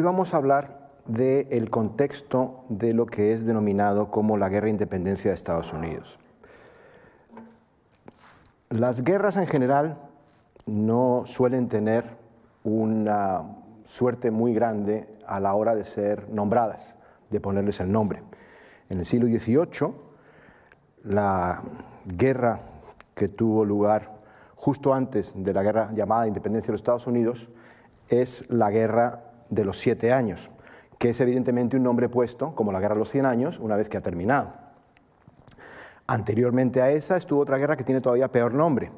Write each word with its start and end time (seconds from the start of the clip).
Hoy 0.00 0.04
vamos 0.04 0.32
a 0.32 0.38
hablar 0.38 0.78
del 1.04 1.68
contexto 1.68 2.64
de 2.70 2.94
lo 2.94 3.04
que 3.04 3.32
es 3.32 3.44
denominado 3.44 4.10
como 4.10 4.38
la 4.38 4.48
guerra 4.48 4.64
de 4.64 4.70
independencia 4.70 5.30
de 5.30 5.34
Estados 5.34 5.74
Unidos. 5.74 6.18
Las 8.70 9.04
guerras 9.04 9.36
en 9.36 9.46
general 9.46 9.98
no 10.64 11.24
suelen 11.26 11.68
tener 11.68 12.16
una 12.64 13.42
suerte 13.84 14.30
muy 14.30 14.54
grande 14.54 15.06
a 15.26 15.38
la 15.38 15.52
hora 15.52 15.74
de 15.74 15.84
ser 15.84 16.30
nombradas, 16.30 16.96
de 17.28 17.38
ponerles 17.38 17.78
el 17.80 17.92
nombre. 17.92 18.22
En 18.88 19.00
el 19.00 19.04
siglo 19.04 19.26
XVIII, 19.26 19.92
la 21.04 21.60
guerra 22.06 22.58
que 23.14 23.28
tuvo 23.28 23.66
lugar 23.66 24.12
justo 24.56 24.94
antes 24.94 25.34
de 25.36 25.52
la 25.52 25.62
guerra 25.62 25.92
llamada 25.92 26.26
Independencia 26.26 26.68
de 26.68 26.72
los 26.72 26.80
Estados 26.80 27.06
Unidos 27.06 27.50
es 28.08 28.48
la 28.50 28.70
guerra 28.70 29.24
de 29.50 29.64
los 29.64 29.78
siete 29.78 30.12
años, 30.12 30.50
que 30.98 31.10
es 31.10 31.20
evidentemente 31.20 31.76
un 31.76 31.82
nombre 31.82 32.08
puesto 32.08 32.54
como 32.54 32.72
la 32.72 32.80
guerra 32.80 32.94
de 32.94 33.00
los 33.00 33.10
cien 33.10 33.26
años 33.26 33.58
una 33.58 33.76
vez 33.76 33.88
que 33.88 33.96
ha 33.96 34.00
terminado. 34.00 34.52
Anteriormente 36.06 36.82
a 36.82 36.90
esa 36.90 37.16
estuvo 37.16 37.40
otra 37.40 37.58
guerra 37.58 37.76
que 37.76 37.84
tiene 37.84 38.00
todavía 38.00 38.32
peor 38.32 38.54
nombre, 38.54 38.90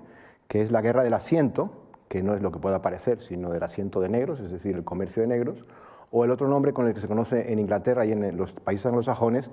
que 0.48 0.62
es 0.62 0.70
la 0.70 0.80
guerra 0.80 1.02
del 1.02 1.14
asiento, 1.14 1.82
que 2.08 2.22
no 2.22 2.34
es 2.34 2.42
lo 2.42 2.52
que 2.52 2.58
pueda 2.58 2.82
parecer, 2.82 3.22
sino 3.22 3.50
del 3.50 3.62
asiento 3.62 4.00
de 4.00 4.08
negros, 4.08 4.40
es 4.40 4.50
decir, 4.50 4.76
el 4.76 4.84
comercio 4.84 5.22
de 5.22 5.28
negros, 5.28 5.64
o 6.10 6.24
el 6.24 6.30
otro 6.30 6.46
nombre 6.46 6.72
con 6.72 6.86
el 6.86 6.94
que 6.94 7.00
se 7.00 7.08
conoce 7.08 7.52
en 7.52 7.58
Inglaterra 7.58 8.04
y 8.04 8.12
en 8.12 8.36
los 8.36 8.52
países 8.52 8.86
anglosajones, 8.86 9.50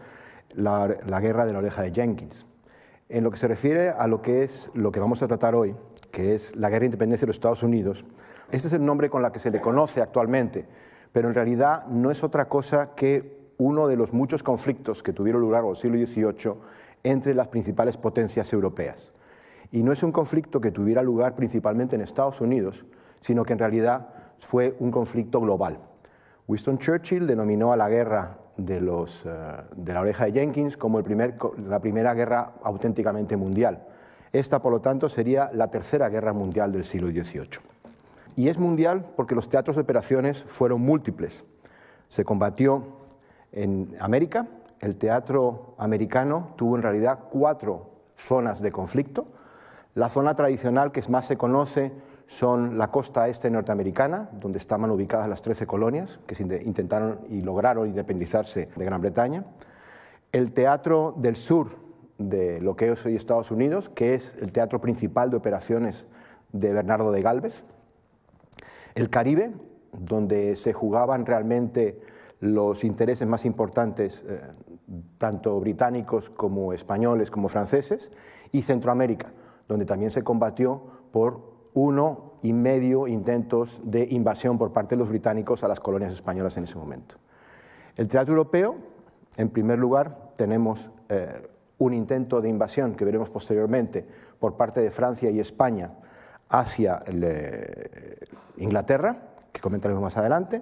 la, 0.53 0.87
guerra 1.21 1.45
de 1.45 1.53
la 1.53 1.59
oreja 1.59 1.81
de 1.81 1.91
Jenkins. 1.91 2.45
En 3.07 3.23
lo 3.23 3.31
que 3.31 3.37
se 3.37 3.47
refiere 3.47 3.89
a 3.89 4.07
lo 4.07 4.21
que 4.21 4.43
es 4.43 4.69
lo 4.73 4.91
que 4.91 4.99
vamos 4.99 5.21
a 5.21 5.27
tratar 5.27 5.55
hoy, 5.55 5.75
que 6.11 6.35
es 6.35 6.55
la 6.55 6.69
guerra 6.69 6.81
de 6.81 6.85
independencia 6.87 7.25
de 7.25 7.29
los 7.29 7.37
Estados 7.37 7.63
Unidos, 7.63 8.03
este 8.51 8.67
es 8.67 8.73
el 8.73 8.85
nombre 8.85 9.09
con 9.09 9.23
el 9.23 9.31
que 9.31 9.39
se 9.39 9.51
le 9.51 9.61
conoce 9.61 10.01
actualmente, 10.01 10.65
pero 11.11 11.27
en 11.27 11.33
realidad 11.33 11.85
no 11.87 12.11
es 12.11 12.23
otra 12.23 12.47
cosa 12.47 12.95
que 12.95 13.39
uno 13.57 13.87
de 13.87 13.97
los 13.97 14.13
muchos 14.13 14.41
conflictos 14.41 15.03
que 15.03 15.13
tuvieron 15.13 15.41
lugar 15.41 15.63
en 15.63 15.69
el 15.69 15.75
siglo 15.75 16.33
XVIII 16.33 16.53
entre 17.03 17.33
las 17.33 17.47
principales 17.49 17.97
potencias 17.97 18.51
europeas. 18.53 19.11
Y 19.71 19.83
no 19.83 19.91
es 19.91 20.01
un 20.01 20.11
conflicto 20.11 20.61
que 20.61 20.71
tuviera 20.71 21.03
lugar 21.03 21.35
principalmente 21.35 21.95
en 21.95 22.01
Estados 22.01 22.41
Unidos, 22.41 22.85
sino 23.21 23.43
que 23.43 23.53
en 23.53 23.59
realidad 23.59 24.09
fue 24.39 24.75
un 24.79 24.91
conflicto 24.91 25.39
global. 25.41 25.79
Winston 26.47 26.79
Churchill 26.79 27.27
denominó 27.27 27.71
a 27.71 27.77
la 27.77 27.89
guerra 27.89 28.37
de, 28.57 28.77
eh, 28.77 29.93
la 29.93 30.01
oreja 30.01 30.25
de 30.25 30.31
Jenkins 30.31 30.77
como 30.77 31.01
la 31.67 31.79
primera 31.79 32.13
guerra 32.13 32.53
auténticamente 32.63 33.37
mundial. 33.37 33.85
Esta, 34.31 34.61
por 34.61 34.71
lo 34.71 34.81
tanto, 34.81 35.09
sería 35.09 35.49
la 35.53 35.69
tercera 35.69 36.09
guerra 36.09 36.33
mundial 36.33 36.71
del 36.71 36.83
siglo 36.83 37.09
XVIII. 37.09 37.59
Y 38.39 38.47
es 38.47 38.57
mundial 38.57 39.03
porque 39.17 39.35
los 39.35 39.49
teatros 39.49 39.75
de 39.75 39.81
operaciones 39.81 40.41
fueron 40.41 40.79
múltiples. 40.79 41.43
Se 42.07 42.23
combatió 42.23 42.85
en 43.51 43.97
América, 43.99 44.47
el 44.79 44.95
teatro 44.95 45.75
americano 45.77 46.53
tuvo 46.55 46.77
en 46.77 46.81
realidad 46.81 47.19
cuatro 47.29 47.89
zonas 48.15 48.61
de 48.61 48.71
conflicto. 48.71 49.27
La 49.93 50.07
zona 50.07 50.35
tradicional 50.35 50.93
que 50.93 51.03
más 51.09 51.25
se 51.27 51.35
conoce 51.35 51.91
son 52.27 52.77
la 52.77 52.91
costa 52.91 53.27
este 53.27 53.51
norteamericana, 53.51 54.29
donde 54.31 54.57
estaban 54.57 54.89
ubicadas 54.89 55.27
las 55.27 55.41
13 55.41 55.67
colonias 55.67 56.21
que 56.25 56.41
intentaron 56.63 57.19
y 57.27 57.41
lograron 57.41 57.89
independizarse 57.89 58.69
de 58.73 58.85
Gran 58.85 59.01
Bretaña. 59.01 59.43
El 60.31 60.53
teatro 60.53 61.13
del 61.17 61.35
sur 61.35 61.71
de 62.17 62.61
lo 62.61 62.77
que 62.77 62.89
es 62.89 63.05
hoy 63.05 63.17
Estados 63.17 63.51
Unidos, 63.51 63.89
que 63.89 64.13
es 64.13 64.33
el 64.39 64.53
teatro 64.53 64.79
principal 64.79 65.29
de 65.29 65.35
operaciones 65.35 66.05
de 66.53 66.71
Bernardo 66.71 67.11
de 67.11 67.21
Galvez, 67.21 67.65
el 68.99 69.09
Caribe, 69.09 69.53
donde 69.97 70.55
se 70.55 70.73
jugaban 70.73 71.25
realmente 71.25 72.01
los 72.41 72.83
intereses 72.83 73.27
más 73.27 73.45
importantes, 73.45 74.23
eh, 74.27 74.41
tanto 75.17 75.59
británicos 75.59 76.29
como 76.29 76.73
españoles 76.73 77.31
como 77.31 77.47
franceses, 77.47 78.11
y 78.51 78.61
Centroamérica, 78.61 79.31
donde 79.67 79.85
también 79.85 80.11
se 80.11 80.23
combatió 80.23 80.81
por 81.11 81.59
uno 81.73 82.33
y 82.41 82.51
medio 82.51 83.07
intentos 83.07 83.79
de 83.83 84.07
invasión 84.09 84.57
por 84.57 84.73
parte 84.73 84.95
de 84.95 84.99
los 84.99 85.09
británicos 85.09 85.63
a 85.63 85.67
las 85.67 85.79
colonias 85.79 86.11
españolas 86.11 86.57
en 86.57 86.65
ese 86.65 86.77
momento. 86.77 87.15
El 87.95 88.07
teatro 88.07 88.33
europeo, 88.33 88.75
en 89.37 89.49
primer 89.49 89.79
lugar, 89.79 90.33
tenemos 90.35 90.89
eh, 91.09 91.47
un 91.77 91.93
intento 91.93 92.41
de 92.41 92.49
invasión 92.49 92.95
que 92.95 93.05
veremos 93.05 93.29
posteriormente 93.29 94.05
por 94.39 94.57
parte 94.57 94.81
de 94.81 94.91
Francia 94.91 95.29
y 95.29 95.39
España 95.39 95.91
hacia 96.49 97.03
eh, 97.07 98.25
Inglaterra, 98.57 99.17
que 99.51 99.61
comentaremos 99.61 100.01
más 100.01 100.17
adelante. 100.17 100.61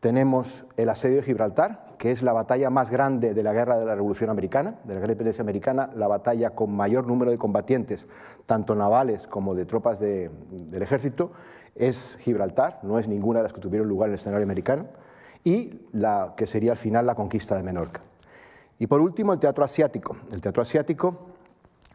Tenemos 0.00 0.64
el 0.76 0.88
asedio 0.88 1.16
de 1.16 1.22
Gibraltar, 1.22 1.94
que 1.98 2.10
es 2.10 2.22
la 2.22 2.32
batalla 2.32 2.68
más 2.68 2.90
grande 2.90 3.32
de 3.32 3.42
la 3.42 3.52
guerra 3.52 3.78
de 3.78 3.86
la 3.86 3.94
Revolución 3.94 4.28
Americana, 4.28 4.74
de 4.84 4.94
la 4.94 5.00
guerra 5.00 5.06
de 5.06 5.12
independencia 5.12 5.42
americana, 5.42 5.90
la 5.94 6.08
batalla 6.08 6.50
con 6.50 6.74
mayor 6.74 7.06
número 7.06 7.30
de 7.30 7.38
combatientes, 7.38 8.06
tanto 8.44 8.74
navales 8.74 9.26
como 9.26 9.54
de 9.54 9.64
tropas 9.64 10.00
del 10.00 10.82
ejército, 10.82 11.32
es 11.74 12.18
Gibraltar, 12.20 12.80
no 12.82 12.98
es 12.98 13.08
ninguna 13.08 13.38
de 13.38 13.44
las 13.44 13.52
que 13.52 13.60
tuvieron 13.60 13.88
lugar 13.88 14.08
en 14.08 14.14
el 14.14 14.18
escenario 14.18 14.44
americano, 14.44 14.86
y 15.42 15.80
la 15.92 16.34
que 16.36 16.46
sería 16.46 16.72
al 16.72 16.78
final 16.78 17.06
la 17.06 17.14
conquista 17.14 17.56
de 17.56 17.62
Menorca. 17.62 18.00
Y 18.78 18.86
por 18.86 19.00
último, 19.00 19.32
el 19.32 19.38
teatro 19.38 19.64
asiático. 19.64 20.16
El 20.32 20.40
teatro 20.40 20.62
asiático 20.62 21.16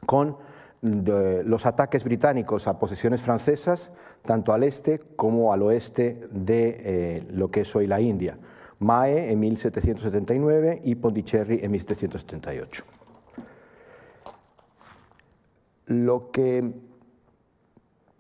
con 0.06 0.38
los 0.82 1.66
ataques 1.66 2.04
británicos 2.04 2.68
a 2.68 2.80
posesiones 2.80 3.22
francesas, 3.22 3.92
tanto 4.24 4.54
al 4.54 4.64
este 4.64 5.00
como 5.16 5.52
al 5.52 5.62
oeste 5.64 6.28
de 6.32 6.78
eh, 6.80 7.28
lo 7.32 7.52
que 7.52 7.62
es 7.62 7.76
hoy 7.76 7.88
la 7.88 8.00
India. 8.00 8.38
Mae 8.80 9.32
en 9.32 9.40
1779 9.40 10.82
y 10.84 10.96
Pondicherry 10.96 11.60
en 11.62 11.72
1778. 11.72 12.84
Lo 15.88 16.32
que 16.32 16.72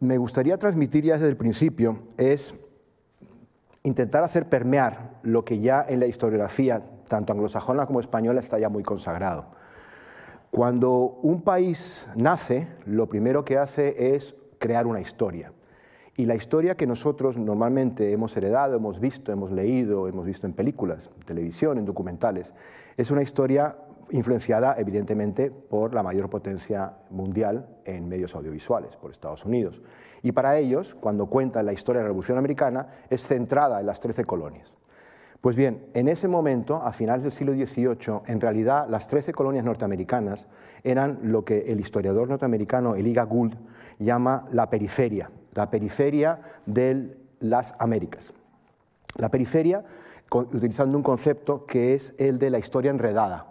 me 0.01 0.17
gustaría 0.17 0.57
transmitir 0.57 1.05
ya 1.05 1.13
desde 1.13 1.29
el 1.29 1.37
principio 1.37 1.99
es 2.17 2.53
intentar 3.83 4.23
hacer 4.23 4.49
permear 4.49 5.19
lo 5.23 5.45
que 5.45 5.59
ya 5.59 5.85
en 5.87 6.01
la 6.01 6.07
historiografía, 6.07 6.83
tanto 7.07 7.31
anglosajona 7.31 7.85
como 7.85 8.01
española, 8.01 8.41
está 8.41 8.59
ya 8.59 8.67
muy 8.67 8.83
consagrado 8.83 9.58
cuando 10.51 11.19
un 11.21 11.41
país 11.41 12.07
nace, 12.15 12.67
lo 12.85 13.07
primero 13.07 13.45
que 13.45 13.57
hace 13.57 14.15
es 14.15 14.35
crear 14.57 14.87
una 14.87 14.99
historia. 14.99 15.53
Y 16.15 16.25
la 16.25 16.35
historia 16.35 16.75
que 16.75 16.87
nosotros 16.87 17.37
normalmente 17.37 18.11
hemos 18.11 18.35
heredado, 18.35 18.75
hemos 18.75 18.99
visto, 18.99 19.31
hemos 19.31 19.51
leído, 19.51 20.07
hemos 20.07 20.25
visto 20.25 20.47
en 20.47 20.53
películas, 20.53 21.11
en 21.15 21.25
televisión, 21.25 21.77
en 21.77 21.85
documentales, 21.85 22.53
es 22.97 23.11
una 23.11 23.21
historia 23.21 23.77
influenciada 24.11 24.75
evidentemente 24.77 25.51
por 25.51 25.93
la 25.93 26.03
mayor 26.03 26.29
potencia 26.29 26.93
mundial 27.09 27.67
en 27.85 28.09
medios 28.09 28.33
audiovisuales, 28.35 28.97
por 28.97 29.11
Estados 29.11 29.45
Unidos. 29.45 29.81
Y 30.23 30.31
para 30.31 30.57
ellos, 30.57 30.95
cuando 30.95 31.27
cuentan 31.27 31.65
la 31.65 31.73
historia 31.73 31.99
de 31.99 32.03
la 32.03 32.09
Revolución 32.09 32.37
Americana, 32.37 32.87
es 33.09 33.25
centrada 33.25 33.79
en 33.79 33.85
las 33.85 33.99
13 33.99 34.25
colonias. 34.25 34.73
Pues 35.41 35.55
bien, 35.55 35.85
en 35.93 36.09
ese 36.09 36.27
momento, 36.27 36.81
a 36.83 36.91
finales 36.91 37.23
del 37.23 37.31
siglo 37.31 37.53
XVIII, 37.53 38.23
en 38.25 38.41
realidad 38.41 38.87
las 38.89 39.07
13 39.07 39.31
colonias 39.31 39.63
norteamericanas 39.63 40.47
eran 40.83 41.19
lo 41.23 41.45
que 41.45 41.71
el 41.71 41.79
historiador 41.79 42.27
norteamericano 42.27 42.95
Eliga 42.95 43.23
Gould 43.23 43.55
llama 43.99 44.43
la 44.51 44.69
periferia, 44.69 45.31
la 45.53 45.69
periferia 45.69 46.41
de 46.65 47.17
las 47.39 47.73
Américas. 47.79 48.33
La 49.15 49.29
periferia, 49.29 49.85
utilizando 50.29 50.97
un 50.97 51.03
concepto 51.03 51.65
que 51.65 51.93
es 51.95 52.13
el 52.17 52.37
de 52.37 52.49
la 52.49 52.59
historia 52.59 52.91
enredada. 52.91 53.45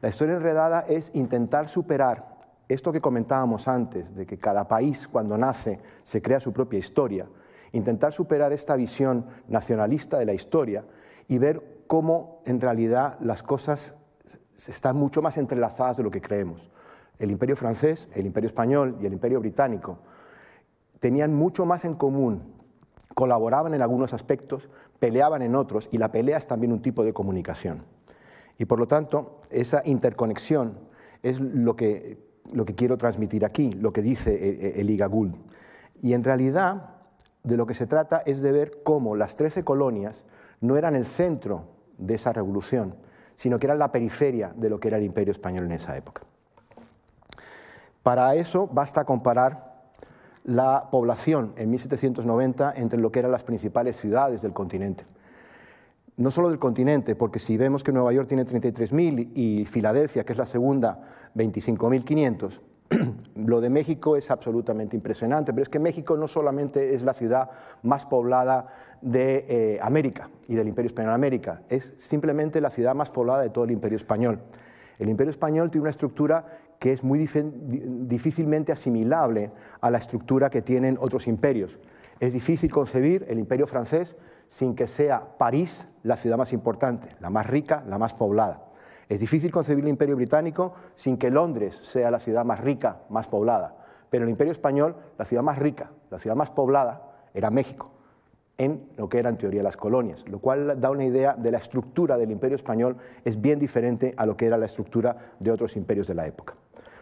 La 0.00 0.10
historia 0.10 0.36
enredada 0.36 0.84
es 0.88 1.10
intentar 1.12 1.68
superar 1.68 2.36
esto 2.68 2.92
que 2.92 3.00
comentábamos 3.00 3.66
antes, 3.66 4.14
de 4.14 4.26
que 4.26 4.38
cada 4.38 4.68
país 4.68 5.08
cuando 5.08 5.36
nace 5.36 5.80
se 6.04 6.22
crea 6.22 6.38
su 6.38 6.52
propia 6.52 6.78
historia, 6.78 7.26
intentar 7.72 8.12
superar 8.12 8.52
esta 8.52 8.76
visión 8.76 9.26
nacionalista 9.48 10.18
de 10.18 10.26
la 10.26 10.34
historia 10.34 10.84
y 11.28 11.38
ver 11.38 11.82
cómo 11.86 12.40
en 12.46 12.60
realidad 12.60 13.18
las 13.20 13.42
cosas 13.42 13.94
están 14.56 14.96
mucho 14.96 15.22
más 15.22 15.38
entrelazadas 15.38 15.96
de 15.96 16.02
lo 16.02 16.10
que 16.10 16.20
creemos. 16.20 16.70
El 17.18 17.30
imperio 17.30 17.56
francés, 17.56 18.08
el 18.14 18.26
imperio 18.26 18.48
español 18.48 18.96
y 19.00 19.06
el 19.06 19.12
imperio 19.12 19.40
británico 19.40 19.98
tenían 20.98 21.34
mucho 21.34 21.66
más 21.66 21.84
en 21.84 21.94
común, 21.94 22.42
colaboraban 23.14 23.74
en 23.74 23.82
algunos 23.82 24.14
aspectos, 24.14 24.68
peleaban 25.00 25.42
en 25.42 25.56
otros, 25.56 25.88
y 25.90 25.98
la 25.98 26.12
pelea 26.12 26.38
es 26.38 26.46
también 26.46 26.72
un 26.72 26.80
tipo 26.80 27.02
de 27.02 27.12
comunicación. 27.12 27.82
Y 28.56 28.66
por 28.66 28.78
lo 28.78 28.86
tanto, 28.86 29.40
esa 29.50 29.82
interconexión 29.84 30.78
es 31.22 31.40
lo 31.40 31.74
que, 31.74 32.18
lo 32.52 32.64
que 32.64 32.76
quiero 32.76 32.96
transmitir 32.98 33.44
aquí, 33.44 33.72
lo 33.72 33.92
que 33.92 34.00
dice 34.00 34.80
Eliga 34.80 35.06
Gould. 35.06 35.34
Y 36.00 36.12
en 36.12 36.22
realidad, 36.22 36.90
de 37.42 37.56
lo 37.56 37.66
que 37.66 37.74
se 37.74 37.88
trata 37.88 38.22
es 38.24 38.40
de 38.40 38.52
ver 38.52 38.82
cómo 38.84 39.16
las 39.16 39.34
13 39.34 39.64
colonias 39.64 40.24
no 40.62 40.78
eran 40.78 40.94
el 40.94 41.04
centro 41.04 41.66
de 41.98 42.14
esa 42.14 42.32
revolución, 42.32 42.94
sino 43.36 43.58
que 43.58 43.66
eran 43.66 43.78
la 43.78 43.92
periferia 43.92 44.52
de 44.56 44.70
lo 44.70 44.80
que 44.80 44.88
era 44.88 44.96
el 44.96 45.04
imperio 45.04 45.32
español 45.32 45.66
en 45.66 45.72
esa 45.72 45.96
época. 45.96 46.22
Para 48.02 48.34
eso 48.34 48.66
basta 48.66 49.04
comparar 49.04 49.72
la 50.44 50.88
población 50.90 51.52
en 51.56 51.70
1790 51.70 52.72
entre 52.76 53.00
lo 53.00 53.12
que 53.12 53.20
eran 53.20 53.30
las 53.30 53.44
principales 53.44 53.96
ciudades 53.96 54.42
del 54.42 54.52
continente. 54.54 55.04
no 56.16 56.30
solo 56.30 56.50
del 56.50 56.58
continente, 56.58 57.16
porque 57.16 57.38
si 57.38 57.56
vemos 57.56 57.82
que 57.82 57.90
Nueva 57.90 58.12
York 58.12 58.28
tiene 58.28 58.44
33.000 58.44 59.30
y 59.34 59.64
Filadelfia, 59.64 60.24
que 60.24 60.32
es 60.32 60.38
la 60.38 60.46
segunda, 60.46 61.00
25.500, 61.34 62.60
lo 63.36 63.60
de 63.60 63.70
México 63.70 64.16
es 64.16 64.30
absolutamente 64.30 64.96
impresionante, 64.96 65.52
pero 65.52 65.62
es 65.62 65.68
que 65.68 65.78
México 65.78 66.16
no 66.16 66.28
solamente 66.28 66.94
es 66.94 67.02
la 67.02 67.14
ciudad 67.14 67.50
más 67.82 68.06
poblada 68.06 68.66
de 69.00 69.46
eh, 69.48 69.78
América 69.82 70.30
y 70.48 70.54
del 70.54 70.68
Imperio 70.68 70.88
Español 70.88 71.10
de 71.10 71.14
América, 71.14 71.62
es 71.68 71.94
simplemente 71.98 72.60
la 72.60 72.70
ciudad 72.70 72.94
más 72.94 73.10
poblada 73.10 73.42
de 73.42 73.50
todo 73.50 73.64
el 73.64 73.70
Imperio 73.70 73.96
Español. 73.96 74.40
El 74.98 75.08
Imperio 75.08 75.30
Español 75.30 75.70
tiene 75.70 75.82
una 75.82 75.90
estructura 75.90 76.46
que 76.78 76.92
es 76.92 77.04
muy 77.04 77.18
difícilmente 77.18 78.72
asimilable 78.72 79.50
a 79.80 79.90
la 79.90 79.98
estructura 79.98 80.50
que 80.50 80.62
tienen 80.62 80.96
otros 81.00 81.26
imperios. 81.26 81.78
Es 82.20 82.32
difícil 82.32 82.70
concebir 82.70 83.24
el 83.28 83.38
Imperio 83.38 83.66
francés 83.66 84.16
sin 84.48 84.74
que 84.74 84.86
sea 84.86 85.38
París 85.38 85.88
la 86.02 86.16
ciudad 86.16 86.36
más 86.36 86.52
importante, 86.52 87.08
la 87.20 87.30
más 87.30 87.46
rica, 87.46 87.84
la 87.88 87.98
más 87.98 88.14
poblada. 88.14 88.64
Es 89.12 89.20
difícil 89.20 89.52
concebir 89.52 89.84
el 89.84 89.90
imperio 89.90 90.16
británico 90.16 90.72
sin 90.94 91.18
que 91.18 91.30
Londres 91.30 91.78
sea 91.82 92.10
la 92.10 92.18
ciudad 92.18 92.46
más 92.46 92.60
rica, 92.60 93.02
más 93.10 93.28
poblada. 93.28 93.76
Pero 94.08 94.24
el 94.24 94.30
imperio 94.30 94.54
español, 94.54 94.96
la 95.18 95.26
ciudad 95.26 95.42
más 95.42 95.58
rica, 95.58 95.90
la 96.08 96.18
ciudad 96.18 96.34
más 96.34 96.48
poblada, 96.48 97.10
era 97.34 97.50
México, 97.50 97.90
en 98.56 98.88
lo 98.96 99.10
que 99.10 99.18
eran 99.18 99.34
en 99.34 99.38
teoría 99.38 99.62
las 99.62 99.76
colonias, 99.76 100.26
lo 100.28 100.38
cual 100.38 100.80
da 100.80 100.90
una 100.90 101.04
idea 101.04 101.34
de 101.34 101.50
la 101.50 101.58
estructura 101.58 102.16
del 102.16 102.30
imperio 102.30 102.56
español, 102.56 102.96
es 103.22 103.38
bien 103.38 103.58
diferente 103.58 104.14
a 104.16 104.24
lo 104.24 104.34
que 104.34 104.46
era 104.46 104.56
la 104.56 104.64
estructura 104.64 105.14
de 105.38 105.50
otros 105.50 105.76
imperios 105.76 106.06
de 106.06 106.14
la 106.14 106.26
época. 106.26 106.54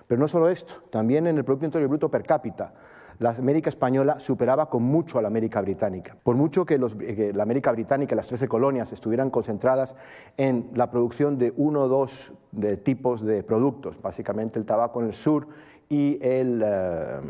Pero 0.08 0.20
no 0.20 0.26
solo 0.26 0.48
esto, 0.48 0.82
también 0.90 1.28
en 1.28 1.36
el 1.36 1.44
Producto 1.44 1.66
Interior 1.66 1.90
Bruto 1.90 2.10
per 2.10 2.24
cápita, 2.24 2.74
la 3.20 3.30
América 3.30 3.68
española 3.68 4.18
superaba 4.18 4.70
con 4.70 4.82
mucho 4.82 5.18
a 5.18 5.22
la 5.22 5.28
América 5.28 5.60
británica. 5.60 6.16
Por 6.22 6.36
mucho 6.36 6.64
que, 6.64 6.78
la 6.78 7.42
América 7.42 7.70
británica, 7.70 8.16
las 8.16 8.26
13 8.26 8.48
colonias, 8.48 8.92
estuvieran 8.94 9.28
concentradas 9.28 9.94
en 10.38 10.70
la 10.74 10.90
producción 10.90 11.36
de 11.36 11.52
uno 11.58 11.82
o 11.82 11.88
dos 11.88 12.32
de 12.50 12.78
tipos 12.78 13.22
de 13.22 13.42
productos, 13.42 14.00
básicamente 14.00 14.58
el 14.58 14.64
tabaco 14.64 15.02
en 15.02 15.08
el 15.08 15.12
sur 15.12 15.48
y 15.90 16.18
el, 16.22 16.62
eh, 16.64 17.20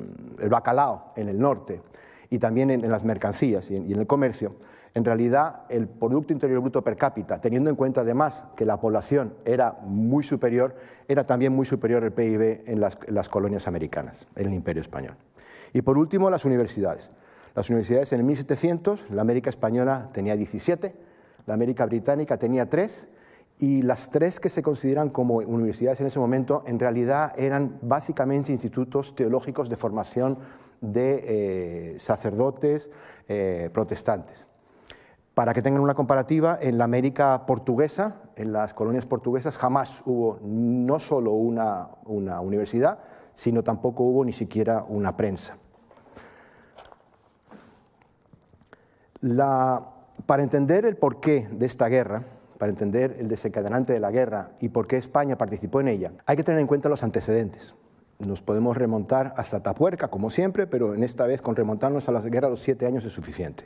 bacalao 0.48 1.10
en 1.16 1.28
el 1.28 1.40
norte, 1.40 1.82
y 2.30 2.38
también 2.38 2.70
en, 2.70 2.88
las 2.88 3.04
mercancías 3.04 3.68
y 3.72 3.74
en, 3.74 3.90
el 3.90 4.06
comercio, 4.06 4.54
en 4.94 5.04
realidad 5.04 5.62
el 5.68 5.88
Producto 5.88 6.32
Interior 6.32 6.60
Bruto 6.60 6.84
per 6.84 6.96
cápita, 6.96 7.40
teniendo 7.40 7.68
en 7.68 7.74
cuenta 7.74 8.02
además 8.02 8.44
que 8.56 8.64
la 8.64 8.78
población 8.78 9.34
era 9.44 9.80
muy 9.82 10.22
superior, 10.22 10.76
era 11.08 11.26
también 11.26 11.52
muy 11.52 11.66
superior 11.66 12.04
el 12.04 12.12
PIB 12.12 12.62
en 12.66 12.80
las 12.80 13.28
colonias 13.28 13.66
americanas, 13.66 14.28
en 14.36 14.46
el 14.46 14.54
Imperio 14.54 14.82
Español. 14.82 15.16
Y 15.72 15.82
por 15.82 15.98
último, 15.98 16.30
las 16.30 16.44
universidades. 16.44 17.10
Las 17.54 17.68
universidades 17.68 18.12
en 18.12 18.20
el 18.20 18.26
1700, 18.26 19.10
la 19.10 19.22
América 19.22 19.50
española 19.50 20.10
tenía 20.12 20.36
17, 20.36 20.94
la 21.46 21.54
América 21.54 21.84
británica 21.86 22.36
tenía 22.36 22.68
3 22.68 23.08
y 23.58 23.82
las 23.82 24.10
tres 24.10 24.40
que 24.40 24.48
se 24.48 24.62
consideran 24.62 25.10
como 25.10 25.36
universidades 25.36 26.00
en 26.00 26.06
ese 26.06 26.18
momento 26.18 26.62
en 26.66 26.78
realidad 26.78 27.38
eran 27.38 27.78
básicamente 27.82 28.52
institutos 28.52 29.14
teológicos 29.14 29.68
de 29.68 29.76
formación 29.76 30.38
de 30.80 31.94
eh, 31.94 32.00
sacerdotes 32.00 32.88
eh, 33.28 33.68
protestantes. 33.72 34.46
Para 35.34 35.52
que 35.52 35.62
tengan 35.62 35.82
una 35.82 35.94
comparativa, 35.94 36.58
en 36.60 36.78
la 36.78 36.84
América 36.84 37.44
portuguesa, 37.46 38.16
en 38.36 38.52
las 38.52 38.74
colonias 38.74 39.06
portuguesas, 39.06 39.58
jamás 39.58 40.02
hubo 40.06 40.38
no 40.42 40.98
solo 40.98 41.32
una 41.32 42.40
universidad, 42.40 42.98
sino 43.40 43.62
tampoco 43.62 44.02
hubo 44.02 44.22
ni 44.22 44.34
siquiera 44.34 44.84
una 44.86 45.16
prensa. 45.16 45.56
para 50.26 50.42
entender 50.42 50.84
el 50.84 50.96
porqué 50.96 51.48
de 51.50 51.64
esta 51.64 51.88
guerra, 51.88 52.22
para 52.58 52.70
entender 52.70 53.16
el 53.18 53.28
desencadenante 53.28 53.94
de 53.94 54.00
la 54.00 54.10
guerra 54.10 54.50
y 54.60 54.68
por 54.68 54.86
qué 54.86 54.98
España 54.98 55.38
participó 55.38 55.80
en 55.80 55.88
ella, 55.88 56.12
hay 56.26 56.36
que 56.36 56.44
tener 56.44 56.60
en 56.60 56.66
cuenta 56.66 56.90
los 56.90 57.02
antecedentes. 57.02 57.74
Nos 58.18 58.42
podemos 58.42 58.76
remontar 58.76 59.32
hasta 59.38 59.62
Tapuerca, 59.62 60.08
como 60.08 60.28
siempre, 60.28 60.66
pero 60.66 60.94
en 60.94 61.02
esta 61.02 61.26
vez 61.26 61.40
con 61.40 61.56
remontarnos 61.56 62.10
a 62.10 62.12
la 62.12 62.20
guerra 62.20 62.48
de 62.48 62.52
los 62.52 62.62
siete 62.62 62.84
años 62.84 63.06
es 63.06 63.12
suficiente. 63.12 63.64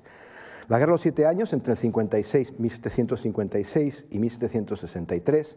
La 0.69 0.79
guerra 0.79 0.91
de 0.91 0.95
los 0.95 1.01
siete 1.01 1.27
años, 1.27 1.53
entre 1.53 1.73
el 1.73 1.79
56, 1.79 2.61
1756 2.61 4.07
y 4.11 4.19
1763, 4.21 5.57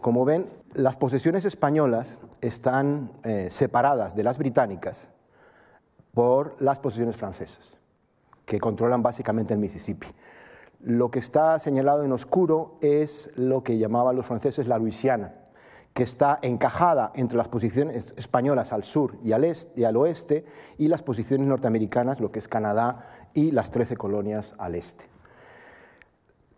como 0.00 0.24
ven, 0.24 0.46
las 0.74 0.96
posesiones 0.96 1.44
españolas 1.44 2.18
están 2.40 3.12
eh, 3.22 3.48
separadas 3.50 4.14
de 4.14 4.22
las 4.22 4.38
británicas 4.38 5.08
por 6.12 6.60
las 6.60 6.78
posesiones 6.78 7.16
francesas, 7.16 7.72
que 8.44 8.60
controlan 8.60 9.02
básicamente 9.02 9.54
el 9.54 9.60
Mississippi. 9.60 10.06
Lo 10.80 11.10
que 11.10 11.18
está 11.18 11.58
señalado 11.58 12.04
en 12.04 12.12
oscuro 12.12 12.78
es 12.80 13.30
lo 13.36 13.62
que 13.62 13.78
llamaban 13.78 14.16
los 14.16 14.26
franceses 14.26 14.68
la 14.68 14.78
Luisiana, 14.78 15.34
que 15.94 16.02
está 16.02 16.38
encajada 16.42 17.12
entre 17.14 17.38
las 17.38 17.48
posiciones 17.48 18.12
españolas 18.16 18.72
al 18.72 18.84
sur 18.84 19.16
y 19.24 19.32
al, 19.32 19.44
este, 19.44 19.80
y 19.80 19.84
al 19.84 19.96
oeste 19.96 20.44
y 20.76 20.88
las 20.88 21.02
posiciones 21.02 21.46
norteamericanas, 21.46 22.20
lo 22.20 22.30
que 22.32 22.40
es 22.40 22.48
Canadá 22.48 23.28
y 23.32 23.52
las 23.52 23.70
13 23.70 23.96
colonias 23.96 24.54
al 24.58 24.74
este. 24.74 25.13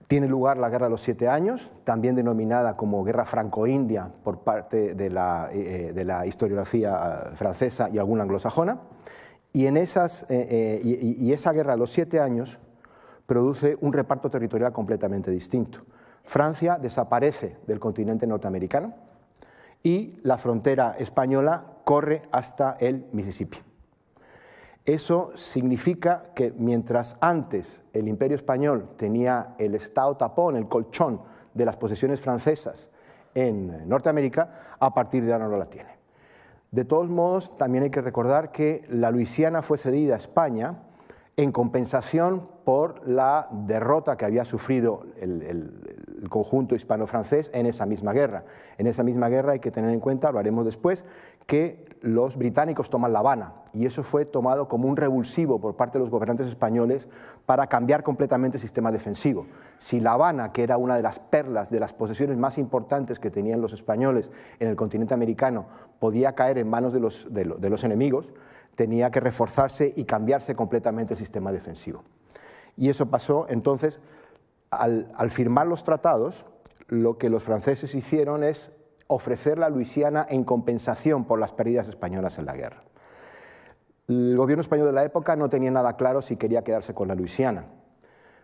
Tiene 0.06 0.29
lugar 0.29 0.56
la 0.56 0.69
Guerra 0.69 0.87
de 0.87 0.91
los 0.91 1.03
Siete 1.03 1.29
Años, 1.29 1.73
también 1.82 2.14
denominada 2.14 2.76
como 2.76 3.03
Guerra 3.03 3.26
Franco-India 3.26 4.12
por 4.23 4.41
parte 4.41 4.94
de 4.94 5.11
la, 5.11 5.49
eh, 5.53 5.93
eh, 5.97 6.26
historiografía 6.29 7.31
eh, 7.32 7.37
francesa 7.37 7.91
y 7.91 7.99
alguna 7.99 8.23
anglosajona. 8.23 8.82
Y, 9.53 9.67
en 9.67 9.76
esas, 9.76 10.26
y, 10.29 11.32
esa 11.32 11.53
Guerra 11.53 11.73
de 11.73 11.79
los 11.79 11.91
Siete 11.91 12.20
Años 12.20 12.58
produce 13.25 13.76
un 13.81 13.93
reparto 13.93 14.31
territorial 14.31 14.73
completamente 14.73 15.31
distinto. 15.31 15.81
Francia 16.25 16.79
desaparece 16.81 17.56
del 17.67 17.81
continente 17.81 18.26
norteamericano 18.26 18.94
y 19.82 20.20
la 20.23 20.37
frontera 20.37 20.94
española 20.99 21.79
corre 21.85 22.23
hasta 22.31 22.75
el 22.81 23.06
Mississippi. 23.12 23.65
Eso 24.86 25.32
significa 25.34 26.26
que 26.32 26.54
mientras 26.56 27.16
antes 27.20 27.82
el 27.92 28.06
imperio 28.06 28.36
español 28.36 28.90
tenía 28.96 29.56
el 29.58 29.74
estado 29.74 30.16
tapón, 30.16 30.56
el 30.56 30.68
colchón 30.68 31.20
de 31.54 31.64
las 31.64 31.76
posesiones 31.76 32.20
francesas 32.20 32.88
en 33.34 33.88
Norteamérica, 33.88 34.76
a 34.78 34.94
partir 34.94 35.24
de 35.24 35.32
ahora 35.32 35.48
no 35.48 35.58
la 35.58 35.66
tiene. 35.66 35.96
De 36.70 36.84
todos 36.84 37.08
modos, 37.08 37.56
también 37.56 37.84
hay 37.84 37.90
que 37.90 38.00
recordar 38.00 38.52
que 38.52 38.84
la 38.88 39.10
Luisiana 39.10 39.60
fue 39.60 39.76
cedida 39.76 40.14
a 40.14 40.18
España 40.18 40.76
en 41.36 41.52
compensación 41.52 42.48
por 42.64 43.06
la 43.06 43.48
derrota 43.50 44.16
que 44.16 44.24
había 44.24 44.44
sufrido 44.44 45.06
el, 45.20 45.95
conjunto 46.29 46.75
hispano-francés 46.75 47.51
en 47.55 47.67
esa 47.67 47.87
misma 47.87 48.13
guerra. 48.13 48.44
En 48.79 48.87
esa 48.87 49.03
misma 49.03 49.29
guerra 49.29 49.53
hay 49.53 49.61
que 49.61 49.70
tener 49.70 49.91
en 49.91 50.01
cuenta, 50.01 50.32
lo 50.32 50.39
haremos 50.39 50.65
después, 50.65 51.05
que 51.46 51.85
los 52.01 52.37
británicos 52.37 52.91
toman 52.91 53.13
La 53.13 53.20
Habana 53.20 53.55
y 53.73 53.87
eso 53.87 54.03
fue 54.03 54.25
tomado 54.25 54.69
como 54.69 54.89
un 54.89 54.96
revulsivo 54.96 55.61
por 55.61 55.77
parte 55.77 55.99
de 55.99 56.05
los 56.05 56.11
gobernantes 56.11 56.46
españoles 56.46 57.08
para 57.46 57.67
cambiar 57.69 58.03
completamente 58.03 58.56
el 58.56 58.63
sistema 58.63 58.91
defensivo. 58.91 59.46
Si 59.79 60.01
La 60.01 60.13
Habana, 60.13 60.53
que 60.53 60.63
era 60.63 60.77
una 60.77 60.96
de 60.96 61.03
las 61.03 61.19
perlas, 61.19 61.70
de 61.70 61.81
las 61.81 61.93
posesiones 61.93 62.37
más 62.37 62.58
importantes 62.58 63.19
que 63.19 63.31
tenían 63.31 63.61
los 63.61 63.73
españoles 63.73 64.31
en 64.61 64.69
el 64.69 64.77
continente 64.77 65.15
americano, 65.15 65.67
podía 65.99 66.35
caer 66.35 66.58
en 66.58 66.69
manos 66.69 66.93
de 66.93 67.01
los, 67.01 67.29
de 67.31 67.70
los 67.70 67.85
enemigos, 67.85 68.35
tenía 68.75 69.11
que 69.11 69.20
reforzarse 69.20 69.93
y 69.96 70.05
cambiarse 70.05 70.55
completamente 70.55 71.15
el 71.15 71.19
sistema 71.19 71.53
defensivo. 71.53 72.03
Y 72.77 72.91
eso 72.91 73.06
pasó 73.06 73.46
entonces, 73.49 74.01
al, 74.76 75.30
firmar 75.30 75.66
los 75.66 75.84
tratados, 75.84 76.46
lo 76.88 77.18
que 77.18 77.30
los 77.30 77.42
franceses 77.42 77.94
hicieron 77.94 78.44
es 78.44 78.70
ofrecer 79.08 79.58
la 79.58 79.68
Luisiana 79.68 80.26
en 80.28 80.44
compensación 80.44 81.24
por 81.24 81.38
las 81.38 81.52
pérdidas 81.52 81.88
españolas 81.88 82.38
en 82.38 82.46
la 82.46 82.54
guerra. 82.54 82.80
El 84.08 84.36
gobierno 84.36 84.60
español 84.60 84.86
de 84.86 84.92
la 84.92 85.04
época 85.04 85.34
no 85.36 85.48
tenía 85.48 85.70
nada 85.70 85.96
claro 85.96 86.22
si 86.22 86.36
quería 86.36 86.62
quedarse 86.62 86.94
con 86.94 87.08
la 87.08 87.14
Luisiana, 87.14 87.66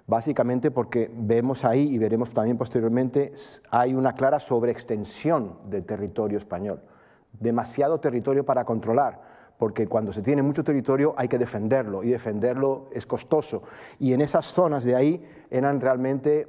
básicamente 0.06 0.70
porque 0.70 1.10
vemos 1.14 1.64
ahí 1.64 1.94
y 1.94 1.98
veremos 1.98 2.34
también 2.34 2.58
posteriormente, 2.58 3.32
hay 3.70 3.94
una 3.94 4.14
clara 4.14 4.40
sobreextensión 4.40 5.58
del 5.70 5.84
territorio 5.84 6.38
español, 6.38 6.80
demasiado 7.38 8.00
territorio 8.00 8.44
para 8.44 8.64
controlar 8.64 9.20
porque 9.62 9.86
cuando 9.86 10.12
se 10.12 10.22
tiene 10.22 10.42
mucho 10.42 10.64
territorio 10.64 11.14
hay 11.16 11.28
que 11.28 11.38
defenderlo 11.38 12.02
y 12.02 12.08
defenderlo 12.08 12.88
es 12.90 13.06
costoso. 13.06 13.62
Y 14.00 14.12
en 14.12 14.20
esas 14.20 14.46
zonas 14.46 14.82
de 14.82 14.96
ahí 14.96 15.24
eran 15.52 15.80
realmente 15.80 16.48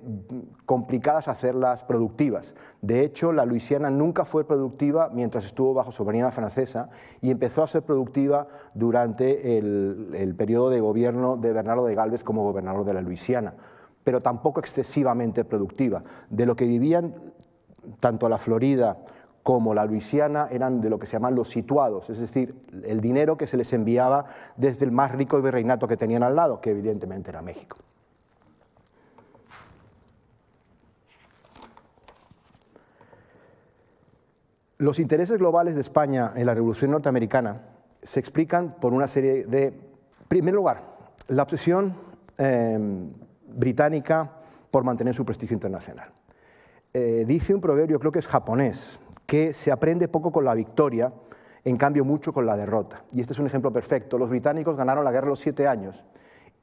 complicadas 0.65 1.27
hacerlas 1.27 1.83
productivas. 1.83 2.55
De 2.81 3.01
hecho, 3.01 3.31
la 3.31 3.45
Luisiana 3.45 3.91
nunca 3.91 4.25
fue 4.25 4.47
productiva 4.47 5.11
mientras 5.13 5.45
estuvo 5.45 5.75
bajo 5.75 5.91
soberanía 5.91 6.31
francesa 6.31 6.89
y 7.21 7.29
empezó 7.29 7.61
a 7.61 7.67
ser 7.67 7.83
productiva 7.83 8.47
durante 8.73 9.59
el, 9.59 10.09
el 10.15 10.33
periodo 10.33 10.71
de 10.71 10.79
gobierno 10.79 11.37
de 11.37 11.53
Bernardo 11.53 11.85
de 11.85 11.93
Galvez 11.93 12.23
como 12.23 12.41
gobernador 12.41 12.83
de 12.83 12.95
la 12.95 13.01
Luisiana, 13.01 13.53
pero 14.03 14.21
tampoco 14.21 14.59
excesivamente 14.59 15.45
productiva. 15.45 16.01
De 16.31 16.47
lo 16.47 16.55
que 16.55 16.65
vivían 16.65 17.13
tanto 17.99 18.27
la 18.27 18.39
Florida 18.39 18.97
como 19.43 19.73
la 19.73 19.85
Luisiana 19.85 20.47
eran 20.49 20.79
de 20.79 20.89
lo 20.89 20.97
que 20.97 21.05
se 21.05 21.13
llaman 21.13 21.35
los 21.35 21.49
situados, 21.49 22.09
es 22.09 22.17
decir, 22.17 22.55
el 22.85 23.01
dinero 23.01 23.37
que 23.37 23.45
se 23.45 23.57
les 23.57 23.73
enviaba 23.73 24.25
desde 24.55 24.85
el 24.85 24.91
más 24.91 25.11
rico 25.11 25.41
virreinato 25.41 25.85
que 25.87 25.97
tenían 25.97 26.23
al 26.23 26.35
lado, 26.35 26.61
que 26.61 26.71
evidentemente 26.71 27.29
era 27.29 27.41
México. 27.41 27.77
Los 34.77 34.99
intereses 34.99 35.37
globales 35.37 35.75
de 35.75 35.81
España 35.81 36.31
en 36.35 36.45
la 36.45 36.53
Revolución 36.53 36.91
Norteamericana 36.91 37.61
se 38.01 38.19
explican 38.19 38.75
por 38.79 38.93
una 38.93 39.07
serie 39.07 39.45
de, 39.45 39.67
en 39.67 39.75
primer 40.27 40.53
lugar, 40.53 40.83
la 41.27 41.43
obsesión 41.43 41.93
em, 42.37 43.11
británica 43.47 44.31
por 44.71 44.83
mantener 44.83 45.13
su 45.13 45.25
prestigio 45.25 45.53
internacional. 45.53 46.09
Eh, 46.93 47.23
dice 47.25 47.53
un 47.53 47.61
proverbio, 47.61 47.99
creo 47.99 48.11
que 48.11 48.19
es 48.19 48.27
japonés, 48.27 48.99
que 49.25 49.53
se 49.53 49.71
aprende 49.71 50.07
poco 50.07 50.31
con 50.31 50.45
la 50.45 50.53
victoria, 50.53 51.13
en 51.63 51.77
cambio 51.77 52.03
mucho 52.03 52.33
con 52.33 52.45
la 52.45 52.57
derrota. 52.57 53.03
Y 53.11 53.21
este 53.21 53.33
es 53.33 53.39
un 53.39 53.47
ejemplo 53.47 53.71
perfecto. 53.71 54.17
Los 54.17 54.29
británicos 54.29 54.75
ganaron 54.75 55.03
la 55.03 55.11
guerra 55.11 55.27
los 55.27 55.39
siete 55.39 55.67
años 55.67 56.03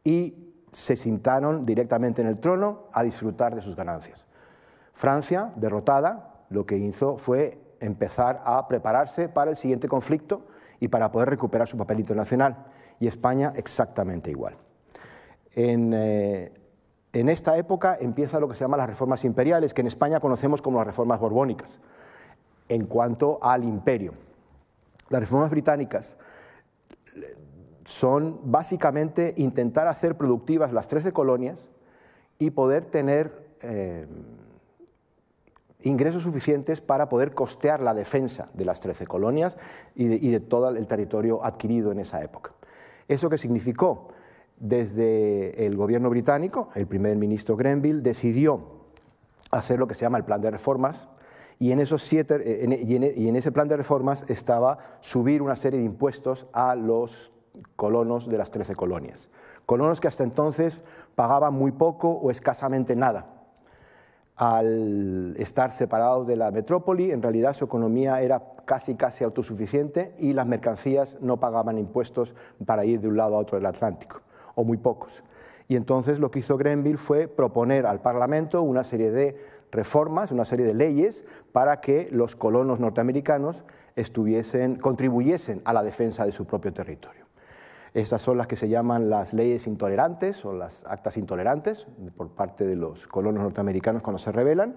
y 0.04 0.52
se 0.72 0.96
sentaron 0.96 1.66
directamente 1.66 2.22
en 2.22 2.28
el 2.28 2.38
trono 2.38 2.84
a 2.92 3.02
disfrutar 3.02 3.54
de 3.54 3.62
sus 3.62 3.76
ganancias. 3.76 4.26
Francia, 4.92 5.50
derrotada, 5.56 6.44
lo 6.50 6.66
que 6.66 6.76
hizo 6.76 7.16
fue 7.16 7.58
empezar 7.80 8.42
a 8.44 8.68
prepararse 8.68 9.28
para 9.28 9.50
el 9.50 9.56
siguiente 9.56 9.88
conflicto 9.88 10.46
y 10.78 10.88
para 10.88 11.10
poder 11.10 11.30
recuperar 11.30 11.68
su 11.68 11.76
papel 11.76 12.00
internacional. 12.00 12.66
Y 12.98 13.06
España 13.06 13.52
exactamente 13.56 14.30
igual. 14.30 14.56
En, 15.54 15.92
eh, 15.94 16.52
en 17.12 17.28
esta 17.28 17.56
época 17.56 17.96
empieza 17.98 18.38
lo 18.38 18.48
que 18.48 18.54
se 18.54 18.60
llama 18.60 18.76
las 18.76 18.88
reformas 18.88 19.24
imperiales, 19.24 19.74
que 19.74 19.80
en 19.80 19.86
España 19.86 20.20
conocemos 20.20 20.62
como 20.62 20.78
las 20.78 20.86
reformas 20.86 21.18
borbónicas, 21.18 21.80
en 22.70 22.86
cuanto 22.86 23.38
al 23.42 23.64
imperio. 23.64 24.14
Las 25.10 25.20
reformas 25.20 25.50
británicas 25.50 26.16
son 27.84 28.40
básicamente 28.44 29.34
intentar 29.36 29.88
hacer 29.88 30.16
productivas 30.16 30.72
las 30.72 30.86
13 30.86 31.12
colonias 31.12 31.68
y 32.38 32.50
poder 32.50 32.84
tener 32.84 33.50
eh, 33.62 34.06
ingresos 35.82 36.22
suficientes 36.22 36.80
para 36.80 37.08
poder 37.08 37.34
costear 37.34 37.80
la 37.80 37.92
defensa 37.92 38.48
de 38.54 38.64
las 38.64 38.80
13 38.80 39.06
colonias 39.06 39.56
y 39.96 40.06
de, 40.06 40.16
y 40.16 40.30
de 40.30 40.40
todo 40.40 40.68
el 40.68 40.86
territorio 40.86 41.44
adquirido 41.44 41.90
en 41.90 41.98
esa 41.98 42.22
época. 42.22 42.52
¿Eso 43.08 43.28
qué 43.28 43.36
significó? 43.36 44.08
Desde 44.56 45.66
el 45.66 45.76
gobierno 45.76 46.08
británico, 46.08 46.68
el 46.76 46.86
primer 46.86 47.16
ministro 47.16 47.56
Grenville 47.56 48.02
decidió 48.02 48.60
hacer 49.50 49.80
lo 49.80 49.88
que 49.88 49.94
se 49.94 50.02
llama 50.02 50.18
el 50.18 50.24
plan 50.24 50.40
de 50.40 50.50
reformas, 50.52 51.08
y 51.60 51.72
en, 51.72 51.78
esos 51.78 52.02
siete, 52.02 52.40
eh, 52.42 53.14
y 53.16 53.28
en 53.28 53.36
ese 53.36 53.52
plan 53.52 53.68
de 53.68 53.76
reformas 53.76 54.28
estaba 54.28 54.78
subir 55.00 55.42
una 55.42 55.54
serie 55.54 55.78
de 55.78 55.84
impuestos 55.84 56.46
a 56.54 56.74
los 56.74 57.32
colonos 57.76 58.28
de 58.28 58.38
las 58.38 58.50
13 58.50 58.74
colonias. 58.74 59.28
Colonos 59.66 60.00
que 60.00 60.08
hasta 60.08 60.24
entonces 60.24 60.80
pagaban 61.14 61.52
muy 61.52 61.70
poco 61.70 62.08
o 62.08 62.30
escasamente 62.30 62.96
nada. 62.96 63.26
Al 64.36 65.36
estar 65.36 65.70
separados 65.70 66.26
de 66.26 66.36
la 66.36 66.50
metrópoli, 66.50 67.10
en 67.10 67.20
realidad 67.20 67.52
su 67.52 67.66
economía 67.66 68.22
era 68.22 68.42
casi 68.64 68.94
casi 68.94 69.22
autosuficiente 69.22 70.14
y 70.18 70.32
las 70.32 70.46
mercancías 70.46 71.18
no 71.20 71.38
pagaban 71.38 71.76
impuestos 71.76 72.34
para 72.64 72.86
ir 72.86 73.00
de 73.00 73.08
un 73.08 73.18
lado 73.18 73.36
a 73.36 73.38
otro 73.38 73.58
del 73.58 73.66
Atlántico, 73.66 74.22
o 74.54 74.64
muy 74.64 74.78
pocos. 74.78 75.22
Y 75.68 75.76
entonces 75.76 76.18
lo 76.18 76.30
que 76.30 76.38
hizo 76.38 76.56
Grenville 76.56 76.96
fue 76.96 77.28
proponer 77.28 77.86
al 77.86 78.00
Parlamento 78.00 78.62
una 78.62 78.82
serie 78.82 79.10
de 79.10 79.59
reformas, 79.72 80.32
una 80.32 80.44
serie 80.44 80.66
de 80.66 80.74
leyes 80.74 81.24
para 81.52 81.80
que 81.80 82.08
los 82.12 82.36
colonos 82.36 82.80
norteamericanos 82.80 83.64
estuviesen, 83.96 84.76
contribuyesen 84.76 85.62
a 85.64 85.72
la 85.72 85.82
defensa 85.82 86.24
de 86.24 86.32
su 86.32 86.46
propio 86.46 86.72
territorio. 86.72 87.26
Estas 87.92 88.22
son 88.22 88.38
las 88.38 88.46
que 88.46 88.56
se 88.56 88.68
llaman 88.68 89.10
las 89.10 89.32
leyes 89.32 89.66
intolerantes 89.66 90.44
o 90.44 90.52
las 90.52 90.84
actas 90.86 91.16
intolerantes 91.16 91.86
por 92.16 92.28
parte 92.28 92.64
de 92.64 92.76
los 92.76 93.08
colonos 93.08 93.42
norteamericanos 93.42 94.02
cuando 94.02 94.18
se 94.18 94.30
rebelan, 94.30 94.76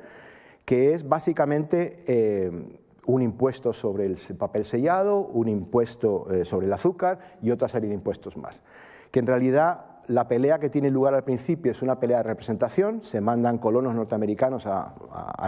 que 0.65 0.93
es 0.93 1.07
básicamente 1.07 2.03
eh, 2.07 2.79
un 3.05 3.21
impuesto 3.21 3.71
sobre 3.73 4.05
el 4.05 4.17
papel 4.38 4.65
sellado, 4.65 5.19
un 5.19 5.47
impuesto 5.47 6.27
eh, 6.31 6.45
sobre 6.45 6.65
el 6.65 6.73
azúcar 6.73 7.19
y 7.41 7.51
otra 7.51 7.67
serie 7.67 7.89
de 7.89 7.95
impuestos 7.95 8.35
más, 8.35 8.63
que 9.12 9.19
en 9.19 9.27
realidad 9.27 9.92
la 10.07 10.27
pelea 10.27 10.60
que 10.60 10.69
tiene 10.69 10.89
lugar 10.89 11.13
al 11.13 11.24
principio 11.24 11.72
es 11.72 11.81
una 11.81 12.00
pelea 12.00 12.17
de 12.17 12.24
representación, 12.24 13.03
se 13.03 13.22
mandan 13.22 13.57
colonos 13.57 13.95
norteamericanos 13.95 14.65
a, 14.65 14.93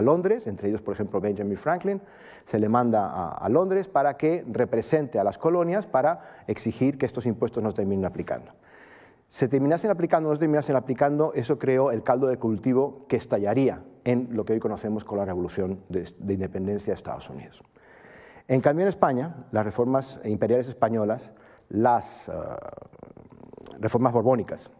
Londres, 0.02 0.46
entre 0.46 0.68
ellos 0.68 0.82
por 0.82 0.94
ejemplo 0.94 1.20
Benjamin 1.20 1.56
Franklin, 1.56 2.00
se 2.44 2.58
le 2.58 2.68
manda 2.68 3.30
a, 3.30 3.48
Londres 3.48 3.88
para 3.88 4.16
que 4.16 4.44
represente 4.50 5.18
a 5.18 5.24
las 5.24 5.38
colonias 5.38 5.86
para 5.86 6.42
exigir 6.46 6.98
que 6.98 7.06
estos 7.06 7.26
impuestos 7.26 7.62
no 7.62 7.72
terminen 7.72 8.04
aplicando. 8.04 8.52
Se 9.28 9.48
terminasen 9.48 9.90
aplicando 9.90 10.28
o 10.28 10.30
no 10.30 10.36
se 10.36 10.40
terminasen 10.40 10.76
aplicando, 10.76 11.32
eso 11.34 11.58
creó 11.58 11.90
el 11.90 12.02
caldo 12.02 12.28
de 12.28 12.38
cultivo 12.38 13.06
que 13.08 13.16
estallaría 13.16 13.82
en 14.04 14.28
lo 14.30 14.44
que 14.44 14.52
hoy 14.52 14.60
conocemos 14.60 15.04
como 15.04 15.20
la 15.20 15.24
Revolución 15.24 15.80
de, 15.88 16.32
Independencia 16.32 16.92
de 16.92 16.94
Estados 16.94 17.28
Unidos. 17.28 17.62
En 18.46 18.60
cambio, 18.60 18.84
en 18.84 18.88
España, 18.88 19.34
las 19.50 19.64
reformas 19.64 20.20
imperiales 20.24 20.68
españolas, 20.68 21.32
las, 21.68 22.28
eh, 22.28 22.32
reformas 23.80 24.12
borbónicas. 24.12 24.70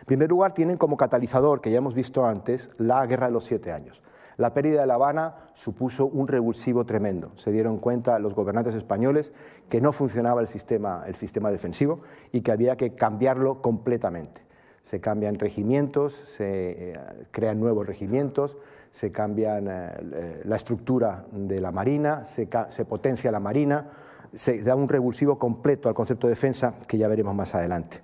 En 0.00 0.06
primer 0.06 0.30
lugar, 0.30 0.54
tienen 0.54 0.76
como 0.76 0.96
catalizador, 0.96 1.60
que 1.60 1.70
ya 1.70 1.78
hemos 1.78 1.94
visto 1.94 2.26
antes, 2.26 2.70
la 2.78 3.04
Guerra 3.06 3.26
de 3.26 3.32
los 3.32 3.44
Siete 3.44 3.72
Años. 3.72 4.02
La 4.40 4.54
pérdida 4.54 4.80
de 4.80 4.86
La 4.86 4.94
Habana 4.94 5.34
supuso 5.52 6.06
un 6.06 6.26
revulsivo 6.26 6.86
tremendo. 6.86 7.30
Se 7.36 7.52
dieron 7.52 7.76
cuenta 7.76 8.18
los 8.18 8.34
gobernantes 8.34 8.74
españoles 8.74 9.34
que 9.68 9.82
no 9.82 9.92
funcionaba 9.92 10.40
el 10.40 10.48
sistema, 10.48 11.04
el 11.06 11.14
sistema 11.14 11.50
defensivo 11.50 12.00
y 12.32 12.40
que 12.40 12.50
había 12.50 12.76
que 12.76 12.94
cambiarlo 12.94 13.60
completamente. 13.60 14.40
Se 14.82 14.98
cambian 14.98 15.38
regimientos, 15.38 16.14
se 16.14 16.92
eh, 16.92 16.98
crean 17.32 17.60
nuevos 17.60 17.86
regimientos, 17.86 18.56
se 18.92 19.12
cambia 19.12 19.58
eh, 19.58 20.40
la 20.44 20.56
estructura 20.56 21.26
de 21.32 21.60
la 21.60 21.70
Marina, 21.70 22.24
se 22.24 22.46
potencia 22.86 23.30
la 23.30 23.40
Marina, 23.40 23.90
se 24.32 24.62
da 24.62 24.74
un 24.74 24.88
revulsivo 24.88 25.38
completo 25.38 25.88
al 25.88 25.94
concepto 25.94 26.26
de 26.26 26.32
defensa 26.32 26.74
que 26.86 26.98
ya 26.98 27.08
veremos 27.08 27.34
más 27.34 27.54
adelante. 27.54 28.02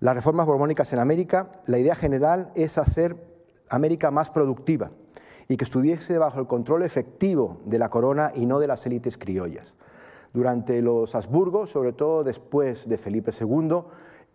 Las 0.00 0.14
reformas 0.14 0.46
borbónicas 0.46 0.92
en 0.92 0.98
América, 0.98 1.50
la 1.66 1.78
idea 1.78 1.94
general 1.94 2.50
es 2.54 2.76
hacer 2.76 3.16
América 3.70 4.10
más 4.10 4.30
productiva 4.30 4.90
y 5.48 5.56
que 5.56 5.64
estuviese 5.64 6.18
bajo 6.18 6.38
el 6.40 6.46
control 6.46 6.82
efectivo 6.82 7.60
de 7.64 7.78
la 7.78 7.88
corona 7.88 8.30
y 8.34 8.46
no 8.46 8.58
de 8.58 8.66
las 8.66 8.84
élites 8.84 9.16
criollas. 9.16 9.74
Durante 10.34 10.82
los 10.82 11.14
Habsburgos, 11.14 11.70
sobre 11.70 11.92
todo 11.92 12.24
después 12.24 12.88
de 12.88 12.98
Felipe 12.98 13.30
II, 13.38 13.84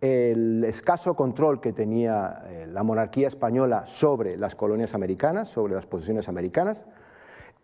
el 0.00 0.64
escaso 0.64 1.14
control 1.14 1.60
que 1.60 1.72
tenía 1.72 2.42
eh, 2.46 2.66
la 2.66 2.82
monarquía 2.82 3.28
española 3.28 3.86
sobre 3.86 4.36
las 4.36 4.56
colonias 4.56 4.94
americanas, 4.94 5.48
sobre 5.48 5.74
las 5.74 5.86
posiciones 5.86 6.28
americanas, 6.28 6.86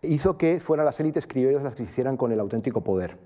hizo 0.03 0.39
que 0.39 0.61
fueran 0.61 0.87
las 0.87 1.01
élites 1.01 1.27
criollas 1.27 1.65
las 1.65 1.75
que 1.75 1.83
hicieran 1.83 2.17
con 2.17 2.31
el 2.31 2.39
auténtico 2.39 2.85
poder 2.85 3.17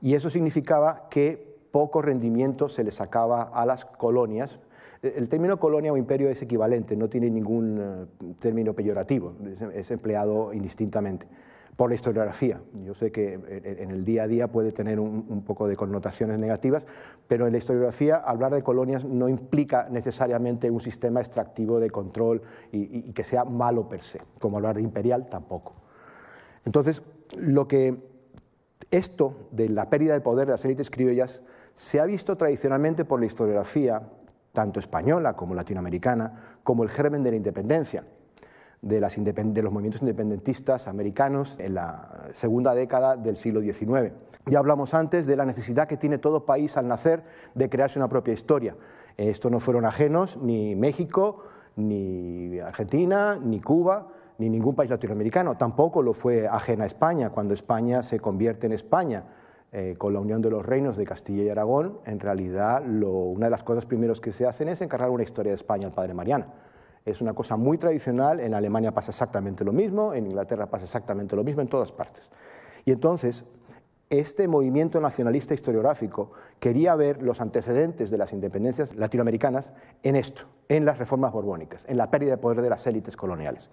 y 0.00 0.14
eso 0.14 0.30
significaba 0.30 1.08
que 1.10 1.58
poco 1.70 2.02
rendimiento 2.02 2.68
se 2.68 2.84
le 2.84 2.90
sacaba 2.90 3.42
a 3.42 3.66
las 3.66 3.84
colonias. 3.84 4.58
El 5.02 5.28
término 5.28 5.58
colonia 5.58 5.92
o 5.92 5.96
imperio 5.96 6.28
es 6.28 6.42
equivalente, 6.42 6.96
no 6.96 7.08
tiene 7.08 7.30
ningún 7.30 7.78
eh, 7.80 8.34
término 8.40 8.74
peyorativo, 8.74 9.34
es 9.74 9.90
empleado 9.90 10.52
indistintamente 10.52 11.26
por 11.78 11.90
la 11.90 11.94
historiografía. 11.94 12.60
Yo 12.84 12.92
sé 12.92 13.12
que 13.12 13.34
en 13.34 13.92
el 13.92 14.04
día 14.04 14.24
a 14.24 14.26
día 14.26 14.48
puede 14.48 14.72
tener 14.72 14.98
un, 14.98 15.44
poco 15.46 15.68
de 15.68 15.76
connotaciones 15.76 16.40
negativas, 16.40 16.88
pero 17.28 17.46
en 17.46 17.52
la 17.52 17.58
historiografía 17.58 18.16
hablar 18.16 18.52
de 18.52 18.62
colonias 18.62 19.04
no 19.04 19.28
implica 19.28 19.86
necesariamente 19.88 20.72
un 20.72 20.80
sistema 20.80 21.20
extractivo 21.20 21.78
de 21.78 21.90
control 21.90 22.42
y, 22.72 23.08
y 23.08 23.12
que 23.12 23.22
sea 23.22 23.44
malo 23.44 23.88
per 23.88 24.02
se, 24.02 24.20
como 24.40 24.56
hablar 24.56 24.74
de 24.74 24.82
imperial 24.82 25.28
tampoco. 25.28 25.76
Entonces, 26.64 27.00
lo 27.36 27.68
que 27.68 28.07
esto 28.90 29.48
de 29.50 29.68
la 29.68 29.90
pérdida 29.90 30.14
de 30.14 30.20
poder 30.20 30.46
de 30.46 30.52
las 30.52 30.64
élites 30.64 30.90
criollas 30.90 31.42
se 31.74 32.00
ha 32.00 32.04
visto 32.04 32.36
tradicionalmente 32.36 33.04
por 33.04 33.20
la 33.20 33.26
historiografía, 33.26 34.02
tanto 34.52 34.80
española 34.80 35.34
como 35.34 35.54
latinoamericana, 35.54 36.58
como 36.62 36.82
el 36.82 36.90
germen 36.90 37.22
de 37.22 37.30
la 37.30 37.36
independencia, 37.36 38.04
de, 38.82 39.00
los 39.00 39.72
movimientos 39.72 40.02
independentistas 40.02 40.86
americanos 40.86 41.56
en 41.58 41.74
la 41.74 42.28
segunda 42.32 42.74
década 42.74 43.16
del 43.16 43.36
siglo 43.36 43.60
XIX. 43.60 44.12
Ya 44.46 44.58
hablamos 44.58 44.94
antes 44.94 45.26
de 45.26 45.36
la 45.36 45.44
necesidad 45.44 45.88
que 45.88 45.96
tiene 45.96 46.18
todo 46.18 46.46
país 46.46 46.76
al 46.76 46.88
nacer 46.88 47.24
de 47.54 47.68
crearse 47.68 47.98
una 47.98 48.08
propia 48.08 48.34
historia. 48.34 48.76
Esto 49.16 49.50
no 49.50 49.60
fueron 49.60 49.84
ajenos 49.84 50.36
ni 50.36 50.76
México, 50.76 51.44
ni 51.76 52.58
Argentina, 52.60 53.38
ni 53.42 53.60
Cuba, 53.60 54.08
ni 54.38 54.48
ningún 54.48 54.74
país 54.74 54.90
latinoamericano. 54.90 55.56
Tampoco 55.56 56.02
lo 56.02 56.14
fue 56.14 56.48
ajena 56.48 56.84
a 56.84 56.86
España, 56.86 57.30
cuando 57.30 57.54
España 57.54 58.02
se 58.02 58.18
convierte 58.18 58.66
en 58.66 58.72
España. 58.72 59.24
Eh, 59.70 59.96
con 59.98 60.14
la 60.14 60.20
unión 60.20 60.40
de 60.40 60.48
los 60.48 60.64
reinos 60.64 60.96
de 60.96 61.04
Castilla 61.04 61.42
y 61.42 61.50
Aragón, 61.50 61.98
en 62.06 62.20
realidad 62.20 62.82
una 62.88 63.48
de 63.48 63.50
las 63.50 63.62
cosas 63.62 63.84
primeros 63.84 64.18
que 64.18 64.32
se 64.32 64.46
hacen 64.46 64.70
es 64.70 64.80
encargar 64.80 65.10
una 65.10 65.22
historia 65.22 65.52
de 65.52 65.56
España 65.56 65.88
al 65.88 65.92
padre 65.92 66.14
Mariana. 66.14 66.46
Es 67.04 67.20
una 67.20 67.34
cosa 67.34 67.58
muy 67.58 67.76
tradicional, 67.76 68.40
en 68.40 68.54
Alemania 68.54 68.92
pasa 68.92 69.10
exactamente 69.10 69.66
lo 69.66 69.74
mismo, 69.74 70.14
en 70.14 70.24
Inglaterra 70.24 70.70
pasa 70.70 70.84
exactamente 70.84 71.36
lo 71.36 71.44
mismo, 71.44 71.60
en 71.60 71.68
todas 71.68 71.92
partes. 71.92 72.30
Y 72.86 72.92
entonces, 72.92 73.44
este 74.10 74.48
movimiento 74.48 75.00
nacionalista 75.00 75.54
historiográfico 75.54 76.32
quería 76.60 76.96
ver 76.96 77.22
los 77.22 77.40
antecedentes 77.40 78.10
de 78.10 78.18
las 78.18 78.32
independencias 78.32 78.94
latinoamericanas 78.94 79.72
en 80.02 80.16
esto, 80.16 80.44
en 80.68 80.84
las 80.84 80.98
reformas 80.98 81.32
borbónicas, 81.32 81.84
en 81.88 81.98
la 81.98 82.10
pérdida 82.10 82.32
de 82.32 82.38
poder 82.38 82.62
de 82.62 82.70
las 82.70 82.86
élites 82.86 83.16
coloniales. 83.16 83.70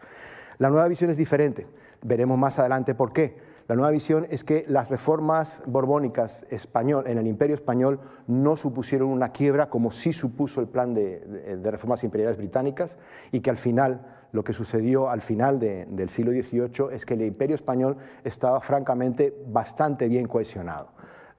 La 0.57 0.69
nueva 0.69 0.87
visión 0.87 1.09
es 1.09 1.17
diferente, 1.17 1.67
veremos 2.01 2.37
más 2.37 2.59
adelante 2.59 2.95
por 2.95 3.13
qué. 3.13 3.55
La 3.67 3.75
nueva 3.75 3.89
visión 3.89 4.27
es 4.29 4.43
que 4.43 4.63
las 4.67 4.89
reformas 4.89 5.61
borbónicas 5.65 6.45
español, 6.49 7.05
en 7.07 7.17
el 7.17 7.25
imperio 7.25 7.55
español 7.55 7.99
no 8.27 8.55
supusieron 8.57 9.09
una 9.09 9.29
quiebra 9.29 9.69
como 9.69 9.89
sí 9.89 10.13
supuso 10.13 10.61
el 10.61 10.67
plan 10.67 10.93
de, 10.93 11.59
reformas 11.63 12.03
imperiales 12.03 12.37
británicas 12.37 12.97
y 13.31 13.39
que 13.39 13.49
al 13.49 13.57
final, 13.57 14.24
lo 14.35 14.43
que 14.43 14.53
sucedió 14.53 15.09
al 15.09 15.21
final 15.21 15.59
del 15.59 16.09
siglo 16.09 16.31
XVIII 16.31 16.93
es 16.93 17.05
que 17.05 17.15
el 17.15 17.21
imperio 17.21 17.55
español 17.55 17.97
estaba 18.23 18.59
francamente 18.59 19.33
bastante 19.47 20.07
bien 20.07 20.27
cohesionado. 20.27 20.89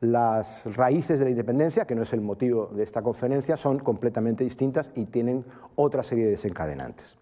Las 0.01 0.75
raíces 0.77 1.19
de 1.19 1.27
la 1.27 1.31
independencia, 1.31 1.87
que 1.87 1.95
no 1.95 2.03
es 2.03 2.13
el 2.13 2.23
motivo 2.23 2.71
de 2.75 2.83
esta 2.83 3.03
conferencia, 3.03 3.57
son 3.57 3.79
completamente 3.79 4.45
distintas 4.45 4.91
y 4.95 5.05
tienen 5.05 5.45
otra 5.75 6.03
serie 6.03 6.25
de 6.25 6.33
desencadenantes. 6.33 7.17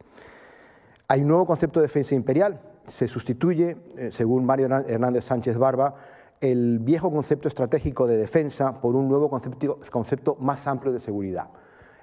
Hay 1.09 1.23
un 1.23 1.29
nuevo 1.29 1.47
concepto 1.47 1.81
de 1.81 1.87
defensa 1.87 2.15
imperial, 2.15 2.59
se 2.87 3.07
sustituye, 3.09 3.77
eh, 3.97 4.11
según 4.11 4.45
Mario 4.45 4.67
Hernández 4.67 5.25
Sánchez 5.25 5.59
Barba, 5.59 5.95
el 6.41 6.79
viejo 6.79 7.11
concepto 7.11 7.49
estratégico 7.49 8.07
de 8.07 8.17
defensa 8.17 8.81
por 8.81 8.95
un 8.95 9.09
nuevo 9.09 9.29
concepto, 9.29 10.37
más 10.41 10.67
amplio 10.67 10.93
de 10.93 11.01
seguridad. 11.01 11.49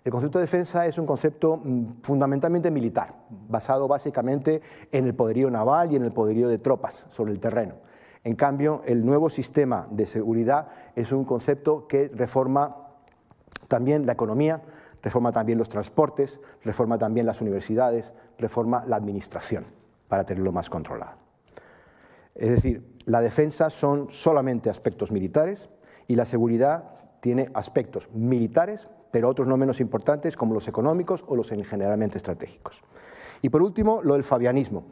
El 0.04 0.12
concepto 0.12 0.40
de 0.40 0.46
defensa 0.46 0.88
es 0.88 0.98
un 0.98 1.06
concepto 1.06 1.58
mm, 1.58 2.02
fundamentalmente 2.02 2.72
militar, 2.72 3.14
basado 3.30 3.88
básicamente 3.88 4.62
en 4.92 5.06
el 5.06 5.14
poderío 5.14 5.52
naval 5.52 5.92
y 5.92 5.96
en 5.96 6.04
el 6.04 6.12
poderío 6.12 6.48
de 6.48 6.58
tropas 6.58 7.06
sobre 7.10 7.32
el 7.32 7.40
terreno. 7.40 7.76
En 8.24 8.36
cambio, 8.36 8.82
el 8.86 9.06
nuevo 9.06 9.30
sistema 9.30 9.88
de 9.92 10.06
seguridad 10.06 10.68
es 10.96 11.12
un 11.12 11.24
concepto 11.24 11.88
que 11.88 12.08
reforma 12.14 12.78
también 13.68 14.06
la 14.06 14.14
economía, 14.14 14.62
reforma 15.02 15.32
también 15.32 15.58
los 15.58 15.70
transportes, 15.70 16.40
reforma 16.64 16.98
también 16.98 17.26
las 17.26 17.42
universidades, 17.42 18.14
reforma 18.38 18.84
la 18.88 18.96
administración 18.96 19.66
para 20.08 20.26
tenerlo 20.26 20.52
más 20.52 20.70
controlado. 20.70 21.14
Es 22.36 22.50
decir, 22.50 22.98
la 23.06 23.22
defensa 23.22 23.70
son 23.70 24.08
solamente 24.12 24.70
aspectos 24.70 25.12
militares 25.12 25.70
y 26.08 26.16
la 26.16 26.26
seguridad 26.26 26.94
tiene 27.20 27.50
aspectos 27.54 28.10
militares, 28.14 28.88
pero 29.12 29.30
otros 29.30 29.48
no 29.48 29.58
menos 29.58 29.80
importantes 29.80 30.36
como 30.38 30.54
los 30.54 30.68
económicos 30.68 31.24
o 31.28 31.36
los 31.36 31.50
generalmente 31.50 32.18
estratégicos. 32.18 32.82
Y 33.42 33.50
por 33.50 33.62
último, 33.62 34.02
lo 34.04 34.14
del 34.14 34.24
fabianismo. 34.24 34.84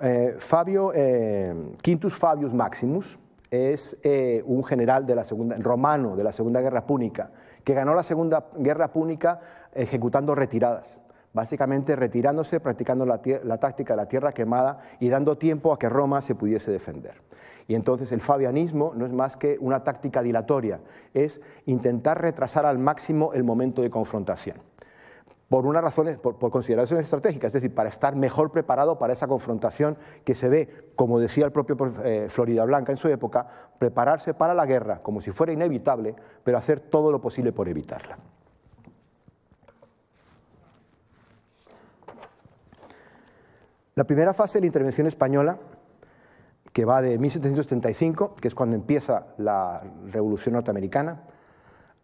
Eh, 0.00 0.36
Fabio, 0.38 0.92
eh, 0.94 1.54
Quintus 1.82 2.14
Fabius 2.14 2.52
Maximus 2.52 3.18
es 3.50 3.98
eh, 4.02 4.42
un 4.46 4.62
general 4.64 5.06
de 5.06 5.14
la 5.14 5.24
segunda, 5.24 5.56
romano 5.58 6.16
de 6.16 6.24
la 6.24 6.32
Segunda 6.32 6.60
Guerra 6.60 6.86
Púnica, 6.86 7.30
que 7.64 7.74
ganó 7.74 7.94
la 7.94 8.02
Segunda 8.02 8.46
Guerra 8.56 8.92
Púnica 8.92 9.40
ejecutando 9.74 10.34
retiradas 10.34 11.00
básicamente 11.36 11.94
retirándose, 11.94 12.60
practicando 12.60 13.04
la, 13.04 13.18
táctica 13.58 13.92
de 13.92 13.96
la 13.98 14.08
tierra 14.08 14.32
quemada 14.32 14.80
y 15.00 15.10
dando 15.10 15.36
tiempo 15.36 15.70
a 15.70 15.78
que 15.78 15.90
Roma 15.90 16.22
se 16.22 16.34
pudiese 16.34 16.70
defender. 16.70 17.12
Y 17.68 17.74
entonces 17.74 18.12
el 18.12 18.20
fabianismo 18.20 18.92
no 18.94 19.06
es 19.06 19.12
más 19.12 19.36
que 19.36 19.58
una 19.60 19.82
táctica 19.82 20.22
dilatoria, 20.22 20.80
es 21.14 21.40
intentar 21.66 22.20
retrasar 22.20 22.64
al 22.64 22.78
máximo 22.78 23.32
el 23.32 23.42
momento 23.42 23.82
de 23.82 23.90
confrontación. 23.90 24.56
Por 25.48 25.64
unas 25.64 25.82
razones, 25.82 26.18
por, 26.18 26.38
consideraciones 26.50 27.06
estratégicas, 27.06 27.48
es 27.48 27.62
decir, 27.62 27.74
para 27.74 27.88
estar 27.88 28.16
mejor 28.16 28.50
preparado 28.50 28.98
para 28.98 29.12
esa 29.12 29.28
confrontación 29.28 29.96
que 30.24 30.34
se 30.34 30.48
ve, 30.48 30.90
como 30.96 31.20
decía 31.20 31.44
el 31.44 31.52
propio 31.52 31.76
eh, 32.04 32.26
Florida 32.28 32.64
Blanca 32.64 32.92
en 32.92 32.98
su 32.98 33.08
época, 33.08 33.46
prepararse 33.78 34.34
para 34.34 34.54
la 34.54 34.66
guerra 34.66 35.02
como 35.02 35.20
si 35.20 35.30
fuera 35.30 35.52
inevitable, 35.52 36.16
pero 36.42 36.58
hacer 36.58 36.80
todo 36.80 37.12
lo 37.12 37.20
posible 37.20 37.52
por 37.52 37.68
evitarla. 37.68 38.18
La 43.94 44.04
primera 44.04 44.34
fase 44.34 44.58
de 44.58 44.62
la 44.62 44.66
intervención 44.66 45.06
española, 45.06 45.58
que 46.76 46.84
va 46.84 47.00
de 47.00 47.18
1735, 47.18 48.34
que 48.34 48.48
es 48.48 48.54
cuando 48.54 48.76
empieza 48.76 49.28
la 49.38 49.82
Revolución 50.12 50.56
Norteamericana, 50.56 51.22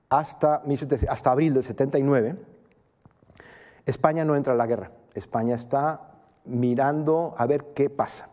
hasta, 0.09 0.63
hasta 1.11 1.31
abril 1.31 1.53
del 1.53 1.63
79, 1.63 2.37
España 3.85 4.25
no 4.25 4.35
entra 4.35 4.55
en 4.55 4.59
la 4.59 4.67
guerra. 4.67 4.91
España 5.13 5.57
está 5.57 6.15
mirando 6.47 7.35
a 7.37 7.47
ver 7.47 7.75
qué 7.75 7.91
pasa. 7.91 8.31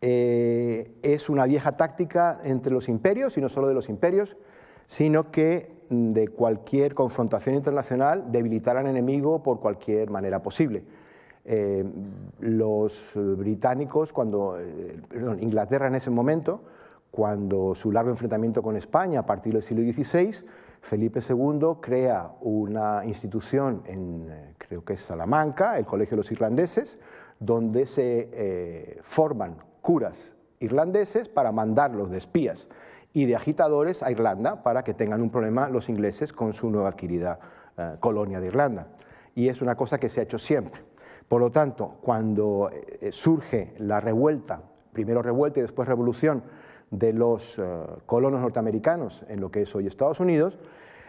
Eh, 0.00 0.98
es 1.04 1.28
una 1.28 1.44
vieja 1.44 1.76
táctica 1.76 2.40
entre 2.42 2.72
los 2.72 2.88
imperios, 2.88 3.38
y 3.38 3.40
no 3.40 3.48
solo 3.48 3.68
de 3.68 3.74
los 3.74 3.88
imperios, 3.88 4.36
sino 4.88 5.30
que 5.30 5.76
de 5.90 6.26
cualquier 6.26 6.92
confrontación 6.92 7.54
internacional 7.54 8.32
debilitar 8.32 8.76
al 8.76 8.88
enemigo 8.88 9.44
por 9.44 9.60
cualquier 9.60 10.10
manera 10.10 10.42
posible. 10.42 10.82
Eh, 11.48 11.84
los 12.40 13.12
británicos, 13.14 14.12
cuando, 14.12 14.58
eh, 14.58 15.00
Inglaterra 15.38 15.86
en 15.86 15.94
ese 15.94 16.10
momento, 16.10 16.60
cuando 17.12 17.72
su 17.76 17.92
largo 17.92 18.10
enfrentamiento 18.10 18.62
con 18.62 18.76
España 18.76 19.20
a 19.20 19.26
partir 19.26 19.52
del 19.52 19.62
siglo 19.62 19.84
XVI, 19.84 20.44
Felipe 20.80 21.20
II 21.20 21.78
crea 21.80 22.32
una 22.40 23.06
institución 23.06 23.82
en, 23.86 24.26
eh, 24.28 24.54
creo 24.58 24.84
que 24.84 24.94
es 24.94 25.00
Salamanca, 25.00 25.78
el 25.78 25.86
Colegio 25.86 26.16
de 26.16 26.22
los 26.22 26.32
Irlandeses, 26.32 26.98
donde 27.38 27.86
se 27.86 28.98
forman 29.02 29.56
curas 29.82 30.34
irlandeses 30.58 31.28
para 31.28 31.52
mandarlos 31.52 32.10
de 32.10 32.16
espías 32.16 32.66
y 33.12 33.26
de 33.26 33.36
agitadores 33.36 34.02
a 34.02 34.10
Irlanda 34.10 34.62
para 34.62 34.82
que 34.82 34.94
tengan 34.94 35.20
un 35.20 35.30
problema 35.30 35.68
los 35.68 35.90
ingleses 35.90 36.32
con 36.32 36.54
su 36.54 36.70
nueva 36.70 36.88
adquirida 36.88 37.38
colonia 38.00 38.40
de 38.40 38.46
Irlanda. 38.46 38.88
Y 39.34 39.48
es 39.48 39.60
una 39.60 39.76
cosa 39.76 39.98
que 39.98 40.08
se 40.08 40.20
ha 40.20 40.22
hecho 40.22 40.38
siempre. 40.38 40.80
Por 41.28 41.40
lo 41.40 41.50
tanto, 41.50 41.96
cuando 42.00 42.70
eh, 42.72 43.10
surge 43.12 43.74
la 43.78 44.00
revuelta, 44.00 44.60
primero 44.92 45.22
revuelta 45.22 45.58
y 45.58 45.62
después 45.62 45.88
revolución 45.88 46.42
de 46.90 47.12
los 47.12 47.58
eh, 47.58 47.62
colonos 48.06 48.40
norteamericanos 48.40 49.24
en 49.28 49.40
lo 49.40 49.50
que 49.50 49.62
es 49.62 49.74
hoy 49.74 49.86
Estados 49.86 50.20
Unidos, 50.20 50.58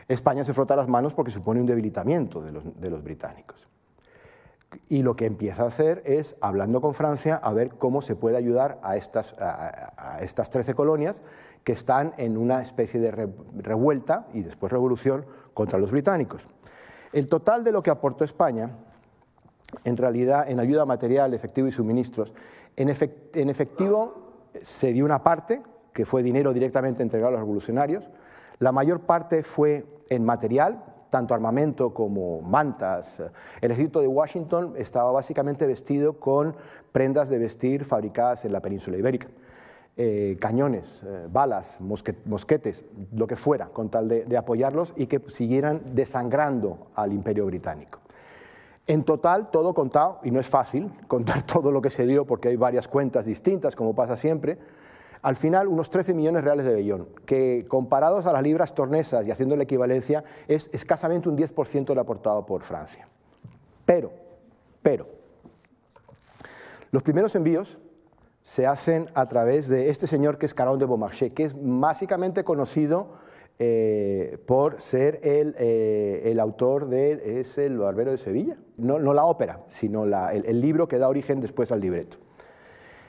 España 0.08 0.44
se 0.44 0.54
frota 0.54 0.76
las 0.76 0.88
manos 0.88 1.14
porque 1.14 1.32
supone 1.32 1.60
un 1.60 1.68
debilitamiento 1.68 2.42
de 2.42 2.52
los, 2.90 3.04
británicos. 3.04 3.68
Y 4.90 5.02
lo 5.02 5.16
que 5.16 5.26
empieza 5.26 5.64
a 5.64 5.68
hacer 5.68 6.02
es, 6.06 6.36
hablando 6.42 6.82
con 6.82 6.94
Francia, 6.94 7.36
a 7.36 7.54
ver 7.54 7.70
cómo 7.76 8.02
se 8.02 8.16
puede 8.16 8.38
ayudar 8.38 8.80
a 8.84 8.96
estas, 8.96 9.34
a, 9.40 10.20
estas 10.22 10.50
13 10.50 10.74
colonias 10.74 11.22
que 11.64 11.74
están 11.74 12.14
en 12.18 12.38
una 12.38 12.62
especie 12.62 13.00
de 13.00 13.12
revuelta 13.58 14.28
y 14.34 14.42
después 14.42 14.72
revolución 14.72 15.26
contra 15.54 15.78
los 15.78 15.92
británicos. 15.92 16.48
El 17.12 17.28
total 17.28 17.64
de 17.64 17.72
lo 17.72 17.84
que 17.84 17.90
aportó 17.90 18.24
España 18.24 18.72
en 19.84 19.98
realidad 19.98 20.50
en 20.50 20.60
ayuda 20.60 20.86
material, 20.86 21.34
efectivo 21.34 21.68
y 21.68 21.72
suministros. 21.72 22.34
En, 22.76 22.90
efectivo 22.90 24.16
se 24.62 24.94
dio 24.94 25.06
una 25.06 25.24
parte, 25.24 25.62
que 25.94 26.06
fue 26.06 26.24
dinero 26.24 26.54
directamente 26.54 27.02
entregado 27.02 27.30
a 27.30 27.32
los 27.32 27.40
revolucionarios. 27.40 28.10
La 28.60 28.72
mayor 28.72 29.02
parte 29.02 29.44
fue 29.44 29.86
en 30.10 30.24
material, 30.24 30.84
tanto 31.10 31.34
armamento 31.34 31.94
como 31.94 32.42
mantas. 32.42 33.22
El 33.62 33.72
ejército 33.72 34.00
de 34.00 34.08
Washington 34.08 34.74
estaba 34.78 35.12
básicamente 35.12 35.66
vestido 35.66 36.20
con 36.20 36.56
prendas 36.92 37.30
de 37.30 37.40
vestir 37.40 37.84
fabricadas 37.84 38.46
en 38.46 38.52
la 38.52 38.62
península 38.62 38.98
ibérica. 38.98 39.28
Eh, 40.00 40.38
cañones, 40.40 41.02
eh, 41.04 41.28
balas, 41.32 41.78
mosquetes, 41.80 42.86
lo 43.12 43.26
que 43.26 43.36
fuera, 43.36 43.70
con 43.70 43.90
tal 43.90 44.08
de 44.08 44.38
apoyarlos 44.38 44.94
y 44.96 45.08
que 45.08 45.20
siguieran 45.28 45.96
desangrando 45.96 46.90
al 46.94 47.14
imperio 47.14 47.48
británico. 47.48 48.00
En 48.88 49.04
total, 49.04 49.52
todo 49.52 49.74
contado, 49.74 50.20
y 50.24 50.32
no 50.32 50.40
es 50.40 50.48
fácil 50.48 50.92
contar 51.08 51.44
todo 51.46 51.72
lo 51.72 51.82
que 51.82 51.90
se 51.90 52.08
dio 52.08 52.26
porque 52.26 52.48
hay 52.48 52.56
varias 52.56 52.88
cuentas 52.88 53.26
distintas, 53.26 53.76
como 53.76 53.94
pasa 53.94 54.16
siempre, 54.16 54.58
al 55.22 55.36
final 55.36 55.68
unos 55.68 55.90
13 55.90 56.14
millones 56.14 56.44
reales 56.44 56.66
de 56.66 56.74
vellón, 56.74 57.10
que 57.26 57.66
comparados 57.68 58.26
a 58.26 58.34
las 58.34 58.44
libras 58.44 58.74
tornesas 58.74 59.28
y 59.28 59.32
haciendo 59.32 59.58
la 59.58 59.64
equivalencia, 59.64 60.24
es 60.48 60.70
escasamente 60.72 61.28
un 61.28 61.38
10% 61.38 61.86
del 61.86 62.00
aportado 62.00 62.46
por 62.46 62.64
Francia. 62.64 63.10
Pero, 63.86 64.12
pero, 64.82 65.06
los 66.92 67.04
primeros 67.04 67.36
envíos 67.36 67.78
se 68.44 68.66
hacen 68.66 69.10
a 69.14 69.28
través 69.28 69.68
de 69.68 69.90
este 69.90 70.08
señor 70.08 70.38
que 70.38 70.46
es 70.46 70.54
Caron 70.54 70.80
de 70.80 70.86
Beaumarchais, 70.86 71.34
que 71.34 71.44
es 71.44 71.54
básicamente 71.58 72.46
conocido 72.46 73.10
eh, 73.60 74.38
por 74.46 74.82
ser 74.82 75.20
el, 75.24 75.56
eh, 75.58 76.24
el, 76.26 76.40
autor 76.40 76.90
de 76.90 77.40
Es 77.40 77.58
el 77.58 77.80
Barbero 77.80 78.12
de 78.12 78.18
Sevilla. 78.18 78.58
No, 78.78 79.00
no 79.00 79.14
la 79.14 79.26
ópera, 79.26 79.62
sino 79.68 80.06
la, 80.06 80.32
el, 80.32 80.62
libro 80.62 80.88
que 80.88 81.00
da 81.00 81.10
origen 81.10 81.42
después 81.42 81.72
al 81.72 81.82
libreto. 81.82 82.18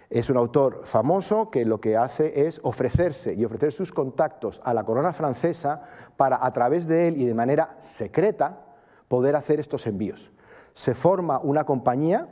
Es 0.09 0.31
un 0.31 0.39
autor 0.39 0.87
famoso 0.87 1.51
que 1.51 1.67
lo 1.67 1.83
que 1.83 1.99
hace 1.99 2.47
es 2.47 2.61
ofrecerse 2.63 3.35
y 3.35 3.45
ofrecer 3.45 3.73
sus 3.73 3.93
contactos 3.93 4.63
a 4.65 4.73
la 4.73 4.85
corona 4.85 5.13
francesa 5.13 5.83
para, 6.17 6.43
a 6.43 6.51
través 6.55 6.89
de 6.89 7.09
él 7.09 7.21
y 7.21 7.27
de 7.27 7.35
manera 7.35 7.77
secreta, 7.83 8.65
poder 9.07 9.37
hacer 9.37 9.61
estos 9.61 9.87
envíos. 9.87 10.33
Se 10.73 10.95
forma 10.95 11.41
una 11.41 11.65
compañía 11.65 12.27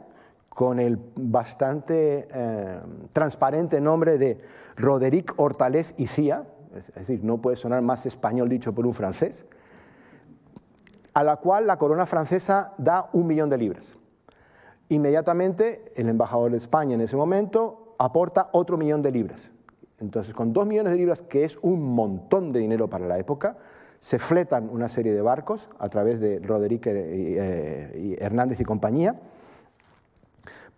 con 0.49 0.81
el 0.81 0.99
bastante 1.17 2.29
eh, 2.33 2.81
transparente 3.13 3.79
nombre 3.79 4.17
de 4.17 4.41
Roderick 4.77 5.35
Hortalez 5.37 5.93
y 5.99 6.07
Cía, 6.07 6.45
es 6.77 6.95
decir, 6.95 7.23
no 7.23 7.39
puede 7.39 7.57
sonar 7.57 7.83
más 7.83 8.07
español 8.07 8.49
dicho 8.49 8.75
por 8.75 8.87
un 8.87 8.95
francés, 8.95 9.45
a 11.15 11.23
la 11.23 11.37
cual 11.37 11.67
la 11.67 11.79
corona 11.79 12.07
francesa 12.07 12.75
da 12.79 13.09
un 13.13 13.27
millón 13.27 13.49
de 13.49 13.59
libras. 13.59 13.97
Inmediatamente 14.89 15.85
el 15.97 16.09
embajador 16.09 16.51
de 16.53 16.59
España 16.59 16.95
en 16.95 17.01
ese 17.01 17.17
momento 17.17 17.95
aporta 17.99 18.51
otro 18.53 18.77
millón 18.77 19.03
de 19.03 19.11
libras. 19.11 19.51
Entonces, 19.99 20.35
con 20.35 20.53
dos 20.53 20.67
millones 20.67 20.93
de 20.93 20.99
libras, 20.99 21.23
que 21.23 21.45
es 21.45 21.59
un 21.63 21.83
montón 21.83 22.53
de 22.53 22.61
dinero 22.61 22.89
para 22.89 23.07
la 23.07 23.19
época, 23.19 23.57
se 23.99 24.19
fletan 24.19 24.69
una 24.69 24.89
serie 24.89 25.15
de 25.15 25.23
barcos 25.23 25.71
a 25.79 25.89
través 25.89 26.21
de 26.21 26.39
Roderick 26.39 26.87
eh, 26.87 28.17
Hernández 28.21 28.61
y 28.61 28.65
compañía 28.65 29.17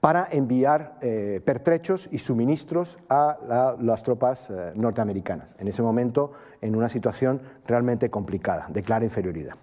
para 0.01 0.29
enviar 0.31 0.99
eh, 1.01 1.41
pertrechos 1.45 2.09
y 2.13 2.19
suministros 2.19 2.99
a 3.09 3.77
las 3.81 4.03
tropas 4.03 4.49
eh, 4.51 4.73
norteamericanas, 4.75 5.57
en 5.59 5.69
ese 5.69 5.83
momento 5.83 6.33
en 6.61 6.77
una 6.77 6.89
situación 6.89 7.41
realmente 7.67 8.09
complicada, 8.09 8.67
de 8.69 8.83
clara 8.83 9.05
inferioridad. 9.05 9.57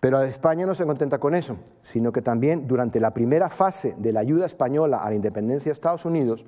Pero 0.00 0.22
España 0.22 0.66
no 0.66 0.74
se 0.74 0.86
contenta 0.86 1.18
con 1.18 1.34
eso, 1.34 1.58
sino 1.82 2.10
que 2.10 2.22
también 2.22 2.66
durante 2.66 2.98
la 3.00 3.12
primera 3.12 3.50
fase 3.50 3.94
de 3.98 4.12
la 4.12 4.20
ayuda 4.20 4.46
española 4.46 4.98
a 4.98 5.10
la 5.10 5.14
independencia 5.14 5.68
de 5.68 5.74
Estados 5.74 6.04
Unidos, 6.06 6.44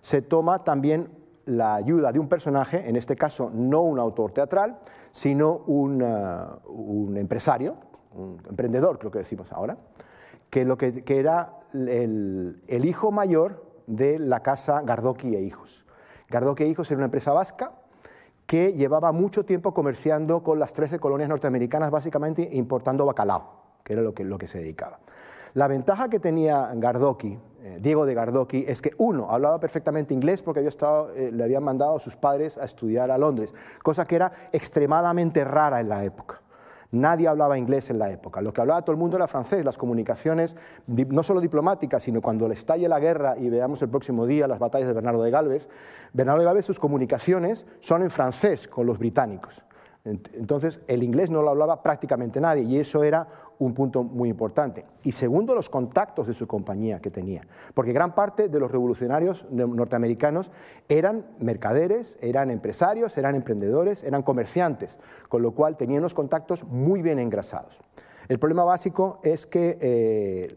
se 0.00 0.22
toma 0.22 0.64
también 0.64 1.08
la 1.44 1.74
ayuda 1.74 2.10
de 2.10 2.18
un 2.18 2.28
personaje, 2.28 2.88
en 2.88 2.96
este 2.96 3.14
caso 3.14 3.50
no 3.52 3.82
un 3.82 3.98
autor 3.98 4.32
teatral, 4.32 4.78
sino 5.12 5.58
un, 5.66 6.02
uh, 6.02 6.70
un 6.70 7.16
empresario, 7.18 7.76
un 8.14 8.40
emprendedor 8.48 8.98
creo 8.98 9.10
que 9.10 9.18
decimos 9.18 9.52
ahora, 9.52 9.76
que, 10.50 10.64
lo 10.64 10.76
que, 10.78 11.02
era 11.06 11.54
el, 11.72 12.84
hijo 12.84 13.10
mayor 13.10 13.64
de 13.86 14.18
la 14.18 14.40
casa 14.40 14.82
Gardoki 14.82 15.34
e 15.34 15.42
Hijos. 15.42 15.86
Gardoki 16.28 16.64
e 16.64 16.68
Hijos 16.68 16.90
era 16.90 16.98
una 16.98 17.06
empresa 17.06 17.32
vasca 17.32 17.72
que 18.46 18.72
llevaba 18.74 19.12
mucho 19.12 19.44
tiempo 19.44 19.72
comerciando 19.72 20.42
con 20.42 20.58
las 20.58 20.72
13 20.72 20.98
colonias 20.98 21.28
norteamericanas, 21.28 21.90
básicamente 21.90 22.48
importando 22.52 23.06
bacalao, 23.06 23.62
que 23.82 23.94
era 23.94 24.02
lo 24.02 24.14
que, 24.14 24.24
lo 24.24 24.38
que 24.38 24.46
se 24.46 24.58
dedicaba. 24.58 24.98
La 25.54 25.68
ventaja 25.68 26.08
que 26.08 26.18
tenía 26.18 26.72
Gardoki, 26.74 27.38
eh, 27.62 27.78
Diego 27.80 28.06
de 28.06 28.14
Gardoki, 28.14 28.64
es 28.66 28.82
que 28.82 28.90
uno, 28.98 29.30
hablaba 29.30 29.60
perfectamente 29.60 30.12
inglés 30.12 30.42
porque 30.42 30.58
había 30.58 30.68
estado, 30.68 31.12
eh, 31.14 31.30
le 31.32 31.44
habían 31.44 31.62
mandado 31.62 31.96
a 31.96 32.00
sus 32.00 32.16
padres 32.16 32.58
a 32.58 32.64
estudiar 32.64 33.12
a 33.12 33.18
Londres, 33.18 33.54
cosa 33.80 34.04
que 34.04 34.16
era 34.16 34.32
extremadamente 34.52 35.44
rara 35.44 35.80
en 35.80 35.88
la 35.88 36.02
época. 36.02 36.40
Nadie 36.94 37.26
hablaba 37.26 37.58
inglés 37.58 37.90
en 37.90 37.98
la 37.98 38.08
época. 38.08 38.40
Lo 38.40 38.52
que 38.52 38.60
hablaba 38.60 38.82
todo 38.82 38.92
el 38.92 38.98
mundo 38.98 39.16
era 39.16 39.26
francés. 39.26 39.64
Las 39.64 39.76
comunicaciones, 39.76 40.54
no 40.86 41.24
solo 41.24 41.40
diplomáticas, 41.40 42.04
sino 42.04 42.22
cuando 42.22 42.46
le 42.46 42.54
estalle 42.54 42.88
la 42.88 43.00
guerra 43.00 43.36
y 43.36 43.50
veamos 43.50 43.82
el 43.82 43.88
próximo 43.88 44.26
día 44.26 44.46
las 44.46 44.60
batallas 44.60 44.86
de 44.86 44.94
Bernardo 44.94 45.24
de 45.24 45.32
Galvez, 45.32 45.68
Bernardo 46.12 46.40
de 46.40 46.46
Galvez 46.46 46.64
sus 46.64 46.78
comunicaciones 46.78 47.66
son 47.80 48.02
en 48.02 48.10
francés 48.10 48.68
con 48.68 48.86
los 48.86 49.00
británicos. 49.00 49.64
Entonces, 50.04 50.80
el 50.86 51.02
inglés 51.02 51.30
no 51.30 51.40
lo 51.40 51.48
hablaba 51.48 51.82
prácticamente 51.82 52.38
nadie 52.38 52.62
y 52.64 52.78
eso 52.78 53.02
era 53.02 53.26
un 53.58 53.72
punto 53.72 54.02
muy 54.02 54.28
importante. 54.28 54.84
Y 55.02 55.12
segundo, 55.12 55.54
los 55.54 55.70
contactos 55.70 56.26
de 56.26 56.34
su 56.34 56.46
compañía 56.46 57.00
que 57.00 57.10
tenía, 57.10 57.46
porque 57.72 57.94
gran 57.94 58.14
parte 58.14 58.50
de 58.50 58.60
los 58.60 58.70
revolucionarios 58.70 59.46
norteamericanos 59.50 60.50
eran 60.90 61.24
mercaderes, 61.38 62.18
eran 62.20 62.50
empresarios, 62.50 63.16
eran 63.16 63.34
emprendedores, 63.34 64.04
eran 64.04 64.22
comerciantes, 64.22 64.98
con 65.30 65.40
lo 65.40 65.52
cual 65.52 65.78
tenían 65.78 66.02
los 66.02 66.12
contactos 66.12 66.64
muy 66.64 67.00
bien 67.00 67.18
engrasados. 67.18 67.80
El 68.28 68.38
problema 68.38 68.64
básico 68.64 69.20
es 69.22 69.46
que 69.46 69.78
eh, 69.80 70.56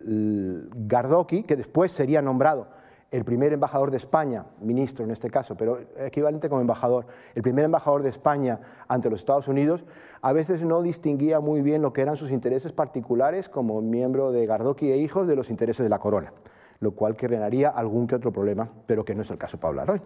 Gardoki, 0.00 1.42
que 1.42 1.56
después 1.56 1.92
sería 1.92 2.22
nombrado 2.22 2.68
el 3.10 3.24
primer 3.24 3.52
embajador 3.52 3.90
de 3.90 3.96
España, 3.96 4.46
ministro 4.60 5.04
en 5.04 5.10
este 5.10 5.30
caso, 5.30 5.56
pero 5.56 5.78
equivalente 5.98 6.48
como 6.48 6.60
embajador, 6.60 7.06
el 7.34 7.42
primer 7.42 7.64
embajador 7.64 8.02
de 8.02 8.10
España 8.10 8.60
ante 8.88 9.08
los 9.08 9.20
Estados 9.20 9.46
Unidos, 9.46 9.84
a 10.20 10.32
veces 10.32 10.62
no 10.62 10.82
distinguía 10.82 11.38
muy 11.40 11.62
bien 11.62 11.82
lo 11.82 11.92
que 11.92 12.02
eran 12.02 12.16
sus 12.16 12.32
intereses 12.32 12.72
particulares 12.72 13.48
como 13.48 13.80
miembro 13.82 14.32
de 14.32 14.46
Gardoki 14.46 14.90
e 14.90 14.96
hijos 14.96 15.28
de 15.28 15.36
los 15.36 15.50
intereses 15.50 15.84
de 15.84 15.90
la 15.90 15.98
corona, 15.98 16.32
lo 16.80 16.92
cual 16.92 17.16
crearía 17.16 17.68
algún 17.68 18.06
que 18.06 18.16
otro 18.16 18.32
problema, 18.32 18.68
pero 18.86 19.04
que 19.04 19.14
no 19.14 19.22
es 19.22 19.30
el 19.30 19.38
caso 19.38 19.58
para 19.58 19.68
hablar 19.70 19.90
hoy. 19.90 20.00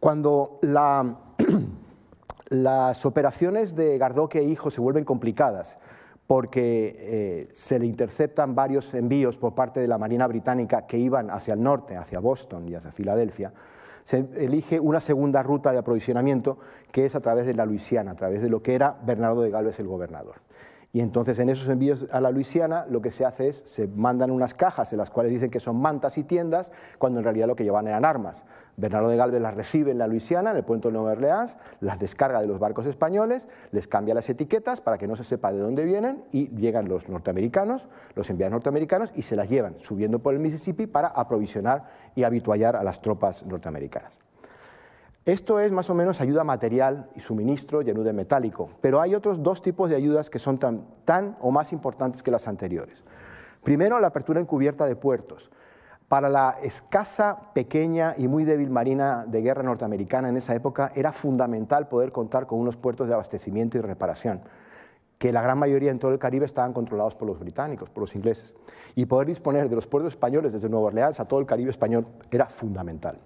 Cuando 0.00 0.58
las 2.48 3.06
operaciones 3.06 3.76
de 3.76 3.98
Gardoki 3.98 4.38
e 4.38 4.42
hijos 4.42 4.74
se 4.74 4.80
vuelven 4.80 5.04
complicadas, 5.04 5.78
porque 6.30 6.94
eh, 6.96 7.48
se 7.52 7.80
le 7.80 7.86
interceptan 7.86 8.54
varios 8.54 8.94
envíos 8.94 9.36
por 9.36 9.52
parte 9.52 9.80
de 9.80 9.88
la 9.88 9.98
Marina 9.98 10.28
Británica 10.28 10.86
que 10.86 10.96
iban 10.96 11.28
hacia 11.28 11.54
el 11.54 11.60
norte, 11.60 11.96
hacia 11.96 12.20
Boston 12.20 12.68
y 12.68 12.76
hacia 12.76 12.92
Filadelfia, 12.92 13.52
se 14.04 14.28
elige 14.36 14.78
una 14.78 15.00
segunda 15.00 15.42
ruta 15.42 15.72
de 15.72 15.78
aprovisionamiento 15.78 16.58
que 16.92 17.04
es 17.04 17.16
a 17.16 17.20
través 17.20 17.46
de 17.46 17.54
la 17.54 17.66
Luisiana, 17.66 18.12
a 18.12 18.14
través 18.14 18.42
de 18.42 18.48
lo 18.48 18.62
que 18.62 18.76
era 18.76 18.96
Bernardo 19.04 19.42
de 19.42 19.50
Galvez 19.50 19.80
el 19.80 19.88
gobernador. 19.88 20.36
Y 20.92 21.00
entonces 21.00 21.36
en 21.40 21.48
esos 21.48 21.68
envíos 21.68 22.06
a 22.12 22.20
la 22.20 22.30
Luisiana 22.30 22.86
lo 22.88 23.02
que 23.02 23.10
se 23.10 23.24
hace 23.24 23.48
es, 23.48 23.64
se 23.64 23.88
mandan 23.88 24.30
unas 24.30 24.54
cajas 24.54 24.92
en 24.92 24.98
las 24.98 25.10
cuales 25.10 25.32
dicen 25.32 25.50
que 25.50 25.58
son 25.58 25.80
mantas 25.80 26.16
y 26.16 26.22
tiendas, 26.22 26.70
cuando 26.98 27.18
en 27.18 27.24
realidad 27.24 27.48
lo 27.48 27.56
que 27.56 27.64
llevan 27.64 27.88
eran 27.88 28.04
armas. 28.04 28.44
Bernardo 28.80 29.10
de 29.10 29.16
Galvez 29.16 29.40
las 29.40 29.54
recibe 29.54 29.90
en 29.90 29.98
la 29.98 30.06
Luisiana, 30.06 30.50
en 30.50 30.56
el 30.56 30.64
puerto 30.64 30.88
de 30.88 30.94
Nueva 30.94 31.12
Orleans, 31.12 31.56
las 31.80 31.98
descarga 31.98 32.40
de 32.40 32.46
los 32.46 32.58
barcos 32.58 32.86
españoles, 32.86 33.46
les 33.72 33.86
cambia 33.86 34.14
las 34.14 34.28
etiquetas 34.30 34.80
para 34.80 34.96
que 34.96 35.06
no 35.06 35.16
se 35.16 35.24
sepa 35.24 35.52
de 35.52 35.58
dónde 35.58 35.84
vienen 35.84 36.24
y 36.32 36.48
llegan 36.56 36.88
los 36.88 37.08
norteamericanos, 37.08 37.88
los 38.14 38.30
enviados 38.30 38.52
norteamericanos 38.52 39.12
y 39.14 39.22
se 39.22 39.36
las 39.36 39.50
llevan 39.50 39.76
subiendo 39.80 40.18
por 40.20 40.34
el 40.34 40.40
Mississippi 40.40 40.86
para 40.86 41.08
aprovisionar 41.08 41.84
y 42.14 42.22
habituallar 42.22 42.74
a 42.74 42.82
las 42.82 43.02
tropas 43.02 43.44
norteamericanas. 43.44 44.18
Esto 45.26 45.60
es 45.60 45.70
más 45.70 45.90
o 45.90 45.94
menos 45.94 46.22
ayuda 46.22 46.44
material 46.44 47.10
y 47.14 47.20
suministro 47.20 47.82
y 47.82 47.90
ayuda 47.90 48.14
metálico, 48.14 48.70
pero 48.80 49.02
hay 49.02 49.14
otros 49.14 49.42
dos 49.42 49.60
tipos 49.60 49.90
de 49.90 49.96
ayudas 49.96 50.30
que 50.30 50.38
son 50.38 50.58
tan 50.58 51.36
o 51.40 51.50
más 51.50 51.72
importantes 51.74 52.22
que 52.22 52.30
las 52.30 52.48
anteriores. 52.48 53.04
Primero, 53.62 54.00
la 54.00 54.06
apertura 54.06 54.40
encubierta 54.40 54.86
de 54.86 54.96
puertos. 54.96 55.50
Para 56.10 56.28
la 56.28 56.56
escasa, 56.60 57.52
pequeña 57.54 58.16
y 58.18 58.26
muy 58.26 58.42
débil 58.42 58.68
marina 58.68 59.24
de 59.28 59.42
guerra 59.42 59.62
norteamericana 59.62 60.28
en 60.28 60.36
esa 60.36 60.56
época 60.56 60.90
era 60.96 61.12
fundamental 61.12 61.86
poder 61.86 62.10
contar 62.10 62.48
con 62.48 62.58
unos 62.58 62.76
puertos 62.76 63.06
de 63.06 63.14
abastecimiento 63.14 63.78
y 63.78 63.80
reparación, 63.80 64.40
que 65.18 65.32
la 65.32 65.40
gran 65.40 65.56
mayoría 65.56 65.92
en 65.92 66.00
todo 66.00 66.10
el 66.10 66.18
Caribe 66.18 66.46
estaban 66.46 66.72
controlados 66.72 67.14
por 67.14 67.28
los 67.28 67.38
británicos, 67.38 67.90
por 67.90 68.00
los 68.00 68.16
ingleses. 68.16 68.54
Y 68.96 69.06
poder 69.06 69.28
disponer 69.28 69.68
de 69.68 69.76
los 69.76 69.86
puertos 69.86 70.12
españoles 70.12 70.52
desde 70.52 70.68
Nueva 70.68 70.88
Orleans 70.88 71.20
a 71.20 71.26
todo 71.26 71.38
el 71.38 71.46
Caribe 71.46 71.70
español 71.70 72.08
era 72.32 72.46
fundamental. 72.46 73.16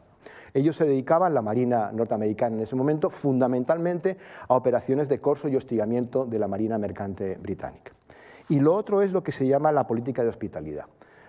Ellos 0.53 0.77
se 0.77 0.85
dedicaban, 0.85 1.33
la 1.33 1.40
Marina 1.40 1.90
norteamericana 1.90 2.57
en 2.57 2.62
ese 2.64 2.77
momento, 2.77 3.09
fundamentalmente 3.09 4.18
a 4.47 4.57
operaciones 4.57 5.09
de 5.09 5.23
corso 5.23 5.49
y 5.49 5.57
hostigamiento 5.57 6.27
de 6.27 6.38
la 6.38 6.49
Marina 6.49 6.77
mercante 6.77 7.38
británica. 7.40 7.92
Y 8.51 8.61
lo 8.61 8.75
otro 8.75 9.01
es 9.01 9.11
lo 9.11 9.23
que 9.23 9.33
se 9.33 9.47
llama 9.47 9.73
la 9.73 9.87
política 9.87 10.23
de 10.23 10.29
hospitalidad. 10.29 10.85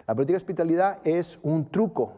La 0.07 0.13
política 0.13 0.33
de 0.33 0.43
hospitalidad 0.43 0.97
es 1.03 1.39
un 1.41 1.69
truco 1.69 2.13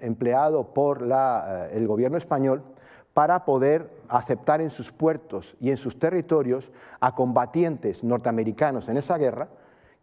empleado 0.00 0.74
por 0.74 1.08
eh, 1.08 1.70
el 1.72 1.86
gobierno 1.86 2.18
español 2.18 2.62
para 3.14 3.44
poder 3.44 3.90
aceptar 4.08 4.60
en 4.60 4.70
sus 4.70 4.92
puertos 4.92 5.56
y 5.60 5.70
en 5.70 5.76
sus 5.76 5.98
territorios 5.98 6.70
a 7.00 7.14
combatientes 7.14 8.02
norteamericanos 8.02 8.88
en 8.88 8.96
esa 8.96 9.18
guerra 9.18 9.48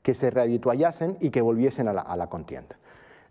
que 0.02 0.14
se 0.14 0.30
rehabituallasen 0.30 1.18
y 1.20 1.30
que 1.30 1.42
volviesen 1.42 1.88
a 1.88 2.16
la 2.16 2.28
contienda. 2.28 2.78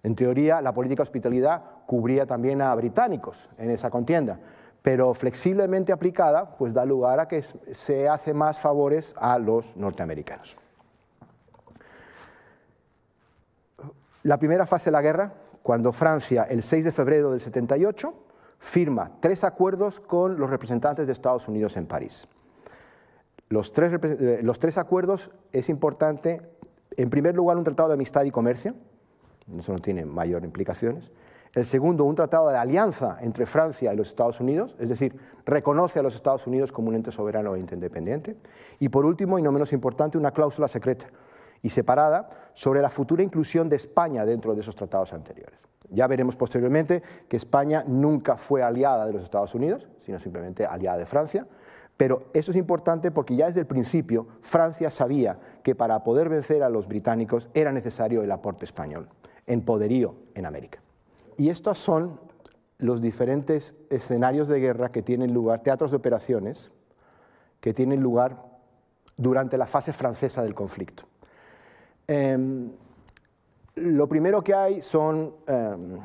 En 0.03 0.15
teoría, 0.15 0.61
la 0.61 0.75
política 0.75 0.99
de 0.99 1.05
hospitalidad 1.05 1.63
cubría 1.87 2.27
también 2.27 2.61
a 2.61 2.75
británicos 2.75 3.49
en 3.57 3.71
esa 3.71 3.91
contienda, 3.91 4.39
pero 4.83 5.15
flexiblemente 5.15 5.93
aplicada, 5.93 6.51
pues 6.59 6.75
da 6.75 6.85
lugar 6.85 7.21
a 7.21 7.29
que 7.29 7.43
se 7.43 8.09
hace 8.09 8.35
más 8.35 8.59
favores 8.59 9.15
a 9.19 9.39
los 9.39 9.77
norteamericanos. 9.79 10.59
La 14.25 14.39
primera 14.39 14.67
fase 14.67 14.87
de 14.87 14.93
la 14.93 15.03
guerra, 15.03 15.35
cuando 15.63 15.93
Francia, 15.93 16.45
el 16.45 16.63
6 16.63 16.85
de 16.87 16.93
febrero 16.93 17.31
del 17.31 17.41
78, 17.41 18.15
firma 18.59 19.13
tres 19.21 19.45
acuerdos 19.45 20.01
con 20.01 20.39
los 20.39 20.49
representantes 20.49 21.07
de 21.07 21.13
Estados 21.13 21.47
Unidos 21.47 21.77
en 21.77 21.85
París. 21.85 22.27
Los 23.51 23.73
tres, 23.73 24.01
eh, 24.03 24.41
los 24.43 24.59
tres 24.59 24.79
acuerdos 24.79 25.31
es 25.53 25.69
importante, 25.69 26.41
en 26.97 27.11
primer 27.11 27.35
lugar, 27.35 27.59
un 27.59 27.65
tratado 27.65 27.91
de 27.91 27.97
amistad 27.97 28.25
y 28.25 28.31
comercio, 28.31 28.75
eso 29.59 29.75
no 29.75 29.81
tiene 29.81 30.07
mayor 30.07 30.43
implicaciones. 30.43 31.13
El 31.53 31.67
segundo, 31.67 32.05
un 32.05 32.17
tratado 32.17 32.49
de 32.49 32.57
alianza 32.57 33.19
entre 33.21 33.45
Francia 33.45 33.93
y 33.93 33.97
los 33.97 34.09
Estados 34.09 34.41
Unidos, 34.41 34.75
es 34.79 34.89
decir, 34.89 35.15
reconoce 35.45 35.99
a 35.99 36.03
los 36.03 36.15
Estados 36.15 36.47
Unidos 36.47 36.73
como 36.73 36.89
un 36.89 36.95
ente 36.95 37.13
soberano 37.13 37.57
e 37.57 37.61
independiente. 37.61 38.39
Y 38.81 38.89
por 38.89 39.05
último, 39.05 39.39
y 39.39 39.43
no 39.43 39.53
menos 39.53 39.75
importante, 39.75 40.17
una 40.17 40.31
cláusula 40.31 40.67
secreta 40.67 41.09
y 41.65 41.71
separada 41.71 42.29
sobre 42.53 42.83
la 42.83 42.91
futura 42.91 43.23
inclusión 43.23 43.71
de 43.71 43.77
España 43.77 44.27
dentro 44.27 44.55
de 44.55 44.61
esos 44.61 44.77
tratados 44.77 45.15
anteriores. 45.15 45.59
Ya 45.89 46.07
veremos 46.07 46.37
posteriormente 46.37 47.03
que 47.27 47.39
España 47.39 47.83
nunca 47.87 48.37
fue 48.37 48.63
aliada 48.63 49.07
de 49.07 49.15
los 49.15 49.23
Estados 49.23 49.55
Unidos, 49.55 49.89
sino 50.03 50.19
simplemente 50.19 50.67
aliada 50.67 50.99
de 50.99 51.07
Francia, 51.07 51.47
Pero 51.97 52.25
eso 52.35 52.51
es 52.51 52.57
importante 52.57 53.13
porque 53.13 53.37
ya 53.37 53.47
desde 53.47 53.61
el 53.61 53.67
principio 53.67 54.27
Francia 54.41 54.91
sabía 54.91 55.39
que 55.63 55.77
para 55.77 56.03
poder 56.03 56.29
vencer 56.29 56.65
a 56.65 56.69
los 56.69 56.89
británicos 56.89 57.49
era 57.55 57.71
necesario 57.71 58.23
el 58.23 58.33
aporte 58.33 58.65
español, 58.65 59.09
en 59.47 59.63
poderío 59.63 60.17
en 60.35 60.45
América. 60.45 60.81
Y 61.37 61.51
estos 61.51 61.79
son 61.79 62.19
los 62.79 63.01
diferentes 63.01 63.77
escenarios 63.91 64.49
de 64.49 64.59
guerra 64.59 64.91
que 64.91 65.03
tienen 65.03 65.33
lugar, 65.33 65.63
teatros 65.63 65.93
de 65.93 65.97
operaciones, 65.97 66.73
que 67.61 67.73
tienen 67.73 68.01
lugar 68.01 68.43
durante 69.17 69.57
la 69.57 69.67
fase 69.67 69.93
francesa 69.93 70.43
del 70.43 70.55
conflicto. 70.55 71.05
Em, 72.07 72.71
lo 73.77 74.09
primero 74.09 74.43
que 74.43 74.55
hay 74.55 74.83
son 74.83 75.35
em, 75.47 75.99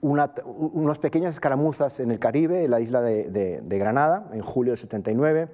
unas 0.00 0.98
pequeñas 0.98 1.34
escaramuzas 1.34 2.00
en 2.00 2.10
el 2.10 2.18
Caribe, 2.18 2.64
en 2.64 2.70
la 2.70 2.80
isla 2.80 3.02
de, 3.02 3.78
Granada, 3.78 4.28
en 4.32 4.40
julio 4.40 4.72
del 4.72 4.78
79. 4.78 5.48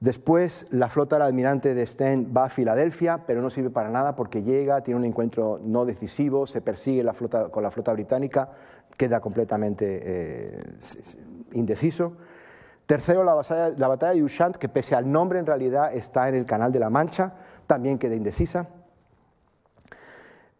Después 0.00 0.66
la 0.70 0.88
flota 0.88 1.16
del 1.16 1.26
almirante 1.26 1.74
de 1.74 1.86
Sten 1.86 2.32
va 2.36 2.46
a 2.46 2.48
Filadelfia, 2.48 3.24
pero 3.26 3.40
no 3.40 3.50
sirve 3.50 3.70
para 3.70 3.88
nada 3.88 4.16
porque 4.16 4.42
llega, 4.42 4.80
tiene 4.82 4.98
un 4.98 5.04
encuentro 5.04 5.60
no 5.62 5.84
decisivo, 5.84 6.46
se 6.46 6.60
persigue 6.60 7.04
con 7.50 7.62
la 7.62 7.70
flota 7.70 7.92
británica, 7.92 8.48
queda 8.96 9.20
completamente 9.20 10.00
eh, 10.02 10.62
indeciso. 11.52 12.14
Tercero, 12.86 13.22
la 13.22 13.34
batalla 13.34 14.12
de 14.12 14.22
Ushant, 14.22 14.56
que 14.56 14.68
pese 14.68 14.96
al 14.96 15.10
nombre 15.10 15.38
en 15.38 15.46
realidad 15.46 15.94
está 15.94 16.28
en 16.28 16.34
el 16.34 16.46
Canal 16.46 16.72
de 16.72 16.80
la 16.80 16.90
Mancha, 16.90 17.32
también 17.72 17.98
queda 17.98 18.14
indecisa. 18.14 18.68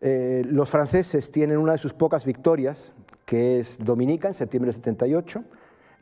Eh, 0.01 0.45
los 0.47 0.71
franceses 0.71 1.31
tienen 1.31 1.59
una 1.59 1.73
de 1.73 1.79
sus 1.79 1.93
pocas 1.93 2.25
victorias, 2.25 2.95
que 3.27 3.61
es 3.61 3.77
Dominica, 3.79 4.29
en 4.29 4.35
septiembre 4.35 4.69
del 4.69 4.77
78. 4.77 5.45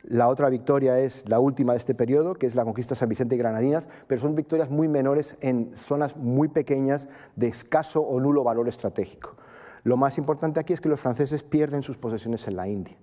La 0.03 0.29
otra 0.29 0.49
victoria 0.49 0.99
es 0.99 1.27
la 1.27 1.41
última 1.41 1.73
de 1.73 1.79
este 1.79 1.93
periodo, 1.93 2.35
que 2.35 2.47
es 2.47 2.55
la 2.55 2.63
conquista 2.63 2.95
de 2.95 2.99
San 2.99 3.09
Vicente 3.09 3.35
y 3.35 3.37
Granadinas, 3.37 3.89
pero 4.07 4.21
son 4.21 4.35
victorias 4.35 4.69
muy 4.69 4.87
menores 4.87 5.35
en 5.41 5.75
zonas 5.75 6.15
muy 6.15 6.47
pequeñas 6.47 7.09
de 7.35 7.49
escaso 7.49 7.99
o 7.99 8.17
nulo 8.21 8.45
valor 8.45 8.69
estratégico. 8.69 9.35
Lo 9.83 9.97
más 9.97 10.17
importante 10.17 10.61
aquí 10.61 10.71
es 10.71 10.79
que 10.79 10.87
los 10.87 11.01
franceses 11.01 11.43
pierden 11.43 11.83
sus 11.83 11.97
posesiones 11.97 12.47
en 12.47 12.55
la 12.55 12.69
India. 12.69 12.95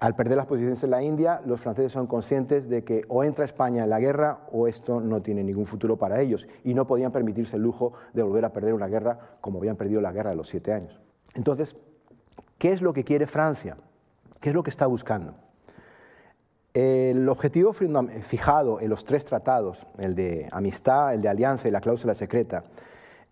Al 0.00 0.14
perder 0.14 0.36
las 0.36 0.46
posiciones 0.46 0.82
en 0.84 0.90
la 0.90 1.02
India, 1.02 1.42
los 1.44 1.60
franceses 1.60 1.90
son 1.90 2.06
conscientes 2.06 2.68
de 2.68 2.84
que 2.84 3.04
o 3.08 3.24
entra 3.24 3.44
España 3.44 3.82
en 3.82 3.90
la 3.90 3.98
guerra 3.98 4.46
o 4.52 4.68
esto 4.68 5.00
no 5.00 5.22
tiene 5.22 5.42
ningún 5.42 5.66
futuro 5.66 5.96
para 5.96 6.20
ellos 6.20 6.46
y 6.62 6.72
no 6.72 6.86
podían 6.86 7.10
permitirse 7.10 7.56
el 7.56 7.62
lujo 7.62 7.94
de 8.12 8.22
volver 8.22 8.44
a 8.44 8.52
perder 8.52 8.74
una 8.74 8.86
guerra 8.86 9.18
como 9.40 9.58
habían 9.58 9.74
perdido 9.74 10.00
la 10.00 10.12
guerra 10.12 10.30
de 10.30 10.36
los 10.36 10.48
siete 10.48 10.72
años. 10.72 11.00
Entonces, 11.34 11.74
¿qué 12.58 12.72
es 12.72 12.80
lo 12.80 12.92
que 12.92 13.02
quiere 13.02 13.26
Francia? 13.26 13.76
¿Qué 14.40 14.50
es 14.50 14.54
lo 14.54 14.62
que 14.62 14.70
está 14.70 14.86
buscando? 14.86 15.34
El 16.74 17.28
objetivo 17.28 17.72
fijado 17.72 18.80
en 18.80 18.90
los 18.90 19.04
tres 19.04 19.24
tratados, 19.24 19.84
el 19.98 20.14
de 20.14 20.48
amistad, 20.52 21.12
el 21.12 21.22
de 21.22 21.28
alianza 21.28 21.66
y 21.66 21.72
la 21.72 21.80
cláusula 21.80 22.14
secreta, 22.14 22.62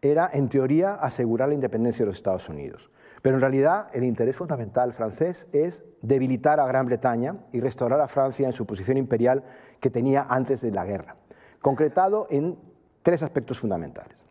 era 0.02 0.28
en 0.32 0.48
teoría 0.48 0.94
asegurar 0.94 1.48
la 1.48 1.54
independencia 1.54 2.04
de 2.04 2.06
los 2.06 2.16
Estados 2.16 2.48
Unidos. 2.48 2.90
Pero 3.26 3.38
en 3.38 3.40
realidad 3.40 3.88
el 3.92 4.04
interés 4.04 4.36
fundamental 4.36 4.92
francés 4.92 5.48
es 5.50 5.82
debilitar 6.00 6.60
a 6.60 6.66
Gran 6.68 6.86
Bretaña 6.86 7.34
y 7.50 7.58
restaurar 7.58 8.00
a 8.00 8.06
Francia 8.06 8.46
en 8.46 8.52
su 8.52 8.66
posición 8.66 8.98
imperial 8.98 9.42
que 9.80 9.90
tenía 9.90 10.24
antes 10.28 10.60
de 10.60 10.70
la 10.70 10.84
guerra, 10.84 11.16
concretado 11.60 12.28
en 12.30 12.56
tres 13.02 13.24
aspectos 13.24 13.58
fundamentales. 13.58 14.24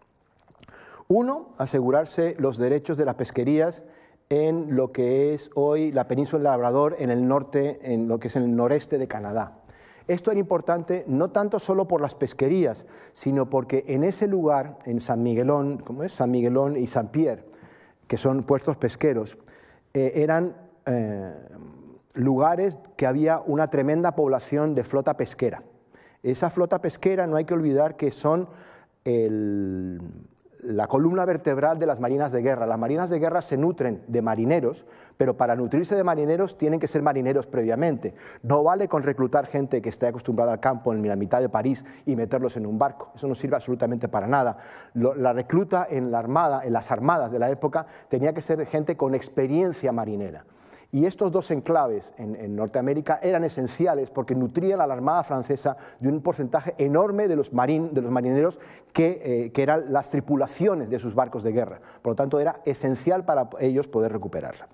Uno, 1.09 1.49
asegurarse 1.57 2.37
los 2.39 2.57
derechos 2.57 2.97
de 2.97 3.03
las 3.03 3.15
pesquerías 3.15 3.83
en 4.29 4.77
lo 4.77 4.93
que 4.93 5.33
es 5.33 5.49
hoy 5.55 5.91
la 5.91 6.07
península 6.07 6.51
Labrador, 6.51 6.95
en 6.97 7.09
el 7.09 7.27
norte, 7.27 7.91
en 7.91 8.07
lo 8.07 8.17
que 8.17 8.29
es 8.29 8.37
el 8.37 8.55
noreste 8.55 8.97
de 8.97 9.09
Canadá. 9.09 9.59
Esto 10.07 10.31
era 10.31 10.39
importante 10.39 11.03
no 11.05 11.31
tanto 11.31 11.59
solo 11.59 11.85
por 11.85 11.99
las 11.99 12.15
pesquerías, 12.15 12.85
sino 13.11 13.49
porque 13.49 13.83
en 13.87 14.05
ese 14.05 14.25
lugar, 14.25 14.77
en 14.85 15.01
San 15.01 15.21
Miguelón, 15.21 15.79
como 15.79 16.03
es 16.03 16.13
San 16.13 16.31
Miguelón 16.31 16.77
y 16.77 16.87
San 16.87 17.09
Pierre, 17.09 17.43
que 18.07 18.17
son 18.17 18.43
puertos 18.43 18.77
pesqueros, 18.77 19.37
eh, 19.93 20.11
eran 20.15 20.55
eh, 20.85 21.33
lugares 22.13 22.77
que 22.97 23.07
había 23.07 23.39
una 23.39 23.69
tremenda 23.69 24.15
población 24.15 24.75
de 24.75 24.83
flota 24.83 25.17
pesquera. 25.17 25.63
Esa 26.23 26.49
flota 26.49 26.81
pesquera 26.81 27.27
no 27.27 27.35
hay 27.35 27.45
que 27.45 27.53
olvidar 27.53 27.97
que 27.97 28.11
son 28.11 28.49
el, 29.03 30.01
la 30.65 30.87
columna 30.87 31.25
vertebral 31.25 31.79
de 31.79 31.85
las 31.85 31.99
marinas 31.99 32.31
de 32.31 32.41
guerra. 32.41 32.65
Las 32.65 32.79
marinas 32.79 33.09
de 33.09 33.19
guerra 33.19 33.41
se 33.41 33.57
nutren 33.57 34.03
de 34.07 34.21
marineros, 34.21 34.85
pero 35.17 35.37
para 35.37 35.55
nutrirse 35.55 35.95
de 35.95 36.03
marineros 36.03 36.57
tienen 36.57 36.79
que 36.79 36.87
ser 36.87 37.01
marineros 37.01 37.47
previamente. 37.47 38.13
No 38.43 38.63
vale 38.63 38.87
con 38.87 39.03
reclutar 39.03 39.45
gente 39.45 39.81
que 39.81 39.89
esté 39.89 40.07
acostumbrada 40.07 40.53
al 40.53 40.59
campo 40.59 40.93
en 40.93 41.07
la 41.07 41.15
mitad 41.15 41.41
de 41.41 41.49
París 41.49 41.85
y 42.05 42.15
meterlos 42.15 42.57
en 42.57 42.65
un 42.65 42.79
barco. 42.79 43.11
Eso 43.15 43.27
no 43.27 43.35
sirve 43.35 43.55
absolutamente 43.55 44.07
para 44.07 44.27
nada. 44.27 44.57
la 44.93 45.33
recluta 45.33 45.87
en 45.89 46.11
la 46.11 46.19
armada, 46.19 46.65
en 46.65 46.73
las 46.73 46.91
armadas 46.91 47.31
de 47.31 47.39
la 47.39 47.49
época, 47.49 47.85
tenía 48.09 48.33
que 48.33 48.41
ser 48.41 48.65
gente 48.65 48.97
con 48.97 49.15
experiencia 49.15 49.91
marinera. 49.91 50.45
Y 50.95 51.05
estos 51.05 51.29
dos 51.29 51.51
enclaves 51.51 52.13
en, 52.17 52.55
Norteamérica 52.55 53.19
eran 53.21 53.43
esenciales 53.43 54.09
porque 54.11 54.33
nutrían 54.33 54.79
a 54.79 54.87
la 54.87 54.93
Armada 54.93 55.23
francesa 55.23 55.75
de 55.99 56.07
un 56.07 56.21
porcentaje 56.21 56.73
enorme 56.77 57.27
de 57.27 57.35
los, 57.35 57.51
marineros 57.51 58.57
que, 58.93 59.21
eh, 59.21 59.51
que 59.51 59.61
eran 59.61 59.91
las 59.91 60.09
tripulaciones 60.09 60.89
de 60.89 60.97
sus 60.97 61.13
barcos 61.13 61.43
de 61.43 61.51
guerra. 61.51 61.79
Por 62.01 62.11
lo 62.11 62.15
tanto, 62.15 62.39
era 62.39 62.61
esencial 62.63 63.25
para 63.25 63.49
ellos 63.59 63.89
poder 63.89 64.13
recuperarla. 64.13 64.69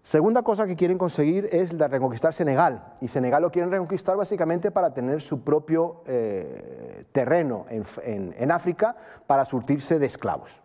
Segunda 0.00 0.40
cosa 0.40 0.66
que 0.66 0.76
quieren 0.76 0.96
conseguir 0.96 1.46
es 1.52 1.74
la 1.74 1.88
reconquistar 1.88 2.32
Senegal. 2.32 2.94
Y 3.02 3.08
Senegal 3.08 3.42
lo 3.42 3.52
quieren 3.52 3.70
reconquistar 3.70 4.16
básicamente 4.16 4.70
para 4.70 4.94
tener 4.94 5.20
su 5.20 5.42
propio 5.42 6.00
eh, 6.06 7.04
terreno 7.12 7.66
en, 7.68 8.34
en, 8.34 8.50
África 8.50 8.96
para 9.26 9.44
surtirse 9.44 9.98
de 9.98 10.06
esclavos, 10.06 10.62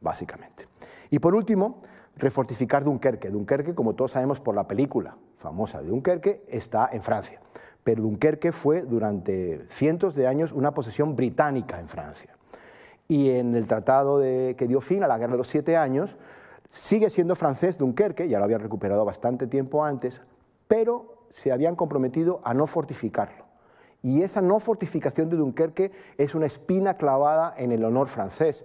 básicamente. 0.00 0.66
Y 1.10 1.18
por 1.18 1.34
último, 1.34 1.82
refortificar 2.16 2.84
Dunkerque. 2.84 3.30
Dunkerque, 3.30 3.74
como 3.74 3.94
todos 3.94 4.12
sabemos 4.12 4.40
por 4.40 4.54
la 4.54 4.66
película 4.66 5.16
famosa 5.36 5.80
de 5.80 5.88
Dunkerque, 5.88 6.44
está 6.48 6.88
en 6.92 7.02
Francia. 7.02 7.40
Pero 7.84 8.02
Dunkerque 8.02 8.52
fue 8.52 8.82
durante 8.82 9.60
cientos 9.68 10.14
de 10.14 10.26
años 10.26 10.52
una 10.52 10.74
posesión 10.74 11.14
británica 11.14 11.78
en 11.78 11.88
Francia. 11.88 12.36
Y 13.06 13.30
en 13.30 13.54
el 13.54 13.66
tratado 13.68 14.20
que 14.20 14.66
dio 14.66 14.80
fin 14.80 15.04
a 15.04 15.08
la 15.08 15.18
Guerra 15.18 15.32
de 15.32 15.38
los 15.38 15.48
Siete 15.48 15.76
Años, 15.76 16.16
sigue 16.70 17.10
siendo 17.10 17.36
francés 17.36 17.78
Dunkerque, 17.78 18.28
ya 18.28 18.38
lo 18.38 18.44
habían 18.44 18.60
recuperado 18.60 19.04
bastante 19.04 19.46
tiempo 19.46 19.84
antes, 19.84 20.22
pero 20.66 21.26
se 21.28 21.52
habían 21.52 21.76
comprometido 21.76 22.40
a 22.42 22.54
no 22.54 22.66
fortificarlo. 22.66 23.44
Y 24.02 24.22
esa 24.22 24.40
no 24.40 24.58
fortificación 24.60 25.30
de 25.30 25.36
Dunkerque 25.36 25.92
es 26.18 26.34
una 26.34 26.46
espina 26.46 26.96
clavada 26.96 27.54
en 27.56 27.72
el 27.72 27.84
honor 27.84 28.08
francés 28.08 28.64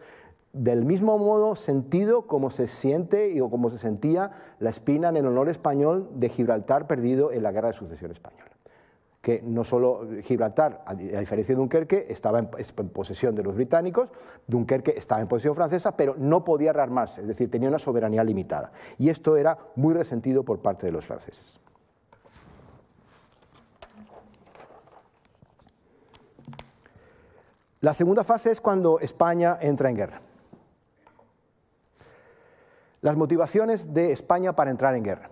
del 0.53 0.83
mismo 0.83 1.17
modo 1.17 1.55
sentido 1.55 2.27
como 2.27 2.49
se 2.49 2.67
siente 2.67 3.29
y 3.29 3.39
como 3.39 3.69
se 3.69 3.77
sentía 3.77 4.31
la 4.59 4.69
espina 4.69 5.09
en 5.09 5.17
el 5.17 5.27
honor 5.27 5.49
español 5.49 6.09
de 6.15 6.29
Gibraltar 6.29 6.87
perdido 6.87 7.31
en 7.31 7.43
la 7.43 7.51
Guerra 7.51 7.69
de 7.69 7.73
Sucesión 7.73 8.11
Española. 8.11 8.45
Que 9.21 9.41
no 9.43 9.63
solo 9.63 10.07
Gibraltar, 10.23 10.83
a 10.85 10.95
diferencia 10.95 11.53
de 11.53 11.59
Dunkerque, 11.59 12.07
estaba 12.09 12.39
en, 12.39 12.47
posesión 12.89 13.35
de 13.35 13.43
los 13.43 13.55
británicos, 13.55 14.09
Dunkerque 14.47 14.95
estaba 14.97 15.21
en 15.21 15.27
posesión 15.27 15.53
francesa, 15.53 15.95
pero 15.95 16.15
no 16.17 16.43
podía 16.43 16.73
rearmarse, 16.73 17.21
es 17.21 17.27
decir, 17.27 17.49
tenía 17.49 17.69
una 17.69 17.77
soberanía 17.77 18.23
limitada. 18.23 18.71
Y 18.97 19.09
esto 19.09 19.37
era 19.37 19.57
muy 19.75 19.93
resentido 19.93 20.43
por 20.43 20.59
parte 20.59 20.87
de 20.87 20.91
los 20.91 21.05
franceses. 21.05 21.59
La 27.79 27.93
segunda 27.93 28.23
fase 28.23 28.51
es 28.51 28.59
cuando 28.59 28.99
España 28.99 29.57
entra 29.61 29.89
en 29.89 29.95
guerra. 29.95 30.21
Las 33.01 33.17
motivaciones 33.17 33.95
de 33.95 34.11
España 34.11 34.53
para 34.53 34.69
entrar 34.69 34.95
en 34.95 35.03
guerra. 35.03 35.31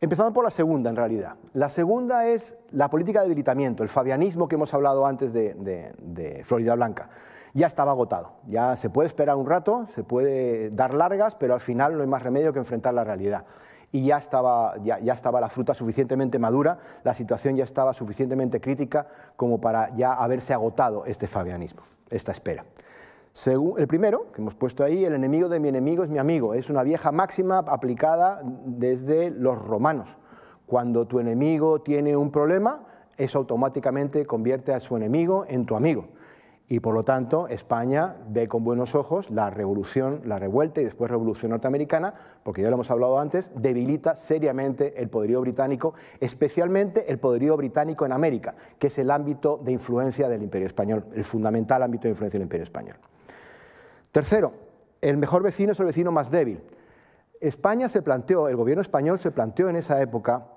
Empezando 0.00 0.32
por 0.32 0.42
la 0.42 0.50
segunda, 0.50 0.88
en 0.88 0.96
realidad. 0.96 1.36
La 1.52 1.68
segunda 1.68 2.26
es 2.26 2.56
la 2.70 2.88
política 2.88 3.20
de 3.20 3.26
debilitamiento, 3.26 3.82
el 3.82 3.90
fabianismo 3.90 4.48
que 4.48 4.54
hemos 4.54 4.72
hablado 4.72 5.04
antes 5.06 5.34
de, 5.34 6.42
Florida 6.44 6.74
Blanca. 6.74 7.10
Ya 7.52 7.66
estaba 7.66 7.92
agotado, 7.92 8.32
ya 8.46 8.74
se 8.76 8.88
puede 8.88 9.06
esperar 9.06 9.36
un 9.36 9.46
rato, 9.46 9.86
se 9.94 10.02
puede 10.02 10.70
dar 10.70 10.94
largas, 10.94 11.34
pero 11.34 11.52
al 11.52 11.60
final 11.60 11.94
no 11.94 12.00
hay 12.00 12.08
más 12.08 12.22
remedio 12.22 12.54
que 12.54 12.58
enfrentar 12.58 12.94
la 12.94 13.04
realidad. 13.04 13.44
Y 13.92 14.06
ya 14.06 14.16
estaba, 14.16 14.74
ya, 14.82 14.98
ya 14.98 15.12
estaba 15.12 15.42
la 15.42 15.50
fruta 15.50 15.74
suficientemente 15.74 16.38
madura, 16.38 16.78
la 17.04 17.14
situación 17.14 17.54
ya 17.56 17.64
estaba 17.64 17.92
suficientemente 17.92 18.62
crítica 18.62 19.06
como 19.36 19.60
para 19.60 19.94
ya 19.94 20.14
haberse 20.14 20.54
agotado 20.54 21.04
este 21.04 21.26
fabianismo, 21.26 21.82
esta 22.08 22.32
espera 22.32 22.64
el 23.78 23.86
primero, 23.88 24.30
que 24.32 24.42
hemos 24.42 24.54
puesto 24.54 24.84
ahí, 24.84 25.04
el 25.04 25.14
enemigo 25.14 25.48
de 25.48 25.58
mi 25.58 25.68
enemigo 25.68 26.04
es 26.04 26.10
mi 26.10 26.18
amigo. 26.18 26.54
Es 26.54 26.68
una 26.68 26.82
vieja 26.82 27.12
máxima 27.12 27.58
aplicada 27.58 28.42
desde 28.64 29.30
los 29.30 29.58
romanos. 29.58 30.16
Cuando 30.66 31.06
tu 31.06 31.18
enemigo 31.18 31.80
tiene 31.80 32.16
un 32.16 32.30
problema, 32.30 32.86
eso 33.16 33.38
automáticamente 33.38 34.26
convierte 34.26 34.72
a 34.72 34.80
su 34.80 34.96
enemigo 34.96 35.44
en 35.48 35.66
tu 35.66 35.76
amigo. 35.76 36.08
Y 36.68 36.80
por 36.80 36.94
lo 36.94 37.04
tanto, 37.04 37.48
España 37.48 38.16
ve 38.28 38.48
con 38.48 38.64
buenos 38.64 38.94
ojos 38.94 39.30
la 39.30 39.50
revolución, 39.50 40.22
la 40.24 40.38
revuelta 40.38 40.80
y 40.80 40.84
después 40.84 41.10
revolución 41.10 41.50
norteamericana, 41.50 42.14
porque 42.42 42.62
ya 42.62 42.68
lo 42.68 42.76
hemos 42.76 42.90
hablado 42.90 43.18
antes, 43.18 43.50
debilita 43.54 44.14
seriamente 44.16 45.00
el 45.02 45.08
poderío 45.08 45.40
británico, 45.42 45.92
especialmente 46.20 47.10
el 47.10 47.18
poderío 47.18 47.56
británico 47.58 48.06
en 48.06 48.12
América, 48.12 48.54
que 48.78 48.86
es 48.86 48.96
el 48.96 49.10
ámbito 49.10 49.60
de 49.62 49.72
influencia 49.72 50.28
del 50.30 50.42
imperio 50.42 50.66
español, 50.66 51.04
el 51.12 51.24
fundamental 51.24 51.82
ámbito 51.82 52.04
de 52.04 52.10
influencia 52.10 52.38
del 52.38 52.46
imperio 52.46 52.64
español. 52.64 52.96
Tercero, 54.12 54.52
el 55.00 55.16
mejor 55.16 55.42
vecino 55.42 55.72
es 55.72 55.80
el 55.80 55.86
vecino 55.86 56.12
más 56.12 56.30
débil. 56.30 56.62
España 57.40 57.88
se 57.88 58.02
planteó, 58.02 58.48
el 58.48 58.56
gobierno 58.56 58.82
español 58.82 59.18
se 59.18 59.30
planteó 59.30 59.70
en 59.70 59.76
esa 59.76 60.00
época 60.02 60.48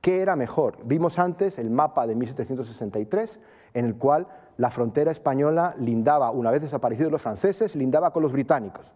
qué 0.00 0.22
era 0.22 0.34
mejor. 0.34 0.78
Vimos 0.84 1.20
antes 1.20 1.58
el 1.58 1.70
mapa 1.70 2.06
de 2.08 2.16
1763, 2.16 3.38
en 3.74 3.84
el 3.84 3.94
cual 3.94 4.26
la 4.56 4.70
frontera 4.70 5.12
española 5.12 5.76
lindaba, 5.78 6.30
una 6.32 6.50
vez 6.50 6.62
desaparecidos 6.62 7.12
los 7.12 7.22
franceses, 7.22 7.76
lindaba 7.76 8.12
con 8.12 8.24
los 8.24 8.32
británicos. 8.32 8.92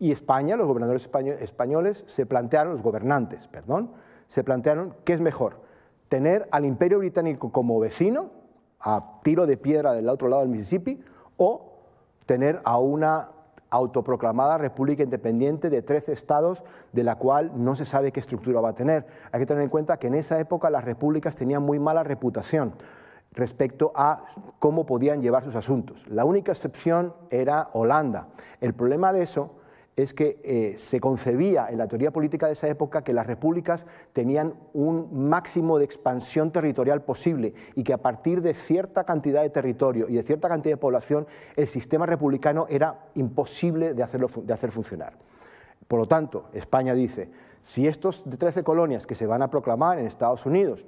Y 0.00 0.10
España, 0.10 0.56
los 0.56 0.66
gobernadores 0.66 1.08
españoles, 1.40 2.04
se 2.08 2.26
plantearon, 2.26 2.72
los 2.72 2.82
gobernantes, 2.82 3.46
perdón, 3.46 3.92
se 4.26 4.42
plantearon 4.42 4.96
qué 5.04 5.12
es 5.12 5.20
mejor, 5.20 5.60
tener 6.08 6.48
al 6.50 6.64
imperio 6.64 6.98
británico 6.98 7.52
como 7.52 7.78
vecino, 7.78 8.30
a 8.80 9.20
tiro 9.22 9.46
de 9.46 9.56
piedra 9.56 9.92
del 9.92 10.08
otro 10.08 10.26
lado 10.26 10.42
del 10.42 10.50
Mississippi, 10.50 11.00
o 11.36 11.78
tener 12.26 12.60
a 12.64 12.78
una 12.78 13.30
autoproclamada 13.72 14.58
república 14.58 15.02
independiente 15.02 15.70
de 15.70 15.80
13 15.80 16.12
estados, 16.12 16.62
de 16.92 17.02
la 17.02 17.16
cual 17.16 17.52
no 17.56 17.74
se 17.74 17.86
sabe 17.86 18.12
qué 18.12 18.20
estructura 18.20 18.60
va 18.60 18.68
a 18.68 18.74
tener. 18.74 19.06
Hay 19.32 19.40
que 19.40 19.46
tener 19.46 19.62
en 19.62 19.70
cuenta 19.70 19.96
que 19.96 20.08
en 20.08 20.14
esa 20.14 20.38
época 20.38 20.68
las 20.68 20.84
repúblicas 20.84 21.34
tenían 21.34 21.62
muy 21.62 21.78
mala 21.78 22.02
reputación 22.02 22.74
respecto 23.32 23.92
a 23.94 24.24
cómo 24.58 24.84
podían 24.84 25.22
llevar 25.22 25.42
sus 25.42 25.54
asuntos. 25.54 26.06
La 26.06 26.26
única 26.26 26.52
excepción 26.52 27.14
era 27.30 27.70
Holanda. 27.72 28.28
El 28.60 28.74
problema 28.74 29.10
de 29.14 29.22
eso 29.22 29.54
es 29.96 30.14
que 30.14 30.40
eh, 30.42 30.74
se 30.78 31.00
concebía 31.00 31.68
en 31.68 31.78
la 31.78 31.86
teoría 31.86 32.10
política 32.10 32.46
de 32.46 32.54
esa 32.54 32.68
época 32.68 33.04
que 33.04 33.12
las 33.12 33.26
repúblicas 33.26 33.84
tenían 34.12 34.54
un 34.72 35.28
máximo 35.28 35.78
de 35.78 35.84
expansión 35.84 36.50
territorial 36.50 37.02
posible 37.02 37.52
y 37.74 37.84
que 37.84 37.92
a 37.92 37.98
partir 37.98 38.40
de 38.40 38.54
cierta 38.54 39.04
cantidad 39.04 39.42
de 39.42 39.50
territorio 39.50 40.08
y 40.08 40.14
de 40.14 40.22
cierta 40.22 40.48
cantidad 40.48 40.74
de 40.74 40.80
población 40.80 41.26
el 41.56 41.66
sistema 41.66 42.06
republicano 42.06 42.66
era 42.70 43.06
imposible 43.14 43.92
de, 43.92 44.02
hacerlo, 44.02 44.30
de 44.42 44.54
hacer 44.54 44.70
funcionar. 44.70 45.18
Por 45.86 45.98
lo 45.98 46.08
tanto, 46.08 46.48
España 46.54 46.94
dice, 46.94 47.30
si 47.62 47.86
estos 47.86 48.24
13 48.24 48.64
colonias 48.64 49.06
que 49.06 49.14
se 49.14 49.26
van 49.26 49.42
a 49.42 49.50
proclamar 49.50 49.98
en 49.98 50.06
Estados 50.06 50.46
Unidos 50.46 50.86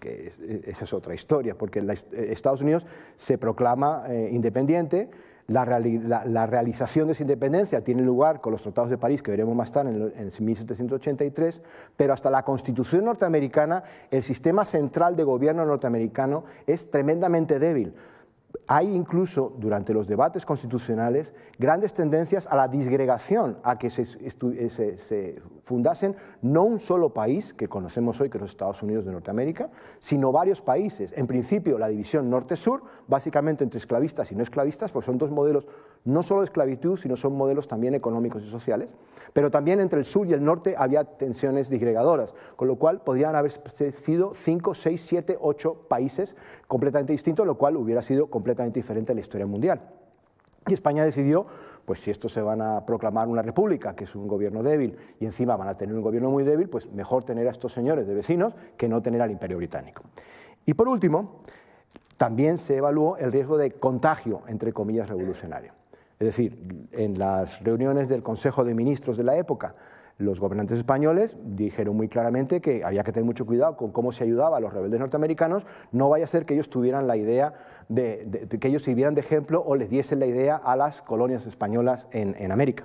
que 0.00 0.32
esa 0.66 0.84
es 0.84 0.92
otra 0.92 1.14
historia, 1.14 1.56
porque 1.56 1.84
Estados 2.12 2.62
Unidos 2.62 2.86
se 3.16 3.38
proclama 3.38 4.04
eh, 4.08 4.30
independiente, 4.32 5.10
la, 5.50 6.46
realización 6.46 7.08
de 7.08 7.14
esa 7.14 7.24
independencia 7.24 7.82
tiene 7.82 8.02
lugar 8.02 8.40
con 8.40 8.52
los 8.52 8.62
tratados 8.62 8.88
de 8.88 8.98
París, 8.98 9.20
que 9.20 9.32
veremos 9.32 9.56
más 9.56 9.72
tarde, 9.72 9.90
en, 9.90 10.12
en 10.16 10.44
1783, 10.44 11.60
pero 11.96 12.12
hasta 12.12 12.30
la 12.30 12.44
Constitución 12.44 13.04
norteamericana, 13.04 13.82
el 14.10 14.22
sistema 14.22 14.64
central 14.64 15.16
de 15.16 15.24
gobierno 15.24 15.64
norteamericano 15.66 16.44
es 16.66 16.90
tremendamente 16.90 17.58
débil 17.58 17.94
hay 18.66 18.94
incluso 18.94 19.54
durante 19.58 19.92
los 19.92 20.06
debates 20.06 20.46
constitucionales 20.46 21.34
grandes 21.58 21.92
tendencias 21.92 22.46
a 22.46 22.56
la 22.56 22.68
disgregación, 22.68 23.58
a 23.62 23.78
que 23.78 23.90
se, 23.90 24.04
se, 24.04 25.42
fundasen 25.64 26.16
no 26.42 26.64
un 26.64 26.78
solo 26.78 27.12
país, 27.12 27.52
que 27.52 27.68
conocemos 27.68 28.20
hoy 28.20 28.30
que 28.30 28.38
es 28.38 28.42
los 28.42 28.50
Estados 28.50 28.82
Unidos 28.82 29.04
de 29.04 29.12
Norteamérica, 29.12 29.70
sino 29.98 30.32
varios 30.32 30.62
países. 30.62 31.12
En 31.16 31.26
principio, 31.26 31.78
la 31.78 31.88
división 31.88 32.30
norte-sur, 32.30 32.82
básicamente 33.08 33.64
entre 33.64 33.78
esclavistas 33.78 34.30
y 34.32 34.34
no 34.34 34.42
esclavistas, 34.42 34.92
porque 34.92 35.06
son 35.06 35.18
dos 35.18 35.30
modelos 35.30 35.66
no 36.04 36.22
solo 36.22 36.40
de 36.40 36.46
esclavitud, 36.46 36.96
sino 36.96 37.16
son 37.16 37.36
modelos 37.36 37.68
también 37.68 37.94
económicos 37.94 38.42
y 38.42 38.50
sociales, 38.50 38.94
pero 39.32 39.50
también 39.50 39.80
entre 39.80 39.98
el 39.98 40.04
sur 40.04 40.26
y 40.26 40.32
el 40.32 40.42
norte 40.42 40.74
había 40.76 41.04
tensiones 41.04 41.68
disgregadoras, 41.68 42.34
con 42.56 42.68
lo 42.68 42.76
cual 42.76 43.02
podrían 43.02 43.36
haber 43.36 43.52
sido 43.92 44.32
cinco, 44.34 44.74
seis, 44.74 45.02
siete, 45.02 45.36
ocho 45.40 45.74
países 45.88 46.34
completamente 46.66 47.12
distintos, 47.12 47.46
lo 47.46 47.56
cual 47.56 47.76
hubiera 47.76 48.02
sido 48.02 48.28
completamente 48.28 48.80
diferente 48.80 49.12
a 49.12 49.14
la 49.14 49.20
historia 49.20 49.46
mundial. 49.46 49.80
Y 50.66 50.74
España 50.74 51.04
decidió, 51.04 51.46
pues 51.84 52.00
si 52.00 52.10
estos 52.10 52.32
se 52.32 52.42
van 52.42 52.60
a 52.60 52.84
proclamar 52.84 53.28
una 53.28 53.42
república, 53.42 53.94
que 53.94 54.04
es 54.04 54.14
un 54.14 54.28
gobierno 54.28 54.62
débil, 54.62 54.96
y 55.18 55.24
encima 55.24 55.56
van 55.56 55.68
a 55.68 55.76
tener 55.76 55.94
un 55.94 56.02
gobierno 56.02 56.30
muy 56.30 56.44
débil, 56.44 56.68
pues 56.68 56.90
mejor 56.92 57.24
tener 57.24 57.46
a 57.48 57.50
estos 57.50 57.72
señores 57.72 58.06
de 58.06 58.14
vecinos 58.14 58.54
que 58.76 58.88
no 58.88 59.00
tener 59.02 59.22
al 59.22 59.30
imperio 59.30 59.56
británico. 59.56 60.02
Y 60.66 60.74
por 60.74 60.88
último, 60.88 61.40
también 62.16 62.58
se 62.58 62.76
evaluó 62.76 63.16
el 63.16 63.32
riesgo 63.32 63.56
de 63.56 63.72
contagio, 63.72 64.42
entre 64.46 64.72
comillas, 64.72 65.08
revolucionario. 65.08 65.79
Es 66.20 66.26
decir, 66.26 66.86
en 66.92 67.18
las 67.18 67.64
reuniones 67.64 68.10
del 68.10 68.22
Consejo 68.22 68.62
de 68.62 68.74
Ministros 68.74 69.16
de 69.16 69.24
la 69.24 69.38
época, 69.38 69.74
los 70.18 70.38
gobernantes 70.38 70.76
españoles 70.76 71.38
dijeron 71.42 71.96
muy 71.96 72.08
claramente 72.08 72.60
que 72.60 72.84
había 72.84 73.02
que 73.02 73.10
tener 73.10 73.24
mucho 73.24 73.46
cuidado 73.46 73.78
con 73.78 73.90
cómo 73.90 74.12
se 74.12 74.24
ayudaba 74.24 74.58
a 74.58 74.60
los 74.60 74.70
rebeldes 74.70 75.00
norteamericanos, 75.00 75.64
no 75.92 76.10
vaya 76.10 76.26
a 76.26 76.28
ser 76.28 76.44
que 76.44 76.52
ellos 76.52 76.68
tuvieran 76.68 77.06
la 77.06 77.16
idea 77.16 77.54
de, 77.88 78.46
que 78.60 78.68
ellos 78.68 78.82
sirvieran 78.82 79.14
de 79.14 79.22
ejemplo 79.22 79.64
o 79.66 79.76
les 79.76 79.88
diesen 79.88 80.20
la 80.20 80.26
idea 80.26 80.56
a 80.56 80.76
las 80.76 81.00
colonias 81.00 81.46
españolas 81.46 82.06
en, 82.12 82.36
en 82.38 82.52
América. 82.52 82.84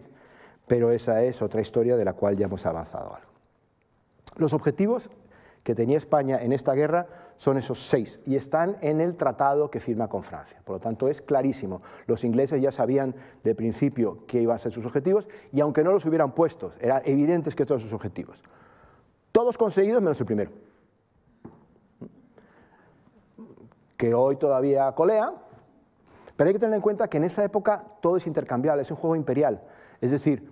Pero 0.65 0.91
esa 0.91 1.21
es 1.23 1.41
otra 1.41 1.59
historia 1.59 1.97
de 1.97 2.05
la 2.05 2.13
cual 2.13 2.37
ya 2.37 2.45
hemos 2.45 2.65
avanzado 2.65 3.15
algo. 3.15 3.29
Los 4.37 4.53
objetivos 4.53 5.09
que 5.65 5.73
tenía 5.73 5.97
España 5.97 6.43
en 6.43 6.54
esta 6.54 6.73
guerra 6.73 7.08
son 7.38 7.58
esos 7.58 7.80
seis 7.88 8.19
y 8.23 8.36
están 8.36 8.78
en 8.82 9.01
el 9.01 9.15
tratado 9.15 9.71
que 9.71 9.80
firma 9.80 10.08
con 10.08 10.21
Francia. 10.21 10.62
Por 10.63 10.75
lo 10.75 10.80
tanto, 10.80 11.08
es 11.08 11.23
clarísimo. 11.23 11.82
Los 12.06 12.23
ingleses 12.23 12.62
ya 12.62 12.71
sabían 12.71 13.15
de 13.43 13.56
principio 13.56 14.19
qué 14.28 14.43
iban 14.43 14.58
a 14.58 14.60
ser 14.60 14.71
sus 14.71 14.86
objetivos 14.86 15.28
y 15.51 15.62
aunque 15.62 15.84
no 15.84 15.91
los 15.91 16.06
hubieran 16.06 16.34
puesto, 16.34 16.71
eran 16.80 17.01
evidentes 17.04 17.56
que 17.56 17.65
todos 17.65 17.82
sus 17.82 17.93
objetivos. 17.93 18.43
Todos 19.32 19.58
conseguidos 19.58 20.04
menos 20.04 20.19
el 20.19 20.28
primero. 20.28 20.51
Que 23.97 24.13
hoy 24.13 24.36
todavía 24.36 24.91
colea, 24.91 25.34
pero 26.36 26.47
hay 26.47 26.54
que 26.54 26.60
tener 26.60 26.75
en 26.75 26.82
cuenta 26.82 27.08
que 27.08 27.17
en 27.17 27.23
esa 27.23 27.43
época 27.43 27.84
todo 28.01 28.17
es 28.17 28.28
intercambiable, 28.28 28.84
es 28.84 28.91
un 28.91 28.97
juego 28.97 29.15
imperial. 29.15 29.63
Es 29.99 30.12
decir, 30.12 30.47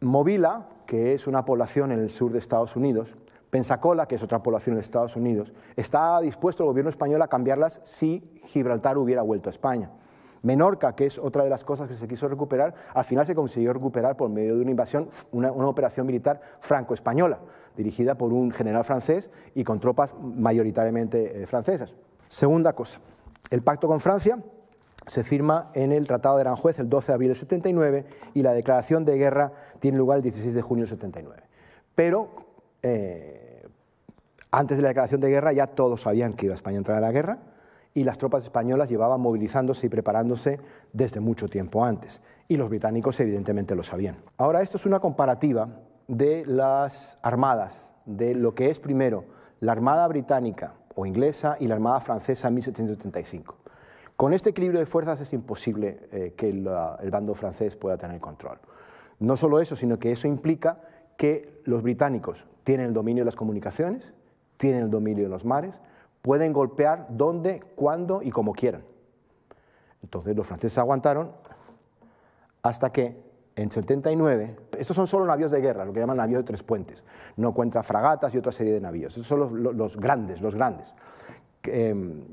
Movila, 0.00 0.66
que 0.86 1.12
es 1.12 1.26
una 1.26 1.44
población 1.44 1.92
en 1.92 1.98
el 1.98 2.08
sur 2.08 2.32
de 2.32 2.38
Estados 2.38 2.74
Unidos, 2.74 3.18
Pensacola, 3.56 4.06
que 4.06 4.16
es 4.16 4.22
otra 4.22 4.42
población 4.42 4.74
de 4.74 4.82
Estados 4.82 5.16
Unidos, 5.16 5.50
está 5.76 6.20
dispuesto 6.20 6.62
el 6.62 6.66
gobierno 6.66 6.90
español 6.90 7.22
a 7.22 7.28
cambiarlas 7.28 7.80
si 7.84 8.22
Gibraltar 8.48 8.98
hubiera 8.98 9.22
vuelto 9.22 9.48
a 9.48 9.52
España. 9.52 9.90
Menorca, 10.42 10.94
que 10.94 11.06
es 11.06 11.16
otra 11.16 11.42
de 11.42 11.48
las 11.48 11.64
cosas 11.64 11.88
que 11.88 11.94
se 11.94 12.06
quiso 12.06 12.28
recuperar, 12.28 12.74
al 12.92 13.06
final 13.06 13.24
se 13.24 13.34
consiguió 13.34 13.72
recuperar 13.72 14.14
por 14.14 14.28
medio 14.28 14.56
de 14.56 14.60
una 14.60 14.72
invasión, 14.72 15.08
una, 15.32 15.50
operación 15.52 16.06
militar 16.06 16.38
franco-española, 16.60 17.38
dirigida 17.74 18.18
por 18.18 18.30
un 18.34 18.50
general 18.50 18.84
francés 18.84 19.30
y 19.54 19.64
con 19.64 19.80
tropas 19.80 20.14
mayoritariamente 20.20 21.44
eh, 21.44 21.46
francesas. 21.46 21.94
Segunda 22.28 22.74
cosa, 22.74 23.00
el 23.50 23.62
pacto 23.62 23.88
con 23.88 24.00
Francia 24.00 24.38
se 25.06 25.24
firma 25.24 25.70
en 25.72 25.92
el 25.92 26.06
Tratado 26.06 26.36
de 26.36 26.42
Aranjuez 26.42 26.78
el 26.78 26.90
12 26.90 27.06
de 27.06 27.14
abril 27.14 27.28
del 27.28 27.36
79 27.38 28.04
y 28.34 28.42
la 28.42 28.52
declaración 28.52 29.06
de 29.06 29.16
guerra 29.16 29.52
tiene 29.80 29.96
lugar 29.96 30.18
el 30.18 30.24
16 30.24 30.52
de 30.52 30.60
junio 30.60 30.82
del 30.82 30.90
79. 30.90 31.42
Pero 31.94 32.44
eh, 32.82 33.45
antes 34.50 34.76
de 34.76 34.82
la 34.82 34.88
declaración 34.88 35.20
de 35.20 35.30
guerra 35.30 35.52
ya 35.52 35.66
todos 35.66 36.02
sabían 36.02 36.34
que 36.34 36.46
iba 36.46 36.54
España 36.54 36.76
a 36.76 36.78
entrar 36.78 36.98
a 36.98 37.00
la 37.00 37.12
guerra 37.12 37.38
y 37.94 38.04
las 38.04 38.18
tropas 38.18 38.44
españolas 38.44 38.88
llevaban 38.88 39.20
movilizándose 39.20 39.86
y 39.86 39.88
preparándose 39.88 40.60
desde 40.92 41.20
mucho 41.20 41.48
tiempo 41.48 41.84
antes. 41.84 42.20
Y 42.46 42.58
los 42.58 42.68
británicos 42.68 43.18
evidentemente 43.20 43.74
lo 43.74 43.82
sabían. 43.82 44.18
Ahora, 44.36 44.60
esto 44.60 44.76
es 44.76 44.84
una 44.84 45.00
comparativa 45.00 45.80
de 46.06 46.44
las 46.46 47.18
armadas, 47.22 47.74
de 48.04 48.34
lo 48.34 48.54
que 48.54 48.70
es 48.70 48.80
primero 48.80 49.24
la 49.60 49.72
Armada 49.72 50.06
británica 50.08 50.74
o 50.94 51.06
inglesa 51.06 51.56
y 51.58 51.66
la 51.66 51.74
Armada 51.74 52.00
francesa 52.00 52.48
en 52.48 52.54
1775. 52.54 53.56
Con 54.14 54.34
este 54.34 54.50
equilibrio 54.50 54.80
de 54.80 54.86
fuerzas 54.86 55.20
es 55.20 55.32
imposible 55.32 56.08
eh, 56.12 56.34
que 56.36 56.50
el, 56.50 56.68
el 57.00 57.10
bando 57.10 57.34
francés 57.34 57.76
pueda 57.76 57.96
tener 57.96 58.20
control. 58.20 58.58
No 59.18 59.36
solo 59.36 59.60
eso, 59.60 59.76
sino 59.76 59.98
que 59.98 60.12
eso 60.12 60.28
implica 60.28 60.80
que 61.16 61.62
los 61.64 61.82
británicos 61.82 62.46
tienen 62.64 62.88
el 62.88 62.92
dominio 62.92 63.22
de 63.22 63.26
las 63.26 63.36
comunicaciones, 63.36 64.12
tienen 64.56 64.84
el 64.84 64.90
dominio 64.90 65.24
de 65.24 65.30
los 65.30 65.44
mares, 65.44 65.80
pueden 66.22 66.52
golpear 66.52 67.06
donde, 67.10 67.60
cuándo 67.74 68.20
y 68.22 68.30
como 68.30 68.52
quieran. 68.52 68.82
Entonces 70.02 70.36
los 70.36 70.46
franceses 70.46 70.78
aguantaron 70.78 71.32
hasta 72.62 72.90
que 72.90 73.24
en 73.54 73.70
79, 73.70 74.56
estos 74.78 74.94
son 74.94 75.06
solo 75.06 75.24
navíos 75.24 75.50
de 75.50 75.60
guerra, 75.60 75.84
lo 75.84 75.92
que 75.92 76.00
llaman 76.00 76.18
navíos 76.18 76.40
de 76.40 76.44
tres 76.44 76.62
puentes, 76.62 77.04
no 77.36 77.54
cuenta 77.54 77.82
fragatas 77.82 78.34
y 78.34 78.38
otra 78.38 78.52
serie 78.52 78.72
de 78.72 78.80
navíos, 78.80 79.16
estos 79.16 79.26
son 79.26 79.62
los, 79.62 79.96
grandes, 79.96 80.42
los 80.42 80.54
grandes, 80.54 80.94
que, 81.62 81.88
em, 81.88 82.24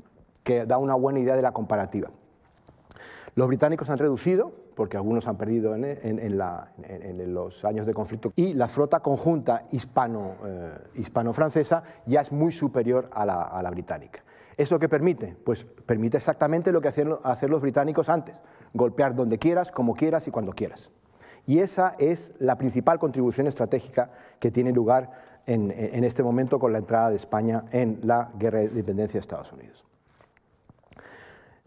que 0.42 0.66
da 0.66 0.76
una 0.76 0.94
buena 0.94 1.20
idea 1.20 1.34
de 1.34 1.42
la 1.42 1.52
comparativa. 1.52 2.10
Los 3.34 3.48
británicos 3.48 3.88
han 3.88 3.98
reducido 3.98 4.52
porque 4.74 4.96
algunos 4.96 5.26
han 5.26 5.36
perdido 5.36 5.74
en, 5.74 6.38
los 7.34 7.64
años 7.64 7.86
de 7.86 7.94
conflicto. 7.94 8.32
Y 8.36 8.54
la 8.54 8.68
flota 8.68 9.00
conjunta 9.00 9.62
eh, 9.72 10.78
hispano-francesa 10.94 11.82
ya 12.06 12.20
es 12.20 12.32
muy 12.32 12.52
superior 12.52 13.08
a 13.12 13.24
la, 13.24 13.70
británica. 13.70 14.22
¿Eso 14.56 14.78
qué 14.78 14.88
permite? 14.88 15.36
Pues 15.44 15.64
permite 15.64 16.16
exactamente 16.16 16.72
lo 16.72 16.80
que 16.80 16.88
hacen, 16.88 17.08
los 17.08 17.60
británicos 17.60 18.08
antes, 18.08 18.36
golpear 18.72 19.14
donde 19.14 19.38
quieras, 19.38 19.72
como 19.72 19.94
quieras 19.94 20.28
y 20.28 20.30
cuando 20.30 20.52
quieras. 20.52 20.90
Y 21.46 21.58
esa 21.58 21.94
es 21.98 22.32
la 22.38 22.56
principal 22.56 22.98
contribución 22.98 23.46
estratégica 23.46 24.10
que 24.38 24.50
tiene 24.50 24.72
lugar 24.72 25.10
en, 25.46 25.70
este 26.04 26.22
momento 26.22 26.58
con 26.58 26.72
la 26.72 26.78
entrada 26.78 27.10
de 27.10 27.16
España 27.16 27.64
en 27.70 27.98
la 28.04 28.30
guerra 28.38 28.60
de 28.60 28.66
independencia 28.66 29.14
de 29.14 29.20
Estados 29.20 29.52
Unidos. 29.52 29.84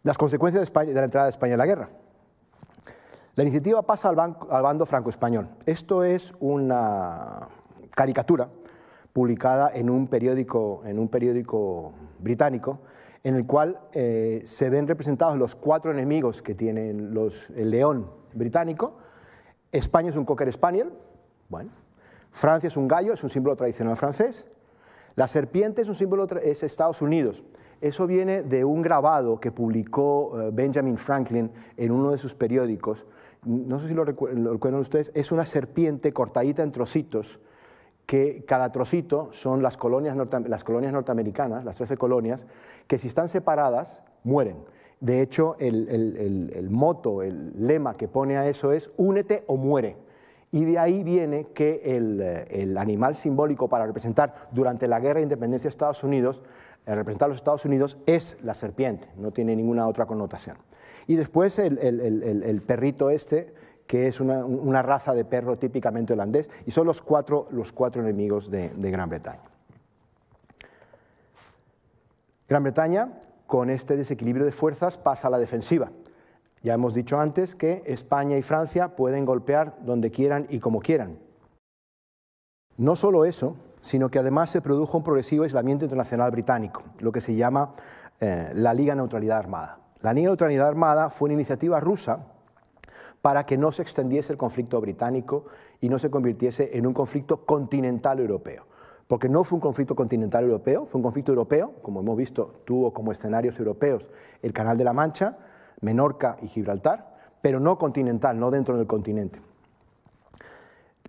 Las 0.03 0.17
consecuencias 0.17 0.71
de 0.73 0.93
la 0.93 1.03
entrada 1.03 1.25
de 1.25 1.31
España 1.31 1.53
en 1.53 1.59
la 1.59 1.65
guerra. 1.65 1.89
La 3.37 3.43
iniciativa 3.43 3.83
pasa 3.83 4.09
al, 4.09 4.15
bando 4.15 4.87
franco-español. 4.87 5.47
Esto 5.67 6.03
es 6.03 6.33
una 6.39 7.47
caricatura 7.91 8.49
publicada 9.13 9.69
en 9.75 9.91
un 9.91 10.07
periódico, 10.07 10.81
en 10.85 10.97
un 10.97 11.07
periódico 11.07 11.93
británico, 12.17 12.79
en 13.23 13.35
el 13.35 13.45
cual 13.45 13.79
eh, 13.93 14.41
se 14.43 14.71
ven 14.71 14.87
representados 14.87 15.37
los 15.37 15.53
cuatro 15.53 15.91
enemigos 15.91 16.41
que 16.41 16.55
tienen 16.55 17.13
los, 17.13 17.47
el 17.51 17.69
león 17.69 18.09
británico. 18.33 18.97
España 19.71 20.09
es 20.09 20.15
un 20.15 20.25
cocker 20.25 20.51
spaniel, 20.51 20.91
bueno. 21.47 21.69
Francia 22.31 22.65
es 22.65 22.75
un 22.75 22.87
gallo, 22.87 23.13
es 23.13 23.23
un 23.23 23.29
símbolo 23.29 23.55
tradicional 23.55 23.97
francés. 23.97 24.47
La 25.13 25.27
serpiente 25.27 25.83
es 25.83 25.89
un 25.89 25.95
símbolo 25.95 26.25
es 26.41 26.63
Estados 26.63 27.03
Unidos. 27.03 27.43
Eso 27.81 28.07
viene 28.07 28.41
de 28.41 28.65
un 28.65 28.81
grabado 28.81 29.39
que 29.39 29.51
publicó 29.51 30.41
eh, 30.41 30.49
Benjamin 30.51 30.97
Franklin 30.97 31.51
en 31.75 31.91
uno 31.91 32.09
de 32.09 32.17
sus 32.17 32.33
periódicos, 32.33 33.05
no 33.43 33.79
sé 33.79 33.87
si 33.87 33.93
lo, 33.93 34.03
recuerdan 34.03 34.79
ustedes, 34.79 35.11
es 35.15 35.31
una 35.31 35.45
serpiente 35.45 36.11
cortadita 36.13 36.63
en 36.63 36.71
trocitos, 36.71 37.39
que 38.05 38.45
cada 38.47 38.71
trocito 38.71 39.29
son 39.31 39.61
las 39.61 39.75
colonias, 39.75 40.15
norteamericanas, 40.15 41.65
las 41.65 41.75
13 41.75 41.97
colonias, 41.97 42.45
que 42.87 42.97
si 42.97 43.09
están 43.09 43.27
separadas, 43.27 44.01
mueren. 44.23 44.57
De 45.01 45.21
hecho, 45.21 45.57
el, 45.59 45.89
el, 46.53 46.69
moto, 46.69 47.21
el 47.21 47.67
lema 47.67 47.95
que 47.95 48.07
pone 48.07 48.37
a 48.37 48.47
eso 48.47 48.71
es 48.71 48.89
únete 48.97 49.43
o 49.47 49.57
muere. 49.57 49.97
Y 50.51 50.63
de 50.63 50.79
ahí 50.79 51.03
viene 51.03 51.47
que 51.53 51.81
el, 51.83 52.77
animal 52.77 53.15
simbólico 53.15 53.67
para 53.67 53.85
representar 53.85 54.47
durante 54.51 54.87
la 54.87 54.99
guerra 54.99 55.17
de 55.17 55.23
independencia 55.23 55.65
de 55.65 55.69
Estados 55.69 56.03
Unidos, 56.03 56.41
eh, 56.85 56.95
representar 56.95 57.25
a 57.27 57.29
los 57.29 57.37
Estados 57.37 57.65
Unidos, 57.65 57.97
es 58.05 58.37
la 58.41 58.53
serpiente, 58.53 59.09
no 59.17 59.31
tiene 59.31 59.55
ninguna 59.55 59.87
otra 59.87 60.05
connotación. 60.05 60.57
Y 61.07 61.15
después 61.15 61.57
el, 61.57 62.61
perrito 62.67 63.09
este, 63.09 63.53
que 63.87 64.07
es 64.07 64.19
una, 64.19 64.81
raza 64.81 65.13
de 65.13 65.23
perro 65.23 65.57
típicamente 65.57 66.13
holandés, 66.13 66.49
y 66.65 66.71
son 66.71 66.85
los 66.85 67.01
cuatro, 67.01 67.47
los 67.51 67.71
cuatro 67.71 68.01
enemigos 68.01 68.51
de, 68.51 68.69
Gran 68.77 69.09
Bretaña. 69.09 69.41
Gran 72.49 72.63
Bretaña, 72.63 73.19
con 73.45 73.69
este 73.69 73.95
desequilibrio 73.95 74.45
de 74.45 74.51
fuerzas, 74.51 74.97
pasa 74.97 75.29
a 75.29 75.31
la 75.31 75.39
defensiva. 75.39 75.91
Ya 76.61 76.73
hemos 76.73 76.93
dicho 76.93 77.19
antes 77.19 77.55
que 77.55 77.83
España 77.85 78.37
y 78.37 78.41
Francia 78.41 78.95
pueden 78.95 79.25
golpear 79.25 79.77
donde 79.85 80.11
quieran 80.11 80.45
y 80.49 80.59
como 80.59 80.79
quieran. 80.79 81.19
No 82.75 82.95
solo 82.95 83.25
eso, 83.25 83.55
sino 83.81 84.09
que 84.09 84.19
además 84.19 84.49
se 84.49 84.61
produjo 84.61 84.97
un 84.97 85.03
progresivo 85.03 85.43
aislamiento 85.43 85.85
internacional 85.85 86.31
británico, 86.31 86.83
lo 86.99 87.11
que 87.11 87.21
se 87.21 87.35
llama 87.35 87.73
eh, 88.19 88.51
la 88.53 88.73
Liga 88.73 88.95
Neutralidad 88.95 89.37
Armada. 89.37 89.79
La 90.01 90.13
Liga 90.13 90.25
de 90.25 90.31
Neutralidad 90.31 90.67
Armada 90.67 91.09
fue 91.09 91.27
una 91.27 91.33
iniciativa 91.33 91.79
rusa 91.79 92.19
para 93.21 93.45
que 93.45 93.57
no 93.57 93.71
se 93.71 93.81
extendiese 93.81 94.31
el 94.31 94.37
conflicto 94.37 94.79
británico 94.79 95.45
y 95.81 95.89
no 95.89 95.97
se 95.97 96.11
convirtiese 96.11 96.77
en 96.77 96.85
un 96.85 96.93
conflicto 96.93 97.45
continental 97.45 98.19
europeo. 98.19 98.65
Porque 99.07 99.29
no 99.29 99.43
fue 99.43 99.57
un 99.57 99.61
conflicto 99.61 99.95
continental 99.95 100.43
europeo, 100.43 100.85
fue 100.85 100.99
un 100.99 101.03
conflicto 101.03 101.31
europeo, 101.31 101.73
como 101.81 102.01
hemos 102.01 102.17
visto, 102.17 102.61
tuvo 102.65 102.93
como 102.93 103.11
escenarios 103.11 103.57
europeos 103.57 104.07
el 104.41 104.53
Canal 104.53 104.77
de 104.77 104.83
la 104.83 104.93
Mancha, 104.93 105.37
Menorca 105.81 106.37
y 106.41 106.47
Gibraltar, 106.47 107.15
pero 107.41 107.59
no 107.59 107.77
continental, 107.77 108.39
no 108.39 108.51
dentro 108.51 108.77
del 108.77 108.85
continente. 108.85 109.41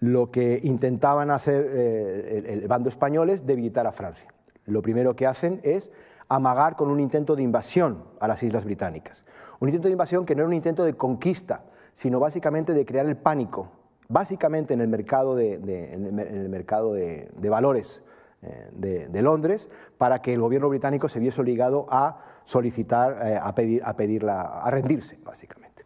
Lo 0.01 0.31
que 0.31 0.61
intentaban 0.63 1.31
hacer 1.31 1.67
eh, 1.71 2.61
el 2.63 2.69
bando 2.69 2.89
español 2.89 3.31
es 3.31 3.45
debilitar 3.45 3.87
a 3.87 3.93
Francia. 3.93 4.33
Lo 4.65 4.81
primero 4.81 5.17
que 5.17 5.27
hacen 5.27 5.61
es 5.65 5.91
amagar 6.29 6.77
con 6.77 6.91
un 6.91 7.01
intento 7.01 7.35
de 7.37 7.43
invasión 7.43 8.05
a 8.21 8.29
las 8.29 8.43
Islas 8.43 8.65
Británicas. 8.65 9.25
Un 9.61 9.69
intento 9.69 9.89
de 9.89 9.93
invasión 9.93 10.27
que 10.27 10.35
no 10.35 10.41
era 10.41 10.49
un 10.49 10.55
intento 10.55 10.85
de 10.85 10.95
conquista, 10.95 11.63
sino 11.95 12.21
básicamente 12.21 12.75
de 12.75 12.85
crear 12.85 13.07
el 13.07 13.17
pánico, 13.17 13.71
básicamente 14.09 14.75
en 14.75 14.81
el 14.81 14.89
mercado 14.89 15.35
de, 15.35 15.55
el 15.55 16.49
mercado 16.49 16.93
de, 16.93 17.31
valores 17.49 18.03
eh, 18.43 19.09
de, 19.11 19.23
Londres, 19.23 19.69
para 19.97 20.21
que 20.21 20.35
el 20.35 20.41
gobierno 20.41 20.69
británico 20.69 21.09
se 21.09 21.19
viese 21.19 21.41
obligado 21.41 21.87
a 21.91 22.25
solicitar, 22.45 23.27
eh, 23.27 23.39
a, 23.41 23.55
pedir, 23.55 23.83
a, 23.85 23.97
pedirla, 23.97 24.43
a 24.63 24.71
rendirse, 24.71 25.19
básicamente. 25.25 25.85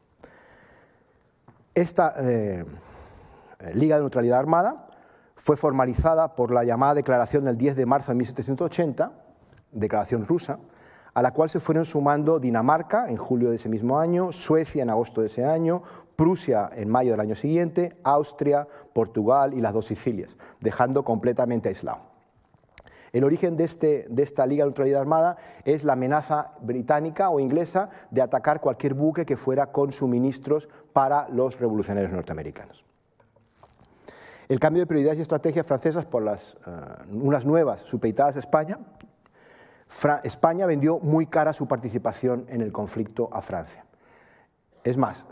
Esta 1.75 2.15
eh, 2.19 2.65
Liga 3.75 3.97
de 3.97 4.03
Neutralidad 4.03 4.39
Armada 4.39 4.89
fue 5.37 5.57
formalizada 5.57 6.35
por 6.35 6.53
la 6.53 6.65
llamada 6.65 6.95
Declaración 6.95 7.45
del 7.45 7.57
10 7.57 7.77
de 7.77 7.87
marzo 7.87 8.13
de 8.13 8.17
1780, 8.17 9.22
declaración 9.73 10.27
rusa, 10.27 10.59
a 11.15 11.23
la 11.23 11.33
cual 11.33 11.51
se 11.51 11.61
fueron 11.61 11.85
sumando 11.85 12.39
Dinamarca 12.39 13.09
en 13.09 13.17
julio 13.17 13.51
de 13.51 13.57
ese 13.57 13.69
mismo 13.69 13.99
año, 13.99 14.33
Suecia 14.33 14.83
en 14.83 14.91
agosto 14.91 15.21
de 15.21 15.27
ese 15.27 15.45
año, 15.45 15.83
Prusia 16.17 16.71
en 16.75 16.89
mayo 16.89 17.13
del 17.13 17.21
año 17.21 17.35
siguiente, 17.35 17.97
Austria, 18.05 18.69
Portugal 18.93 19.55
y 19.55 19.61
las 19.61 19.73
dos 19.73 19.87
Sicilias, 19.87 20.37
dejando 20.61 21.05
completamente 21.05 21.69
aislado. 21.69 22.13
El 23.13 23.25
origen 23.25 23.57
de, 23.57 23.65
este, 23.65 24.07
de, 24.09 24.23
esta 24.23 24.47
Liga 24.47 24.65
de 24.65 24.71
Neutralidad 24.71 25.03
Armada 25.03 25.37
es 25.65 25.85
la 25.85 25.93
amenaza 25.93 26.53
británica 26.63 27.29
o 27.29 27.41
inglesa 27.41 27.91
de 28.11 28.23
atacar 28.23 28.61
cualquier 28.61 28.95
buque 28.95 29.27
que 29.27 29.37
fuera 29.37 29.67
con 29.71 29.93
suministros 29.93 30.69
para 30.95 31.29
los 31.29 31.61
revolucionarios 31.61 32.13
norteamericanos. 32.13 32.85
El 34.49 34.59
cambio 34.61 34.83
de 34.83 34.87
prioridades 34.87 35.19
y 35.19 35.23
estrategias 35.23 35.67
francesas 35.67 36.07
por 36.07 36.23
las, 36.23 36.57
eh, 36.67 36.71
unas 37.13 37.45
nuevas 37.45 37.83
supeditadas 37.83 38.37
a 38.37 38.41
España 38.41 38.79
España 40.25 40.67
vendió 40.67 40.99
muy 40.99 41.27
cara 41.27 41.53
su 41.53 41.67
participación 41.67 42.47
en 42.49 42.61
el 42.61 42.73
conflicto 42.73 43.29
a 43.33 43.43
Francia. 43.43 43.85
Es 44.85 44.97
más, 44.97 45.27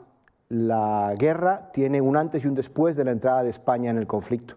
la 0.48 1.14
guerra 1.18 1.70
tiene 1.72 2.00
un 2.00 2.16
antes 2.16 2.44
y 2.44 2.48
un 2.48 2.54
después 2.54 2.96
de 2.96 3.04
la 3.04 3.12
entrada 3.12 3.42
de 3.42 3.50
España 3.50 3.90
en 3.90 3.98
el 3.98 4.06
conflicto. 4.06 4.56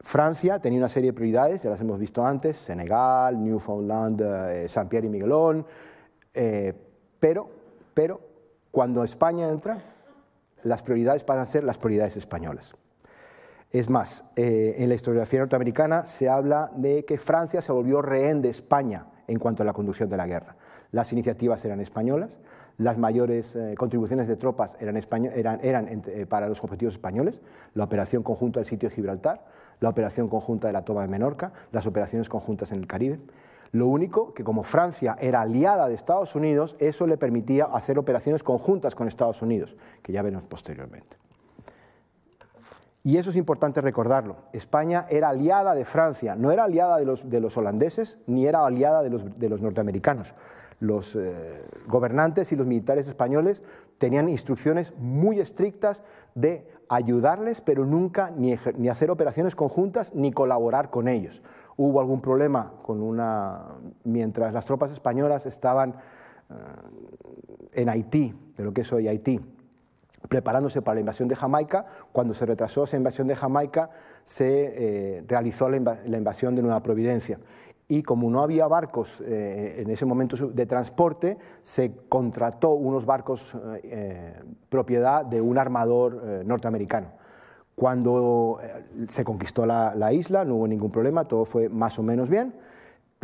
Francia 0.00 0.58
tenía 0.60 0.78
una 0.78 0.88
serie 0.88 1.10
de 1.10 1.14
prioridades, 1.14 1.62
ya 1.62 1.70
las 1.70 1.80
hemos 1.80 1.98
visto 1.98 2.24
antes, 2.24 2.56
Senegal, 2.56 3.42
Newfoundland, 3.42 4.22
eh, 4.22 4.68
San 4.68 4.88
Pierre 4.88 5.06
y 5.06 5.10
Miguelón, 5.10 5.66
eh, 6.32 6.72
pero, 7.18 7.50
pero 7.92 8.20
cuando 8.70 9.02
España 9.02 9.48
entra, 9.48 9.82
las 10.62 10.82
prioridades 10.82 11.24
pasan 11.24 11.42
a 11.42 11.46
ser 11.46 11.64
las 11.64 11.78
prioridades 11.78 12.16
españolas. 12.16 12.74
Es 13.76 13.90
más, 13.90 14.24
eh, 14.36 14.76
en 14.78 14.88
la 14.88 14.94
historiografía 14.94 15.40
norteamericana 15.40 16.06
se 16.06 16.30
habla 16.30 16.70
de 16.76 17.04
que 17.04 17.18
Francia 17.18 17.60
se 17.60 17.72
volvió 17.72 18.00
rehén 18.00 18.40
de 18.40 18.48
España 18.48 19.04
en 19.28 19.38
cuanto 19.38 19.62
a 19.62 19.66
la 19.66 19.74
conducción 19.74 20.08
de 20.08 20.16
la 20.16 20.26
guerra. 20.26 20.56
Las 20.92 21.12
iniciativas 21.12 21.62
eran 21.62 21.80
españolas, 21.80 22.38
las 22.78 22.96
mayores 22.96 23.54
eh, 23.54 23.74
contribuciones 23.76 24.28
de 24.28 24.36
tropas 24.36 24.78
eran, 24.80 24.96
eh, 24.96 26.26
para 26.26 26.48
los 26.48 26.64
objetivos 26.64 26.94
españoles, 26.94 27.38
la 27.74 27.84
operación 27.84 28.22
conjunta 28.22 28.60
del 28.60 28.66
sitio 28.66 28.88
de 28.88 28.94
Gibraltar, 28.94 29.44
la 29.80 29.90
operación 29.90 30.30
conjunta 30.30 30.68
de 30.68 30.72
la 30.72 30.86
toma 30.86 31.02
de 31.02 31.08
Menorca, 31.08 31.52
las 31.70 31.86
operaciones 31.86 32.30
conjuntas 32.30 32.72
en 32.72 32.78
el 32.78 32.86
Caribe. 32.86 33.20
Lo 33.72 33.88
único 33.88 34.32
que 34.32 34.42
como 34.42 34.62
Francia 34.62 35.18
era 35.20 35.42
aliada 35.42 35.86
de 35.86 35.96
Estados 35.96 36.34
Unidos, 36.34 36.76
eso 36.78 37.06
le 37.06 37.18
permitía 37.18 37.66
hacer 37.66 37.98
operaciones 37.98 38.42
conjuntas 38.42 38.94
con 38.94 39.06
Estados 39.06 39.42
Unidos, 39.42 39.76
que 40.02 40.14
ya 40.14 40.22
veremos 40.22 40.46
posteriormente. 40.46 41.25
Y 43.06 43.18
eso 43.18 43.30
es 43.30 43.36
importante 43.36 43.80
recordarlo. 43.80 44.34
España 44.52 45.06
era 45.08 45.28
aliada 45.28 45.76
de 45.76 45.84
Francia, 45.84 46.34
no 46.34 46.50
era 46.50 46.64
aliada 46.64 46.98
de 46.98 47.04
los, 47.40 47.56
holandeses 47.56 48.18
ni 48.26 48.48
era 48.48 48.66
aliada 48.66 49.04
de 49.04 49.10
los, 49.48 49.60
norteamericanos. 49.62 50.34
Los 50.80 51.14
eh, 51.14 51.62
gobernantes 51.86 52.50
y 52.50 52.56
los 52.56 52.66
militares 52.66 53.06
españoles 53.06 53.62
tenían 53.98 54.28
instrucciones 54.28 54.92
muy 54.98 55.38
estrictas 55.38 56.02
de 56.34 56.68
ayudarles, 56.88 57.60
pero 57.60 57.86
nunca 57.86 58.32
ni, 58.36 58.54
hacer 58.88 59.12
operaciones 59.12 59.54
conjuntas 59.54 60.12
ni 60.12 60.32
colaborar 60.32 60.90
con 60.90 61.06
ellos. 61.06 61.42
Hubo 61.76 62.00
algún 62.00 62.20
problema 62.20 62.72
con 62.82 63.00
una, 63.00 63.66
mientras 64.02 64.52
las 64.52 64.66
tropas 64.66 64.90
españolas 64.90 65.46
estaban 65.46 65.90
eh, 66.50 66.54
en 67.82 67.88
Haití, 67.88 68.34
de 68.56 68.64
lo 68.64 68.74
que 68.74 68.80
es 68.80 68.92
hoy 68.92 69.06
Haití, 69.06 69.40
preparándose 70.28 70.82
para 70.82 70.94
la 70.94 71.00
invasión 71.00 71.28
de 71.28 71.36
Jamaica. 71.36 71.86
Cuando 72.12 72.34
se 72.34 72.46
retrasó 72.46 72.84
esa 72.84 72.96
invasión 72.96 73.26
de 73.26 73.36
Jamaica, 73.36 73.90
se 74.24 75.18
eh, 75.18 75.24
realizó 75.26 75.68
la, 75.68 75.76
invasión 76.16 76.54
de 76.54 76.62
Nueva 76.62 76.82
Providencia. 76.82 77.38
Y 77.88 78.02
como 78.02 78.28
no 78.30 78.42
había 78.42 78.66
barcos 78.66 79.20
eh, 79.24 79.76
en 79.78 79.90
ese 79.90 80.04
momento 80.04 80.48
de 80.48 80.66
transporte, 80.66 81.38
se 81.62 81.92
contrató 82.08 82.70
unos 82.70 83.06
barcos 83.06 83.56
eh, 83.82 84.34
propiedad 84.68 85.24
de 85.24 85.40
un 85.40 85.56
armador 85.58 86.44
norteamericano. 86.44 87.08
Cuando 87.76 88.58
se 89.06 89.22
conquistó 89.22 89.66
la, 89.66 89.94
la 89.94 90.12
isla, 90.12 90.44
no 90.44 90.56
hubo 90.56 90.66
ningún 90.66 90.90
problema, 90.90 91.24
todo 91.24 91.44
fue 91.44 91.68
más 91.68 91.98
o 91.98 92.02
menos 92.02 92.28
bien 92.30 92.54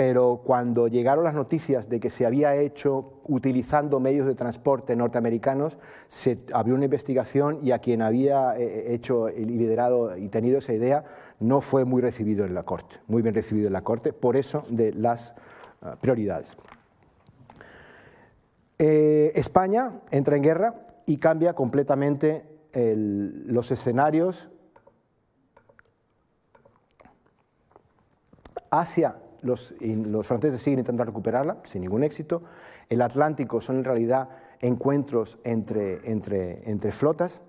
pero 0.05 0.41
cuando 0.45 0.89
llegaron 0.89 1.23
las 1.23 1.35
noticias 1.35 1.89
de 1.89 2.01
que 2.01 2.11
se 2.11 2.27
había 2.27 2.57
hecho 2.57 3.21
utilizando 3.23 4.01
medios 4.01 4.27
de 4.27 4.35
transporte 4.35 4.97
norteamericanos, 4.97 5.79
se 6.09 6.41
abrió 6.53 6.75
una 6.75 6.87
investigación 6.87 7.61
y 7.63 7.71
a 7.71 7.79
quien 7.79 8.03
había 8.03 8.59
eh, 8.59 8.95
hecho 8.95 9.29
y 9.29 9.45
liderado 9.45 10.17
y 10.17 10.27
tenido 10.27 10.59
esa 10.59 10.73
idea 10.73 11.05
no 11.39 11.61
fue 11.61 11.85
muy 11.85 12.03
recibido 12.03 12.45
en 12.45 12.53
la 12.53 12.65
Corte, 12.65 12.97
muy 13.07 13.23
bien 13.23 13.33
recibido 13.33 13.69
en 13.69 13.75
la 13.75 13.85
Corte, 13.85 14.13
por 14.13 14.35
eso 14.35 14.65
de 14.71 14.93
las 14.93 15.37
ah, 15.83 15.95
prioridades. 16.01 16.57
Eh, 18.81 19.31
España 19.37 20.01
entra 20.11 20.35
en 20.35 20.43
guerra 20.43 20.75
y 21.07 21.19
cambia 21.19 21.55
completamente 21.55 22.45
los 22.75 23.71
escenarios. 23.71 24.49
Asia 28.69 29.22
los, 29.43 29.75
franceses 30.27 30.63
siguen 30.63 30.81
intentando 30.81 31.05
recuperarla 31.05 31.59
sin 31.65 31.83
ningún 31.83 32.05
éxito. 32.05 32.43
El 32.89 33.03
Atlántico 33.03 33.61
son 33.61 33.79
en 33.79 33.85
realidad 33.85 34.29
encuentros 34.61 35.39
entre, 35.45 36.11
entre, 36.11 36.93
flotas. 36.93 37.41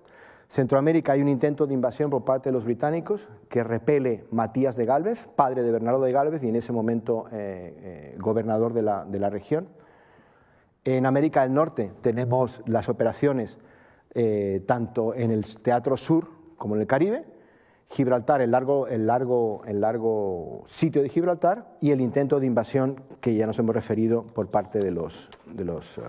Centroamérica 0.48 1.12
hay 1.12 1.22
un 1.22 1.28
intento 1.28 1.66
de 1.66 1.74
invasión 1.74 2.10
por 2.10 2.24
parte 2.24 2.50
de 2.50 2.52
los 2.52 2.64
británicos 2.64 3.28
que 3.48 3.64
repele 3.64 4.24
Matías 4.30 4.76
de 4.76 4.84
Galvez, 4.84 5.28
padre 5.34 5.62
de 5.62 5.72
Bernardo 5.72 6.02
de 6.02 6.12
Galvez 6.12 6.42
y 6.42 6.48
en 6.48 6.56
ese 6.56 6.72
momento 6.72 7.26
eh, 7.32 8.12
eh, 8.12 8.16
gobernador 8.18 8.72
de 8.72 8.82
la, 8.82 9.04
de 9.04 9.18
la, 9.18 9.30
región. 9.30 9.68
En 10.84 11.06
América 11.06 11.42
del 11.42 11.54
Norte 11.54 11.92
tenemos 12.02 12.62
las 12.66 12.88
operaciones 12.88 13.58
eh, 14.14 14.62
tanto 14.66 15.14
en 15.14 15.30
el 15.30 15.44
Teatro 15.56 15.96
Sur 15.96 16.28
como 16.56 16.74
en 16.74 16.82
el 16.82 16.86
Caribe 16.86 17.24
Gibraltar, 17.90 18.40
el 18.40 18.50
largo, 18.50 18.88
el, 18.88 19.06
largo, 19.06 19.62
el 19.66 19.80
largo 19.80 20.64
sitio 20.66 21.02
de 21.02 21.08
Gibraltar 21.08 21.76
y 21.80 21.90
el 21.92 22.00
intento 22.00 22.40
de 22.40 22.46
invasión 22.46 23.02
que 23.20 23.34
ya 23.34 23.46
nos 23.46 23.58
hemos 23.58 23.74
referido 23.74 24.24
por 24.24 24.48
parte 24.48 24.80
de 24.80 24.90
los, 24.90 25.28
de 25.46 25.64
los 25.64 25.98
eh, 25.98 26.02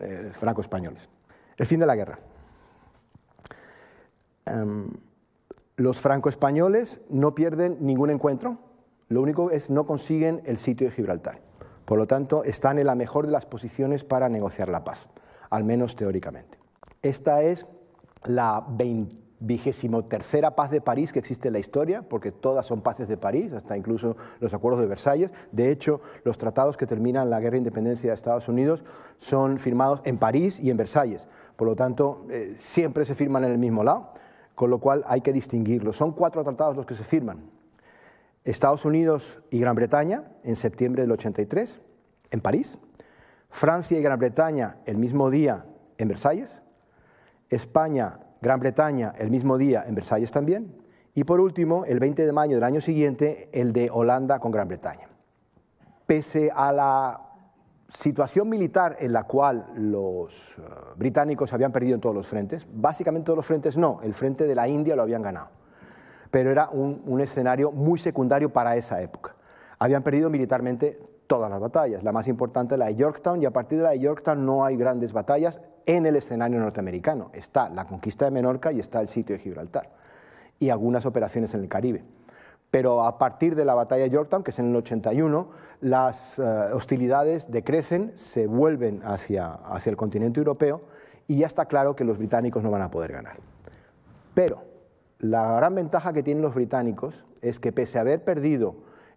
eh, 0.00 0.30
franco-españoles. 0.32 1.08
El 1.56 1.66
fin 1.66 1.80
de 1.80 1.86
la 1.86 1.96
guerra. 1.96 2.18
Em, 4.46 4.90
los 5.76 6.00
franco-españoles 6.00 7.00
no 7.08 7.34
pierden 7.34 7.78
ningún 7.80 8.10
encuentro, 8.10 8.58
lo 9.08 9.22
único 9.22 9.50
es 9.50 9.70
no 9.70 9.86
consiguen 9.86 10.42
el 10.44 10.58
sitio 10.58 10.88
de 10.88 10.92
Gibraltar. 10.92 11.40
Por 11.84 11.98
lo 11.98 12.06
tanto, 12.06 12.44
están 12.44 12.78
en 12.78 12.86
la 12.86 12.94
mejor 12.94 13.26
de 13.26 13.32
las 13.32 13.46
posiciones 13.46 14.04
para 14.04 14.28
negociar 14.28 14.68
la 14.68 14.84
paz, 14.84 15.08
al 15.48 15.64
menos 15.64 15.96
teóricamente. 15.96 16.58
Esta 17.02 17.42
es 17.42 17.66
la 18.24 18.64
20 18.68 19.19
vigésimo 19.40 20.04
tercera 20.04 20.54
paz 20.54 20.70
de 20.70 20.82
París 20.82 21.12
que 21.12 21.18
existe 21.18 21.48
en 21.48 21.54
la 21.54 21.58
historia, 21.58 22.02
porque 22.02 22.30
todas 22.30 22.66
son 22.66 22.82
paces 22.82 23.08
de 23.08 23.16
París, 23.16 23.52
hasta 23.52 23.76
incluso 23.76 24.16
los 24.38 24.52
acuerdos 24.54 24.80
de 24.82 24.86
Versalles. 24.86 25.32
De 25.50 25.70
hecho, 25.70 26.00
los 26.24 26.38
tratados 26.38 26.76
que 26.76 26.86
terminan 26.86 27.30
la 27.30 27.40
guerra 27.40 27.52
de 27.52 27.58
independencia 27.58 28.10
de 28.10 28.14
Estados 28.14 28.48
Unidos 28.48 28.84
son 29.18 29.58
firmados 29.58 30.02
en 30.04 30.18
París 30.18 30.60
y 30.60 30.70
en 30.70 30.76
Versalles. 30.76 31.26
Por 31.56 31.66
lo 31.66 31.74
tanto, 31.74 32.26
eh, 32.30 32.56
siempre 32.58 33.04
se 33.04 33.14
firman 33.14 33.44
en 33.44 33.50
el 33.50 33.58
mismo 33.58 33.82
lado, 33.82 34.12
con 34.54 34.70
lo 34.70 34.78
cual 34.78 35.04
hay 35.06 35.22
que 35.22 35.32
distinguirlos. 35.32 35.96
Son 35.96 36.12
cuatro 36.12 36.44
tratados 36.44 36.76
los 36.76 36.86
que 36.86 36.94
se 36.94 37.04
firman. 37.04 37.38
Estados 38.44 38.84
Unidos 38.84 39.42
y 39.50 39.58
Gran 39.58 39.74
Bretaña 39.74 40.24
en 40.44 40.56
septiembre 40.56 41.02
del 41.02 41.12
83, 41.12 41.80
en 42.30 42.40
París. 42.40 42.78
Francia 43.48 43.98
y 43.98 44.02
Gran 44.02 44.18
Bretaña 44.18 44.76
el 44.86 44.96
mismo 44.96 45.30
día 45.30 45.64
en 45.98 46.08
Versalles. 46.08 46.60
España 47.48 48.20
Gran 48.40 48.60
Bretaña 48.60 49.12
el 49.18 49.30
mismo 49.30 49.58
día 49.58 49.84
en 49.86 49.94
Versalles 49.94 50.30
también, 50.30 50.74
y 51.14 51.24
por 51.24 51.40
último, 51.40 51.84
el 51.84 51.98
20 51.98 52.24
de 52.24 52.32
mayo 52.32 52.54
del 52.54 52.64
año 52.64 52.80
siguiente, 52.80 53.48
el 53.52 53.72
de 53.72 53.90
Holanda 53.92 54.38
con 54.38 54.52
Gran 54.52 54.68
Bretaña. 54.68 55.08
Pese 56.06 56.50
a 56.54 56.72
la 56.72 57.20
situación 57.92 58.48
militar 58.48 58.96
en 59.00 59.12
la 59.12 59.24
cual 59.24 59.66
los 59.74 60.56
eh, 60.58 60.62
británicos 60.96 61.52
habían 61.52 61.72
perdido 61.72 61.96
en 61.96 62.00
todos 62.00 62.14
los 62.14 62.28
frentes, 62.28 62.66
básicamente 62.72 63.26
todos 63.26 63.38
los 63.38 63.46
frentes 63.46 63.76
no, 63.76 64.00
el 64.02 64.14
frente 64.14 64.46
de 64.46 64.54
la 64.54 64.68
India 64.68 64.94
lo 64.94 65.02
habían 65.02 65.22
ganado, 65.22 65.48
pero 66.30 66.50
era 66.50 66.68
un, 66.70 67.02
un 67.06 67.20
escenario 67.20 67.72
muy 67.72 67.98
secundario 67.98 68.52
para 68.52 68.76
esa 68.76 69.02
época. 69.02 69.34
Habían 69.78 70.02
perdido 70.02 70.30
militarmente 70.30 71.00
todas 71.26 71.50
las 71.50 71.60
batallas. 71.60 72.02
La 72.02 72.12
más 72.12 72.28
importante 72.28 72.76
la 72.76 72.86
de 72.86 72.96
Yorktown 72.96 73.42
y 73.42 73.46
a 73.46 73.50
partir 73.50 73.78
de 73.78 73.84
la 73.84 73.90
de 73.90 74.00
Yorktown 74.00 74.44
no 74.44 74.64
hay 74.64 74.76
grandes 74.76 75.12
batallas 75.12 75.60
en 75.86 76.06
el 76.06 76.16
escenario 76.16 76.58
norteamericano. 76.58 77.30
Está 77.32 77.68
la 77.68 77.86
conquista 77.86 78.24
de 78.24 78.30
Menorca 78.30 78.72
y 78.72 78.80
está 78.80 79.00
el 79.00 79.08
sitio 79.08 79.36
de 79.36 79.42
Gibraltar 79.42 79.90
y 80.58 80.70
algunas 80.70 81.06
operaciones 81.06 81.54
en 81.54 81.60
el 81.60 81.68
Caribe. 81.68 82.04
Pero 82.70 83.04
a 83.04 83.18
partir 83.18 83.56
de 83.56 83.64
la 83.64 83.74
batalla 83.74 84.04
de 84.04 84.10
Yorktown, 84.10 84.44
que 84.44 84.52
es 84.52 84.58
en 84.60 84.70
el 84.70 84.76
81, 84.76 85.48
las 85.80 86.38
eh, 86.38 86.42
hostilidades 86.72 87.50
decrecen, 87.50 88.12
se 88.14 88.46
vuelven 88.46 89.00
hacia, 89.04 89.52
hacia 89.52 89.90
el 89.90 89.96
continente 89.96 90.38
europeo 90.38 90.82
y 91.26 91.38
ya 91.38 91.46
está 91.46 91.66
claro 91.66 91.96
que 91.96 92.04
los 92.04 92.18
británicos 92.18 92.62
no 92.62 92.70
van 92.70 92.82
a 92.82 92.90
poder 92.90 93.12
ganar. 93.12 93.38
Pero 94.34 94.62
la 95.18 95.56
gran 95.56 95.74
ventaja 95.74 96.12
que 96.12 96.22
tienen 96.22 96.42
los 96.42 96.54
británicos 96.54 97.26
es 97.42 97.58
que 97.58 97.72
pese 97.72 97.98
a 97.98 98.02
haber 98.02 98.22
perdido 98.22 98.76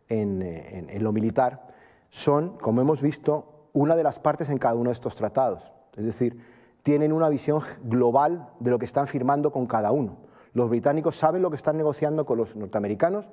en, 0.09 0.41
en 0.41 1.03
lo 1.03 1.11
militar, 1.11 1.67
son, 2.09 2.57
como 2.57 2.81
hemos 2.81 3.01
visto, 3.01 3.67
una 3.73 3.95
de 3.95 4.03
las 4.03 4.19
partes 4.19 4.49
en 4.49 4.57
cada 4.57 4.75
uno 4.75 4.89
de 4.89 4.93
estos 4.93 5.15
tratados. 5.15 5.73
Es 5.95 6.05
decir, 6.05 6.39
tienen 6.83 7.13
una 7.13 7.29
visión 7.29 7.61
global 7.83 8.49
de 8.59 8.69
lo 8.69 8.77
que 8.77 8.85
están 8.85 9.07
firmando 9.07 9.51
con 9.51 9.65
cada 9.65 9.91
uno. 9.91 10.17
Los 10.53 10.69
británicos 10.69 11.15
saben 11.15 11.41
lo 11.41 11.49
que 11.49 11.55
están 11.55 11.77
negociando 11.77 12.25
con 12.25 12.37
los 12.37 12.55
norteamericanos, 12.55 13.29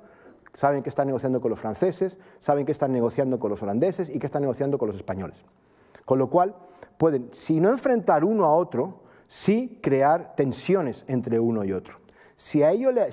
saben 0.53 0.81
que 0.81 0.89
están 0.89 1.07
negociando 1.07 1.41
con 1.41 1.51
los 1.51 1.59
franceses, 1.59 2.17
saben 2.39 2.65
que 2.65 2.71
están 2.71 2.93
negociando 2.93 3.39
con 3.39 3.51
los 3.51 3.61
holandeses 3.61 4.09
y 4.09 4.19
que 4.19 4.25
están 4.25 4.41
negociando 4.41 4.77
con 4.77 4.87
los 4.87 4.95
españoles. 4.95 5.37
Con 6.05 6.17
lo 6.17 6.29
cual, 6.29 6.55
pueden, 6.97 7.29
si 7.31 7.59
no 7.59 7.69
enfrentar 7.69 8.23
uno 8.23 8.45
a 8.45 8.55
otro, 8.55 9.01
sí 9.27 9.79
crear 9.81 10.33
tensiones 10.35 11.03
entre 11.07 11.39
uno 11.39 11.63
y 11.63 11.73
otro. 11.73 11.99
Si 12.35 12.63
a 12.63 12.71
ello 12.71 12.91
le, 12.91 13.09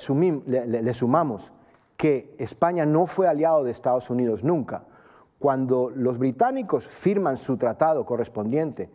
le 0.66 0.94
sumamos 0.94 1.52
que 1.96 2.34
España 2.38 2.86
no 2.86 3.06
fue 3.06 3.26
aliado 3.26 3.64
de 3.64 3.72
Estados 3.72 4.08
Unidos 4.08 4.42
nunca, 4.42 4.84
cuando 5.38 5.90
los 5.94 6.18
británicos 6.18 6.86
firman 6.86 7.36
su 7.36 7.56
tratado 7.56 8.06
correspondiente, 8.06 8.90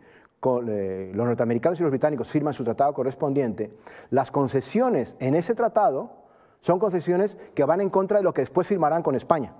eh, 0.66 1.10
los 1.14 1.26
norteamericanos 1.26 1.78
y 1.80 1.82
los 1.82 1.90
británicos 1.90 2.28
firman 2.28 2.54
su 2.54 2.64
tratado 2.64 2.92
correspondiente, 2.92 3.72
las 4.10 4.30
concesiones 4.30 5.16
en 5.20 5.34
ese 5.34 5.54
tratado 5.54 6.24
son 6.60 6.78
concesiones 6.78 7.36
que 7.54 7.64
van 7.64 7.80
en 7.80 7.90
contra 7.90 8.18
de 8.18 8.24
lo 8.24 8.32
que 8.32 8.42
después 8.42 8.66
firmarán 8.66 9.02
con 9.02 9.14
España. 9.14 9.54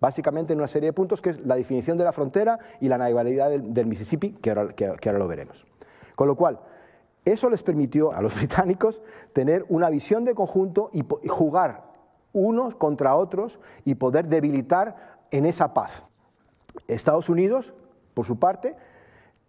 Básicamente 0.00 0.52
en 0.52 0.58
una 0.58 0.68
serie 0.68 0.90
de 0.90 0.92
puntos 0.92 1.20
que 1.20 1.30
es 1.30 1.40
la 1.46 1.54
definición 1.54 1.96
de 1.96 2.04
la 2.04 2.12
frontera 2.12 2.58
y 2.80 2.88
la 2.88 2.98
navegabilidad 2.98 3.50
del, 3.50 3.86
Mississippi, 3.86 4.32
que 4.32 4.50
ahora, 4.50 4.74
que 4.74 5.08
ahora 5.08 5.18
lo 5.18 5.26
veremos. 5.26 5.66
Con 6.14 6.28
lo 6.28 6.36
cual, 6.36 6.60
eso 7.24 7.50
les 7.50 7.62
permitió 7.62 8.12
a 8.12 8.20
los 8.20 8.34
británicos 8.36 9.02
tener 9.32 9.64
una 9.68 9.90
visión 9.90 10.24
de 10.24 10.34
conjunto 10.34 10.90
y 10.92 11.04
jugar 11.28 11.86
unos 12.32 12.74
contra 12.74 13.16
otros 13.16 13.58
y 13.84 13.94
poder 13.94 14.28
debilitar 14.28 15.18
en 15.30 15.46
esa 15.46 15.72
paz. 15.72 16.04
Estados 16.86 17.28
Unidos, 17.28 17.74
por 18.14 18.26
su 18.26 18.38
parte, 18.38 18.76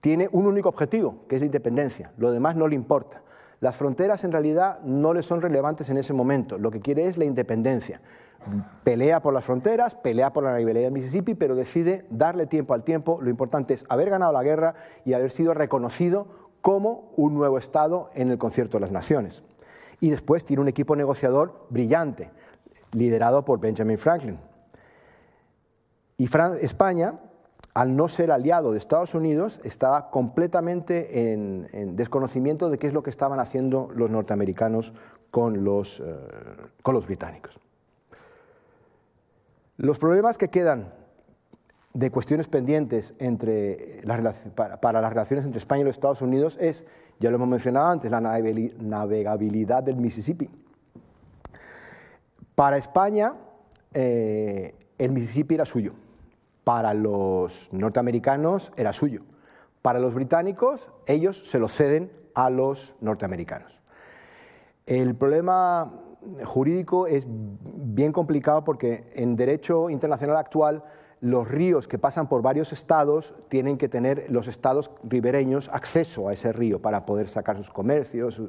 tiene 0.07 0.29
un 0.31 0.47
único 0.47 0.69
objetivo, 0.69 1.25
que 1.27 1.35
es 1.35 1.41
la 1.41 1.47
independencia. 1.47 2.13
Lo 2.15 2.31
demás 2.31 2.55
no 2.55 2.69
le 2.69 2.75
importa. 2.75 3.23
Las 3.59 3.75
fronteras 3.75 4.23
en 4.23 4.31
realidad 4.31 4.79
no 4.85 5.13
le 5.13 5.21
son 5.21 5.41
relevantes 5.41 5.89
en 5.89 5.97
ese 5.97 6.13
momento. 6.13 6.57
Lo 6.57 6.71
que 6.71 6.79
quiere 6.79 7.07
es 7.07 7.17
la 7.17 7.25
independencia. 7.25 7.99
Pelea 8.85 9.21
por 9.21 9.33
las 9.33 9.43
fronteras, 9.43 9.95
pelea 9.95 10.31
por 10.31 10.45
la 10.45 10.55
rivalidad 10.55 10.85
de 10.85 10.91
Mississippi, 10.91 11.33
pero 11.33 11.55
decide 11.55 12.05
darle 12.09 12.47
tiempo 12.47 12.73
al 12.73 12.85
tiempo. 12.85 13.19
Lo 13.21 13.29
importante 13.29 13.73
es 13.73 13.83
haber 13.89 14.09
ganado 14.09 14.31
la 14.31 14.43
guerra 14.43 14.75
y 15.03 15.11
haber 15.11 15.29
sido 15.29 15.53
reconocido 15.53 16.27
como 16.61 17.11
un 17.17 17.33
nuevo 17.33 17.57
Estado 17.57 18.09
en 18.13 18.29
el 18.29 18.37
concierto 18.37 18.77
de 18.77 18.83
las 18.83 18.93
naciones. 18.93 19.43
Y 19.99 20.09
después 20.09 20.45
tiene 20.45 20.61
un 20.61 20.69
equipo 20.69 20.95
negociador 20.95 21.67
brillante, 21.69 22.31
liderado 22.93 23.43
por 23.43 23.59
Benjamin 23.59 23.97
Franklin. 23.97 24.39
Y 26.15 26.29
España, 26.61 27.19
al 27.77 27.95
no 27.95 28.07
ser 28.07 28.31
aliado 28.31 28.71
de 28.71 28.79
Estados 28.79 29.13
Unidos, 29.13 29.59
estaba 29.63 30.09
completamente 30.09 31.31
en, 31.31 31.95
desconocimiento 31.95 32.71
de 32.71 32.79
qué 32.79 32.87
es 32.87 32.93
lo 32.93 33.03
que 33.03 33.11
estaban 33.11 33.39
haciendo 33.39 33.91
los 33.93 34.09
norteamericanos 34.09 34.95
con 35.29 35.63
los, 35.63 35.99
eh, 35.99 37.05
británicos. 37.05 37.59
Los 39.77 39.99
problemas 39.99 40.39
que 40.39 40.47
quedan 40.47 40.91
de 41.93 42.09
cuestiones 42.09 42.47
pendientes 42.47 43.13
entre 43.19 44.01
para, 44.55 44.81
para, 44.81 44.99
las 44.99 45.11
relaciones 45.11 45.45
entre 45.45 45.59
España 45.59 45.81
y 45.81 45.85
los 45.85 45.97
Estados 45.97 46.23
Unidos 46.23 46.57
es, 46.59 46.83
ya 47.19 47.29
lo 47.29 47.35
hemos 47.35 47.47
mencionado 47.47 47.89
antes, 47.89 48.09
la 48.09 48.21
navegabilidad 48.21 49.83
del 49.83 49.97
Mississippi. 49.97 50.49
Para 52.55 52.77
España, 52.77 53.35
eh, 53.93 54.73
el 54.97 55.11
Mississippi 55.11 55.53
era 55.53 55.65
suyo 55.65 55.93
para 56.67 56.93
los 56.93 57.69
norteamericanos 57.71 58.73
era 58.75 58.91
suyo. 58.91 59.21
Para 59.81 59.99
los 59.99 60.13
británicos, 60.13 60.91
ellos 61.05 61.49
se 61.49 61.59
lo 61.59 61.69
ceden 61.69 62.11
a 62.35 62.49
los 62.49 62.93
norteamericanos. 62.99 63.79
El 64.85 65.15
problema 65.15 65.93
jurídico 66.43 67.07
es 67.07 67.25
bien 67.25 68.11
complicado 68.11 68.65
porque 68.65 69.09
en 69.13 69.37
derecho 69.37 69.89
internacional 69.89 70.35
actual 70.35 70.83
los 71.21 71.47
ríos 71.47 71.87
que 71.87 71.99
pasan 71.99 72.27
por 72.27 72.41
varios 72.41 72.73
estados 72.73 73.33
tienen 73.47 73.77
que 73.77 73.87
tener 73.87 74.25
los 74.29 74.49
estados 74.49 74.91
ribereños 75.05 75.69
acceso 75.71 76.27
a 76.27 76.33
ese 76.33 76.51
río 76.51 76.81
para 76.81 77.05
poder 77.05 77.29
sacar 77.29 77.55
sus 77.55 77.71
comercios, 77.71 78.41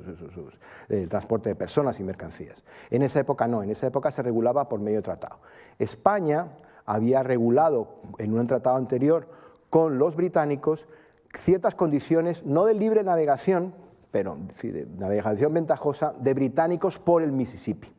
el 0.88 1.08
transporte 1.08 1.50
de 1.50 1.54
personas 1.54 2.00
y 2.00 2.02
mercancías. 2.02 2.64
En 2.90 3.02
esa 3.02 3.20
época 3.20 3.46
no, 3.46 3.62
en 3.62 3.70
esa 3.70 3.86
época 3.86 4.10
se 4.10 4.24
regulaba 4.24 4.68
por 4.68 4.80
medio 4.80 4.98
de 4.98 5.02
tratado. 5.02 5.38
España 5.78 6.48
había 6.88 7.22
regulado 7.22 8.00
en 8.18 8.32
un 8.32 8.46
tratado 8.46 8.76
anterior 8.76 9.28
con 9.68 9.98
los 9.98 10.16
británicos 10.16 10.88
ciertas 11.36 11.74
condiciones, 11.74 12.46
no 12.46 12.64
de 12.64 12.72
libre 12.72 13.04
navegación, 13.04 13.74
pero 14.10 14.38
de 14.62 14.86
navegación 14.98 15.52
ventajosa, 15.52 16.14
de 16.18 16.32
británicos 16.32 16.98
por 16.98 17.22
el 17.22 17.30
Mississippi. 17.30 17.92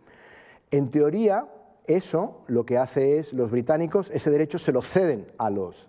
En 0.72 0.90
teoría, 0.90 1.46
eso 1.86 2.42
lo 2.48 2.66
que 2.66 2.80
hace 2.80 3.20
es, 3.20 3.32
los 3.32 3.52
británicos, 3.52 4.10
ese 4.10 4.32
derecho 4.32 4.58
se 4.58 4.72
lo 4.72 4.82
ceden 4.82 5.28
a 5.38 5.52
los, 5.52 5.88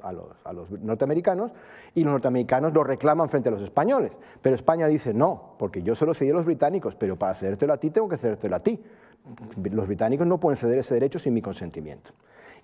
norteamericanos 0.83 1.55
y 1.95 2.05
los 2.05 2.13
norteamericanos 2.13 2.75
lo 2.75 2.85
reclaman 2.85 3.31
frente 3.31 3.49
a 3.49 3.53
los 3.53 3.63
españoles. 3.63 4.13
Pero 4.43 4.55
España 4.55 4.87
dice, 4.89 5.15
no, 5.15 5.55
porque 5.59 5.83
yo 5.83 5.95
se 5.95 6.05
lo 6.05 6.13
a 6.13 6.35
los 6.35 6.45
británicos, 6.45 6.97
pero 6.97 7.19
para 7.19 7.33
cedértelo 7.33 7.73
a 7.73 7.79
ti 7.79 7.89
tengo 7.89 8.11
que 8.11 8.19
cedértelo 8.19 8.57
a 8.57 8.61
ti. 8.61 8.79
Los 9.71 9.87
británicos 9.87 10.27
no 10.27 10.39
pueden 10.39 10.59
ceder 10.59 10.79
ese 10.79 10.93
derecho 10.93 11.19
sin 11.19 11.33
mi 11.33 11.41
consentimiento. 11.41 12.13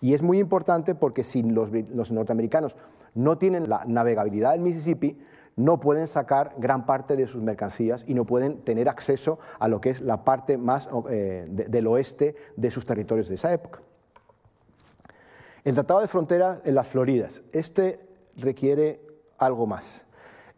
Y 0.01 0.15
es 0.15 0.23
muy 0.23 0.39
importante 0.39 0.95
porque 0.95 1.25
si 1.25 1.43
los, 1.43 1.71
norteamericanos 2.11 2.77
no 3.15 3.39
tienen 3.39 3.69
la 3.69 3.85
navegabilidad 3.87 4.53
del 4.53 4.61
Mississippi, 4.61 5.19
no 5.57 5.81
pueden 5.81 6.07
sacar 6.07 6.53
gran 6.59 6.85
parte 6.85 7.17
de 7.17 7.27
sus 7.27 7.43
mercancías 7.43 8.05
y 8.07 8.13
no 8.13 8.27
pueden 8.27 8.59
tener 8.59 8.89
acceso 8.89 9.39
a 9.59 9.69
lo 9.69 9.81
que 9.81 9.91
es 9.91 10.03
la 10.03 10.23
parte 10.23 10.59
más 10.59 10.89
eh, 11.09 11.47
del 11.49 11.87
oeste 11.87 12.37
de 12.57 12.71
sus 12.71 12.85
territorios 12.85 13.29
de 13.29 13.37
esa 13.37 13.53
época. 13.53 13.81
El 15.65 15.75
Tratado 15.75 16.01
de 16.01 16.09
Frontera 16.09 16.61
en 16.65 16.75
las 16.75 16.87
Floridas. 16.87 17.43
Este 17.53 17.99
requiere 18.37 19.01
algo 19.39 19.67
más. 19.67 20.07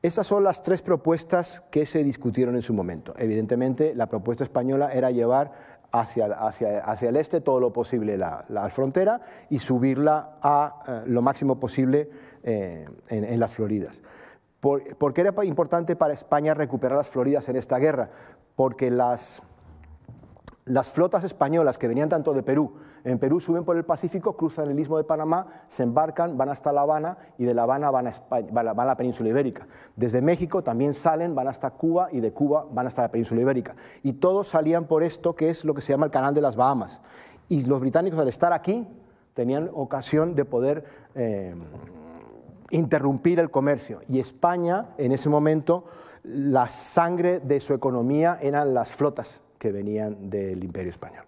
Estas 0.03 0.27
son 0.27 0.45
las 0.45 0.63
tres 0.63 0.83
propuestas 0.83 1.63
que 1.71 1.85
se 1.87 2.05
discutieron 2.05 2.55
en 2.55 2.63
su 2.63 2.73
momento. 2.73 3.15
Evidentemente, 3.19 3.95
la 3.95 4.07
propuesta 4.07 4.45
española 4.45 4.91
era 4.93 5.11
llevar 5.11 5.78
hacia, 5.93 6.27
hacia, 6.27 7.09
el 7.09 7.17
este 7.17 7.41
todo 7.41 7.61
lo 7.61 7.73
posible 7.73 8.17
la, 8.17 8.71
frontera 8.71 9.21
y 9.51 9.59
subirla 9.59 10.37
a 10.43 10.83
eh, 10.87 11.03
lo 11.07 11.23
máximo 11.23 11.59
posible 11.59 12.11
eh, 12.43 12.87
en 13.09 13.41
las 13.41 13.55
Floridas. 13.55 14.01
¿Por, 14.61 15.15
qué 15.15 15.21
era 15.21 15.45
importante 15.45 15.95
para 15.95 16.13
España 16.13 16.53
recuperar 16.53 16.99
las 16.99 17.07
Floridas 17.07 17.49
en 17.49 17.57
esta 17.57 17.79
guerra? 17.79 18.11
Porque 18.57 18.91
las, 18.91 19.41
las 20.65 20.91
flotas 20.91 21.23
españolas 21.23 21.79
que 21.79 21.87
venían 21.87 22.09
tanto 22.09 22.35
de 22.35 22.43
Perú, 22.43 22.75
en 23.09 23.19
Perú 23.19 23.41
suben 23.41 23.65
por 23.65 23.77
el 23.77 23.85
Pacífico, 23.85 24.37
cruzan 24.37 24.71
el 24.71 24.79
istmo 24.79 24.97
de 24.97 25.05
Panamá, 25.05 25.47
se 25.69 25.83
embarcan, 25.83 26.37
van 26.37 26.49
hasta 26.51 26.73
La 26.73 26.83
Habana 26.83 27.19
y 27.39 27.45
de 27.45 27.55
La 27.55 27.63
Habana 27.63 27.91
van 27.91 28.09
a, 28.09 28.13
van 28.53 28.81
a 28.81 28.85
la 28.85 28.97
península 28.97 29.29
ibérica. 29.29 29.67
Desde 29.97 30.21
México 30.21 30.63
también 30.63 30.95
salen, 30.95 31.35
van 31.35 31.49
hasta 31.49 31.71
Cuba 31.71 32.09
y 32.13 32.21
de 32.21 32.33
Cuba 32.33 32.67
van 32.71 32.87
hasta 32.87 33.03
la 33.03 33.11
península 33.11 33.41
ibérica. 33.41 33.75
Y 34.03 34.15
todos 34.15 34.49
salían 34.49 34.85
por 34.85 35.03
esto 35.03 35.35
que 35.35 35.51
es 35.51 35.65
lo 35.65 35.75
que 35.75 35.81
se 35.81 35.93
llama 35.93 36.07
el 36.07 36.13
Canal 36.13 36.35
de 36.35 36.41
las 36.41 36.57
Bahamas. 36.57 37.01
Y 37.49 37.65
los 37.65 37.81
británicos 37.81 38.19
al 38.19 38.29
estar 38.29 38.53
aquí 38.53 38.87
tenían 39.35 39.71
ocasión 39.73 40.35
de 40.35 40.45
poder... 40.45 40.85
Eh, 41.15 41.55
interrumpir 42.71 43.41
el 43.41 43.51
comercio. 43.51 44.01
Y 44.09 44.21
España, 44.21 44.89
en 44.99 45.13
ese 45.13 45.29
momento, 45.29 45.85
la 46.25 46.69
sangre 46.69 47.41
de 47.41 47.61
su 47.61 47.75
economía 47.75 48.39
eran 48.41 48.75
las 48.75 48.93
flotas 48.93 49.41
que 49.59 49.73
venían 49.73 50.31
del 50.31 50.63
imperio 50.63 50.91
español. 50.91 51.25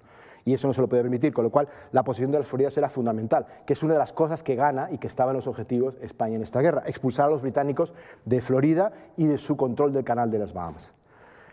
Y 0.50 0.54
eso 0.54 0.66
no 0.66 0.74
se 0.74 0.80
lo 0.80 0.88
puede 0.88 1.02
permitir, 1.02 1.32
con 1.32 1.44
lo 1.44 1.50
cual 1.50 1.68
la 1.92 2.02
posición 2.02 2.32
de 2.32 2.40
las 2.40 2.48
Floridas 2.48 2.76
era 2.76 2.88
fundamental, 2.88 3.46
que 3.64 3.74
es 3.74 3.82
una 3.84 3.92
de 3.92 4.00
las 4.00 4.12
cosas 4.12 4.42
que 4.42 4.56
gana 4.56 4.88
y 4.90 4.98
que 4.98 5.06
estaba 5.06 5.30
en 5.30 5.36
los 5.36 5.46
objetivos 5.46 5.94
España 6.02 6.34
en 6.34 6.42
esta 6.42 6.60
guerra, 6.60 6.82
expulsar 6.86 7.26
a 7.26 7.30
los 7.30 7.40
británicos 7.40 7.94
de 8.24 8.42
Florida 8.42 8.90
y 9.16 9.26
de 9.26 9.38
su 9.38 9.56
control 9.56 9.92
del 9.92 10.02
canal 10.02 10.28
de 10.28 10.40
las 10.40 10.52
Bahamas. 10.52 10.92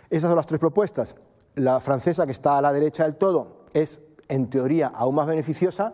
Esas 0.09 0.29
son 0.29 0.35
las 0.35 0.47
tres 0.47 0.59
propuestas. 0.59 1.15
La 1.53 1.79
francesa, 1.79 2.25
que 2.25 2.31
está 2.31 2.57
a 2.57 2.61
la 2.63 2.73
derecha 2.73 3.03
del 3.03 3.17
todo, 3.17 3.65
es 3.71 4.01
en 4.29 4.49
teoría 4.49 4.87
aún 4.87 5.13
más 5.13 5.27
beneficiosa, 5.27 5.93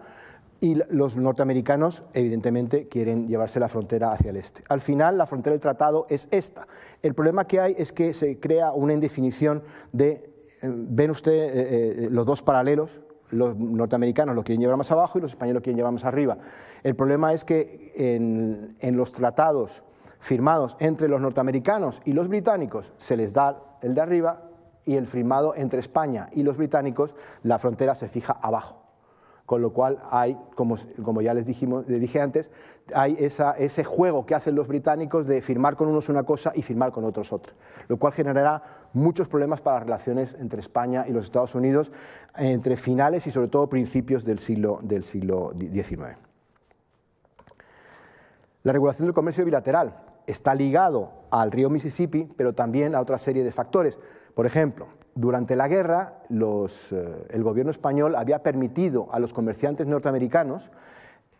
y 0.62 0.76
los 0.92 1.18
norteamericanos, 1.18 2.04
evidentemente, 2.14 2.88
quieren 2.88 3.28
llevarse 3.28 3.60
la 3.60 3.68
frontera 3.68 4.14
hacia 4.14 4.30
el 4.30 4.38
este. 4.38 4.64
Al 4.70 4.80
final, 4.80 5.18
la 5.18 5.28
frontera 5.28 5.52
del 5.52 5.60
tratado 5.60 6.06
es 6.08 6.30
esta. 6.32 6.68
El 7.02 7.16
problema 7.16 7.46
que 7.46 7.60
hay 7.60 7.76
es 7.78 7.92
que 7.92 8.14
se 8.14 8.40
crea 8.40 8.72
una 8.72 8.94
indefinición 8.94 9.62
de, 9.92 10.33
ven 10.64 11.12
usted 11.12 11.32
eh, 11.32 12.06
eh, 12.06 12.08
los 12.10 12.26
dos 12.26 12.42
paralelos, 12.42 13.02
los 13.32 13.56
norteamericanos 13.58 14.36
lo 14.36 14.44
quieren 14.44 14.62
llevar 14.62 14.78
más 14.78 14.92
abajo 14.92 15.18
y 15.18 15.22
los 15.22 15.32
españoles 15.32 15.56
lo 15.56 15.62
quieren 15.62 15.78
llevar 15.78 15.94
más 15.94 16.06
arriba. 16.06 16.38
El 16.84 16.96
problema 16.96 17.34
es 17.34 17.44
que 17.44 17.92
en, 17.96 18.76
en 18.80 18.98
los 18.98 19.12
tratados 19.12 19.84
firmados 20.20 20.76
entre 20.80 21.08
los 21.08 21.20
norteamericanos 21.20 22.02
y 22.06 22.14
los 22.14 22.28
británicos 22.28 22.94
se 22.98 23.18
les 23.18 23.34
da 23.34 23.58
el 23.82 23.96
de 23.96 24.02
arriba 24.02 24.44
y 24.86 24.96
el 24.96 25.08
firmado 25.08 25.56
entre 25.56 25.80
España 25.80 26.30
y 26.32 26.44
los 26.44 26.58
británicos, 26.58 27.16
la 27.42 27.60
frontera 27.60 27.96
se 27.96 28.08
fija 28.08 28.34
abajo 28.34 28.83
con 29.46 29.62
lo 29.62 29.74
cual 29.74 30.00
hay, 30.10 30.38
como, 30.56 30.78
ya 31.22 31.34
les, 31.34 31.46
dije 31.46 32.22
antes, 32.22 32.50
hay 32.96 33.18
ese 33.20 33.84
juego 33.84 34.26
que 34.26 34.36
hacen 34.36 34.56
los 34.56 34.68
británicos 34.68 35.28
de 35.28 35.42
firmar 35.42 35.76
con 35.76 35.90
unos 35.90 36.10
una 36.10 36.24
cosa 36.24 36.54
y 36.56 36.62
firmar 36.62 36.92
con 36.92 37.04
otros 37.04 37.34
otra, 37.34 37.54
lo 37.88 37.98
cual 37.98 38.14
generará 38.14 38.64
muchos 38.94 39.28
problemas 39.28 39.62
para 39.62 39.78
las 39.78 39.84
relaciones 39.86 40.36
entre 40.40 40.62
España 40.62 41.06
y 41.08 41.12
los 41.12 41.26
Estados 41.26 41.56
Unidos 41.56 41.92
entre 42.38 42.78
finales 42.78 43.28
y 43.28 43.32
sobre 43.32 43.50
todo 43.50 43.68
principios 43.68 44.24
del 44.24 44.40
siglo, 44.40 44.80
del 44.82 45.04
siglo 45.04 45.54
XIX. 45.58 46.18
La 48.64 48.72
regulación 48.72 49.08
del 49.08 49.14
comercio 49.14 49.44
bilateral 49.44 49.94
está 50.26 50.56
ligado 50.56 51.12
al 51.32 51.52
río 51.52 51.70
Mississippi, 51.70 52.30
pero 52.38 52.54
también 52.54 52.96
a 52.96 53.02
otra 53.02 53.18
serie 53.18 53.44
de 53.44 53.52
factores. 53.52 54.00
Por 54.34 54.46
ejemplo, 54.46 54.88
durante 55.16 55.56
la 55.56 55.68
guerra, 55.68 56.22
eh, 56.30 57.28
el 57.30 57.44
gobierno 57.44 57.72
español 57.72 58.16
había 58.16 58.42
permitido 58.42 59.08
a 59.12 59.20
los 59.20 59.34
comerciantes 59.34 59.86
norteamericanos 59.86 60.72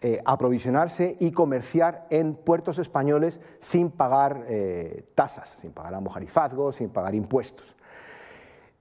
eh, 0.02 0.22
aprovisionarse 0.26 1.16
y 1.20 1.32
comerciar 1.32 2.06
en 2.10 2.36
puertos 2.36 2.78
españoles 2.78 3.40
sin 3.60 3.90
pagar 3.90 4.44
eh, 4.48 5.06
tasas, 5.16 5.58
sin 5.62 5.72
pagar 5.72 5.96
amojarifazgos, 5.96 6.76
sin 6.76 6.90
pagar 6.90 7.16
impuestos. 7.16 7.76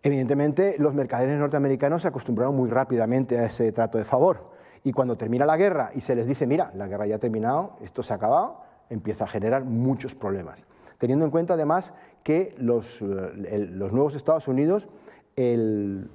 Evidentemente, 0.02 0.74
los 0.78 0.94
mercaderes 0.94 1.38
norteamericanos 1.38 2.02
se 2.02 2.08
acostumbraron 2.08 2.56
muy 2.56 2.68
rápidamente 2.68 3.38
a 3.38 3.44
ese 3.44 3.70
trato 3.72 3.98
de 3.98 4.04
favor. 4.04 4.50
Y 4.84 4.92
cuando 4.92 5.16
termina 5.16 5.46
la 5.46 5.56
guerra 5.56 5.90
y 5.94 6.00
se 6.00 6.16
les 6.16 6.26
dice, 6.26 6.44
mira, 6.46 6.72
la 6.74 6.88
guerra 6.88 7.06
ya 7.06 7.16
ha 7.16 7.20
terminado, 7.20 7.76
esto 7.80 8.02
se 8.02 8.12
ha 8.12 8.16
acabado, 8.16 8.60
empieza 8.90 9.24
a 9.24 9.28
generar 9.28 9.64
muchos 9.64 10.16
problemas 10.16 10.66
teniendo 11.02 11.24
en 11.24 11.32
cuenta 11.32 11.54
además 11.54 11.92
que 12.23 12.55
los, 12.59 13.03
eh, 13.03 13.68
los 13.70 13.93
nuevos 13.93 14.14
Estados 14.14 14.49
Unidos, 14.49 14.89
el, 15.37 16.09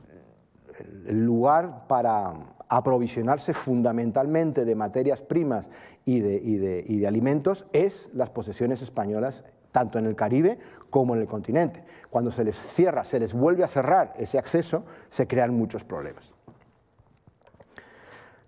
lugar 1.10 1.88
para 1.88 2.34
aprovisionarse 2.70 3.54
fundamentalmente 3.54 4.64
de 4.64 4.76
materias 4.76 5.24
primas 5.24 5.70
y 6.06 6.20
de, 6.20 6.36
y, 6.36 6.58
de, 6.58 6.84
y 6.86 7.00
de, 7.00 7.08
alimentos 7.08 7.66
es 7.74 8.10
las 8.14 8.30
posesiones 8.30 8.82
españolas, 8.82 9.44
tanto 9.72 9.98
en 9.98 10.06
el 10.06 10.16
Caribe 10.16 10.60
como 10.90 11.16
en 11.16 11.22
el 11.22 11.28
continente. 11.28 11.84
Cuando 12.10 12.32
se 12.32 12.44
les 12.44 12.56
cierra, 12.56 13.04
se 13.06 13.20
les 13.20 13.34
vuelve 13.34 13.64
a 13.64 13.68
cerrar 13.68 14.14
ese 14.18 14.38
acceso, 14.38 14.84
se 15.10 15.28
crean 15.28 15.56
muchos 15.56 15.84
problemas. 15.84 16.34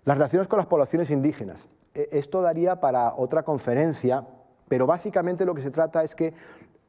Las 0.04 0.16
relaciones 0.16 0.48
con 0.48 0.58
las 0.58 0.66
poblaciones 0.66 1.10
indígenas. 1.10 1.68
E, 1.94 2.08
esto 2.12 2.40
daría 2.40 2.80
para 2.80 3.14
otra 3.14 3.42
conferencia, 3.42 4.26
pero 4.68 4.86
básicamente 4.86 5.44
lo 5.44 5.54
que 5.54 5.62
se 5.62 5.70
trata 5.70 6.02
es 6.02 6.14
que 6.14 6.32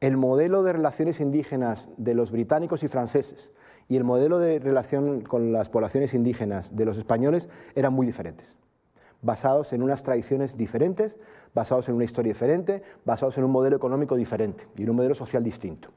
el 0.02 0.16
modelo 0.16 0.64
de 0.64 0.72
relaciones 0.72 1.20
indígenas 1.20 1.88
de 1.96 2.14
los 2.14 2.32
británicos 2.32 2.82
y 2.82 2.88
franceses 2.88 3.52
y 3.88 3.96
el 3.96 4.02
modelo 4.02 4.40
de 4.40 4.58
relación 4.58 5.20
con 5.20 5.52
las 5.52 5.70
poblaciones 5.70 6.12
indígenas 6.12 6.74
de 6.74 6.84
los 6.84 6.98
españoles 6.98 7.48
eran 7.76 7.92
muy 7.92 8.04
diferentes, 8.04 8.56
basados 9.22 9.72
en 9.72 9.80
unas 9.80 10.02
tradiciones 10.02 10.56
diferentes, 10.56 11.18
basados 11.54 11.88
en 11.88 11.94
una 11.94 12.04
historia 12.04 12.32
diferente, 12.32 12.82
basados 13.04 13.38
en 13.38 13.44
un 13.44 13.52
modelo 13.52 13.76
económico 13.76 14.16
diferente 14.16 14.66
y 14.76 14.82
en 14.82 14.90
un 14.90 14.96
modelo 14.96 15.14
social 15.14 15.44
distinto. 15.44 15.90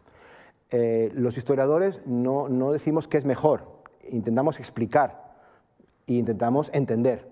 Eh, 0.69 1.11
los 1.15 1.39
historiadores 1.39 1.99
no, 2.05 2.47
no 2.47 2.71
decimos 2.71 3.07
qué 3.07 3.17
es 3.17 3.25
mejor, 3.25 3.63
intentamos 4.07 4.59
explicar 4.59 5.33
e 6.05 6.13
intentamos 6.13 6.69
entender. 6.75 7.27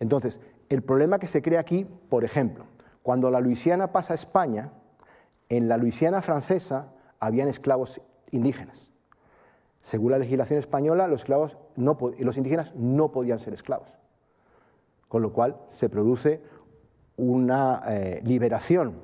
Entonces, 0.00 0.40
el 0.68 0.82
problema 0.82 1.20
que 1.20 1.28
se 1.28 1.42
crea 1.42 1.60
aquí, 1.60 1.86
por 2.08 2.24
ejemplo, 2.24 2.64
cuando 3.04 3.30
la 3.30 3.38
Luisiana 3.38 3.92
pasa 3.92 4.14
a 4.14 4.16
España, 4.16 4.72
en 5.48 5.68
la 5.68 5.76
Luisiana 5.76 6.22
francesa 6.22 6.92
habían 7.20 7.48
esclavos 7.48 8.00
indígenas. 8.30 8.90
Según 9.80 10.12
la 10.12 10.18
legislación 10.18 10.58
española, 10.58 11.06
los, 11.08 11.22
esclavos 11.22 11.56
los 11.76 12.36
indígenas 12.36 12.74
no 12.74 13.10
podían 13.12 13.38
ser 13.38 13.54
esclavos. 13.54 13.98
Con 15.08 15.22
lo 15.22 15.32
cual 15.32 15.56
se 15.66 15.88
produce 15.88 16.42
una 17.16 17.82
eh, 17.88 18.20
liberación 18.24 19.00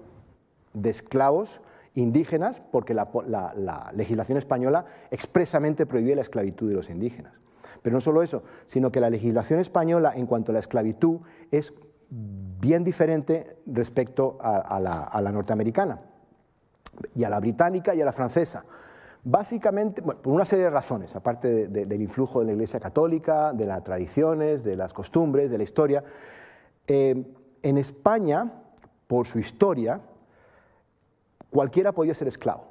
de 0.75 0.91
esclavos 0.91 1.63
indígenas 1.95 2.61
porque 2.73 2.93
la, 2.93 3.09
la, 3.27 3.93
legislación 3.95 4.37
española 4.37 4.85
expresamente 5.11 5.87
prohibía 5.87 6.17
la 6.17 6.23
esclavitud 6.23 6.69
de 6.69 6.75
los 6.75 6.91
indígenas. 6.91 7.33
Pero 7.83 7.95
no 7.95 8.01
solo 8.01 8.23
eso, 8.23 8.43
sino 8.67 8.91
que 8.93 9.01
la 9.01 9.11
legislación 9.11 9.61
española 9.61 10.13
en 10.15 10.27
cuanto 10.27 10.53
a 10.53 10.55
la 10.55 10.59
esclavitud 10.59 11.21
es 11.51 11.73
bien 12.11 12.85
diferente 12.85 13.57
respecto 13.67 14.39
a, 14.41 14.81
la, 14.81 15.33
norteamericana 15.33 16.01
y 17.15 17.25
a 17.25 17.31
la 17.31 17.41
británica 17.41 17.95
y 17.95 18.01
a 18.01 18.05
la 18.05 18.13
francesa. 18.13 18.65
Básicamente, 19.27 20.03
por 20.03 20.33
una 20.35 20.45
serie 20.45 20.65
de 20.65 20.71
razones, 20.71 21.17
aparte 21.17 21.69
del 21.69 22.03
influjo 22.03 22.41
de 22.41 22.47
la 22.47 22.53
Iglesia 22.53 22.79
Católica, 22.79 23.55
de 23.55 23.65
las 23.65 23.83
tradiciones, 23.83 24.63
de 24.63 24.77
las 24.77 24.93
costumbres, 24.93 25.51
de 25.51 25.57
la 25.57 25.65
historia. 25.65 26.05
Eh, 26.87 27.25
en 27.63 27.79
España, 27.79 28.53
por 29.07 29.27
su 29.27 29.39
historia, 29.39 30.01
cualquiera 31.49 31.93
podía 31.93 32.13
ser 32.13 32.29
esclavo, 32.29 32.65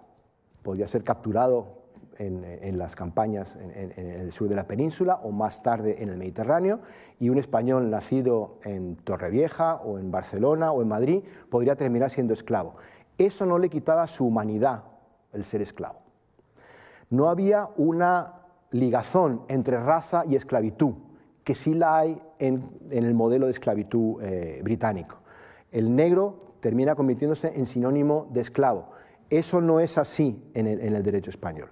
podía 0.61 0.87
ser 0.87 1.03
capturado 1.03 1.83
en, 2.19 2.77
las 2.77 2.95
campañas 2.95 3.55
en, 3.55 3.91
el 3.97 4.31
sur 4.31 4.47
de 4.47 4.55
la 4.55 4.67
península 4.67 5.15
o 5.23 5.31
más 5.31 5.63
tarde 5.63 6.03
en 6.03 6.09
el 6.09 6.17
Mediterráneo, 6.17 6.81
y 7.19 7.29
un 7.29 7.39
español 7.39 7.89
nacido 7.89 8.59
en 8.63 8.95
Torrevieja 8.97 9.75
o 9.75 9.97
en 9.97 10.11
Barcelona 10.11 10.71
o 10.71 10.81
en 10.81 10.87
Madrid 10.87 11.23
podría 11.49 11.75
terminar 11.75 12.11
siendo 12.11 12.33
esclavo. 12.33 12.75
Eso 13.17 13.45
no 13.45 13.57
le 13.57 13.69
quitaba 13.69 14.07
su 14.07 14.25
humanidad, 14.25 14.83
el 15.31 15.43
ser 15.45 15.61
esclavo. 15.61 15.99
No 17.09 17.29
había 17.29 17.69
una 17.77 18.33
ligazón 18.71 19.43
entre 19.47 19.77
raza 19.77 20.23
y 20.25 20.35
esclavitud, 20.35 20.93
que 21.43 21.55
sí 21.55 21.73
la 21.73 21.97
hay 21.97 22.21
en, 22.39 22.63
el 22.89 23.13
modelo 23.13 23.45
de 23.45 23.51
esclavitud 23.51 24.21
eh, 24.21 24.61
británico. 24.63 25.17
El 25.71 25.95
negro 25.95 26.55
termina 26.59 26.95
convirtiéndose 26.95 27.53
en 27.55 27.65
sinónimo 27.65 28.27
de 28.31 28.41
esclavo. 28.41 28.91
Eso 29.29 29.61
no 29.61 29.79
es 29.79 29.97
así 29.97 30.43
en 30.53 30.67
el 30.67 31.03
derecho 31.03 31.29
español. 31.29 31.69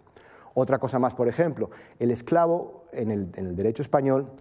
Otra 0.53 0.79
cosa 0.79 0.99
más, 0.99 1.13
por 1.13 1.27
ejemplo, 1.27 1.69
el 1.99 2.11
esclavo 2.11 2.85
en 2.91 3.11
el, 3.11 3.55
derecho 3.55 3.81
español, 3.81 4.31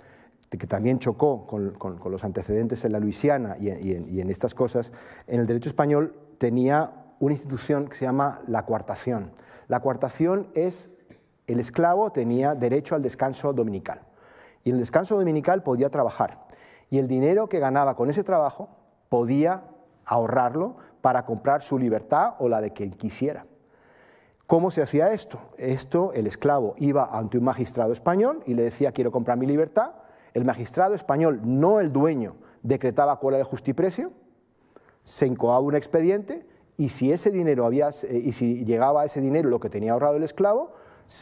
que 0.51 0.67
también 0.67 0.99
chocó 0.99 1.47
con, 1.47 2.01
los 2.11 2.25
antecedentes 2.25 2.85
en 2.85 2.93
la 2.93 2.99
Luisiana 2.99 3.57
y 3.59 3.71
en, 3.71 4.31
estas 4.31 4.55
cosas, 4.55 4.93
en 5.27 5.41
el 5.41 5.47
derecho 5.47 5.69
español 5.69 6.15
tenía 6.41 6.95
una 7.19 7.35
institución 7.35 7.87
que 7.87 7.97
se 7.97 8.07
llama 8.07 8.41
la 8.47 8.65
cuartación. 8.65 9.31
La 9.69 9.81
cuartación 9.81 10.49
es, 10.55 10.89
el 11.47 11.61
esclavo 11.61 12.13
tenía 12.13 12.55
derecho 12.55 12.95
al 12.95 13.03
descanso 13.03 13.53
dominical. 13.53 14.01
Y 14.65 14.71
en 14.71 14.77
el 14.77 14.81
descanso 14.81 15.19
dominical 15.19 15.63
podía 15.63 15.91
trabajar. 15.91 16.47
Y 16.89 16.97
el 16.97 17.09
dinero 17.09 17.51
que 17.51 17.59
ganaba 17.59 17.95
con 17.95 18.09
ese 18.09 18.25
trabajo 18.25 18.71
podía 19.11 19.65
ahorrarlo 20.07 20.77
para 21.03 21.27
comprar 21.27 21.61
su 21.61 21.79
libertad 21.79 22.37
o 22.39 22.49
la 22.49 22.63
de 22.63 22.73
quien 22.73 22.93
quisiera. 22.93 23.45
¿Cómo 24.47 24.71
se 24.71 24.81
hacía 24.81 25.13
esto? 25.13 25.43
Esto, 25.59 26.15
el 26.15 26.27
esclavo 26.27 26.75
iba 26.79 27.05
ante 27.05 27.37
un 27.37 27.45
magistrado 27.45 27.93
español 27.93 28.43
y 28.47 28.55
le 28.55 28.63
decía, 28.63 28.93
quiero 28.93 29.13
comprar 29.13 29.37
mi 29.37 29.45
libertad. 29.45 29.91
El 30.33 30.47
magistrado 30.47 30.95
español, 30.95 31.43
no 31.45 31.81
el 31.81 31.93
dueño, 31.93 32.37
decretaba 32.63 33.19
cuál 33.19 33.35
era 33.35 33.43
el 33.43 33.49
justiprecio, 33.49 34.11
se 35.05 35.27
incoaba 35.27 35.61
un 35.61 35.75
expediente 35.75 36.47
y 36.77 36.89
si 36.89 37.13
ese 37.13 37.31
dinero 37.31 37.67
había, 37.67 37.91
eh, 38.05 38.23
y 38.25 38.33
si 38.33 38.65
llegaba 38.65 39.03
a 39.03 39.05
ese 39.05 39.21
dinero 39.21 39.51
lo 39.51 39.61
que 39.61 39.69
tenía 39.69 39.93
ahorrado 39.93 40.17
el 40.17 40.23
esclavo, 40.23 40.73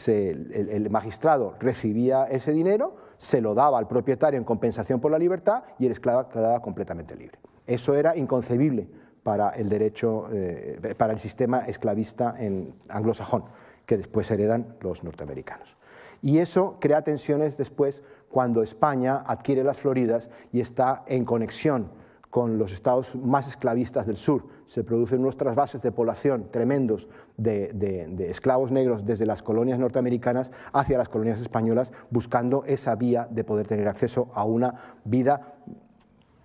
el, 0.07 0.87
magistrado 0.89 1.55
recibía 1.59 2.25
ese 2.25 2.53
dinero, 2.53 2.95
se 3.17 3.41
lo 3.41 3.55
daba 3.55 3.79
al 3.79 3.87
propietario 3.87 4.37
en 4.37 4.43
compensación 4.43 5.01
por 5.01 5.11
la 5.11 5.17
libertad 5.17 5.63
y 5.79 5.87
el 5.87 5.91
esclavo 5.91 6.29
quedaba 6.29 6.61
completamente 6.61 7.15
libre. 7.15 7.39
Eso 7.65 7.95
era 7.95 8.15
inconcebible 8.15 8.87
para 9.23 9.49
el 9.49 9.67
derecho, 9.67 10.29
eh, 10.31 10.95
para 10.97 11.11
el 11.13 11.19
sistema 11.19 11.59
esclavista 11.67 12.35
en 12.37 12.73
anglosajón, 12.87 13.43
que 13.85 13.97
después 13.97 14.29
heredan 14.31 14.77
los 14.81 15.03
norteamericanos. 15.03 15.75
Y 16.21 16.37
eso 16.37 16.77
crea 16.79 17.01
tensiones 17.01 17.57
después 17.57 18.01
cuando 18.29 18.61
España 18.61 19.23
adquiere 19.25 19.63
las 19.63 19.77
Floridas 19.77 20.29
y 20.51 20.61
está 20.61 21.03
en 21.07 21.25
conexión 21.25 21.91
con 22.29 22.59
los 22.59 22.71
estados 22.71 23.15
más 23.15 23.47
esclavistas 23.47 24.05
del 24.05 24.17
sur. 24.17 24.45
Se 24.65 24.83
producen 24.83 25.21
unos 25.21 25.37
trasvases 25.37 25.81
de 25.81 25.91
población 25.91 26.49
tremendos 26.51 27.07
de, 27.37 28.27
esclavos 28.29 28.71
negros 28.71 29.05
desde 29.05 29.25
las 29.25 29.41
colonias 29.41 29.79
norteamericanas 29.79 30.51
hacia 30.71 30.97
las 30.97 31.09
colonias 31.09 31.39
españolas, 31.39 31.91
buscando 32.11 32.63
esa 32.65 32.95
vía 32.95 33.27
de 33.31 33.43
poder 33.43 33.67
tener 33.67 33.87
acceso 33.87 34.29
a 34.33 34.43
una 34.43 34.97
vida, 35.05 35.55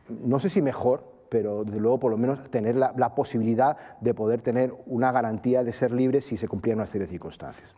no 0.08 0.38
sé 0.38 0.48
si 0.48 0.62
mejor, 0.62 1.12
pero 1.28 1.64
desde 1.64 1.80
luego 1.80 1.98
por 1.98 2.10
lo 2.10 2.16
menos 2.16 2.50
tener 2.50 2.76
la, 2.76 3.14
posibilidad 3.14 3.76
de 4.00 4.14
poder 4.14 4.40
tener 4.40 4.74
una 4.86 5.12
garantía 5.12 5.64
de 5.64 5.72
ser 5.72 5.92
libre 5.92 6.20
si 6.20 6.36
se 6.36 6.48
cumplían 6.48 6.78
una 6.78 6.86
serie 6.86 7.06
de 7.06 7.10
circunstancias. 7.10 7.74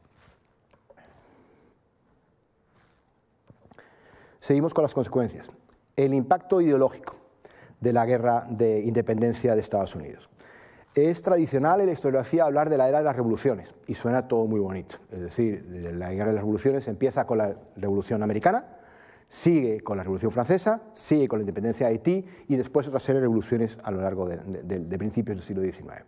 Seguimos 4.38 4.74
con 4.74 4.82
las 4.82 4.94
consecuencias. 4.94 5.50
El 5.96 6.14
impacto 6.14 6.60
ideológico 6.60 7.25
de 7.86 7.92
la 7.92 8.04
guerra 8.04 8.44
de 8.50 8.80
independencia 8.80 9.54
de 9.54 9.60
Estados 9.60 9.94
Unidos. 9.94 10.28
Es 10.96 11.22
tradicional 11.22 11.80
en 11.80 11.86
la 11.86 11.92
historiografía 11.92 12.44
hablar 12.44 12.68
de 12.68 12.76
la 12.76 12.88
era 12.88 12.98
de 12.98 13.04
las 13.04 13.14
revoluciones 13.14 13.74
y 13.86 13.94
suena 13.94 14.26
todo 14.26 14.46
muy 14.46 14.58
bonito. 14.58 14.96
Es 15.12 15.20
decir, 15.20 15.64
la 15.94 16.12
guerra 16.12 16.30
de 16.30 16.32
las 16.32 16.42
revoluciones 16.42 16.88
empieza 16.88 17.26
con 17.26 17.38
la 17.38 17.54
Revolución 17.76 18.24
Americana, 18.24 18.64
sigue 19.28 19.82
con 19.82 19.98
la 19.98 20.02
Revolución 20.02 20.32
Francesa, 20.32 20.82
sigue 20.94 21.28
con 21.28 21.38
la 21.38 21.42
independencia 21.42 21.86
de 21.86 21.92
Haití 21.92 22.26
y 22.48 22.56
después 22.56 22.88
otra 22.88 22.98
serie 22.98 23.20
de 23.20 23.26
revoluciones 23.26 23.78
a 23.84 23.92
lo 23.92 24.00
largo 24.00 24.26
de, 24.26 24.98
principios 24.98 25.36
del 25.36 25.46
siglo 25.46 25.62
XIX. 25.62 26.04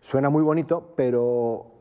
Suena 0.00 0.30
muy 0.30 0.42
bonito, 0.42 0.94
pero 0.96 1.72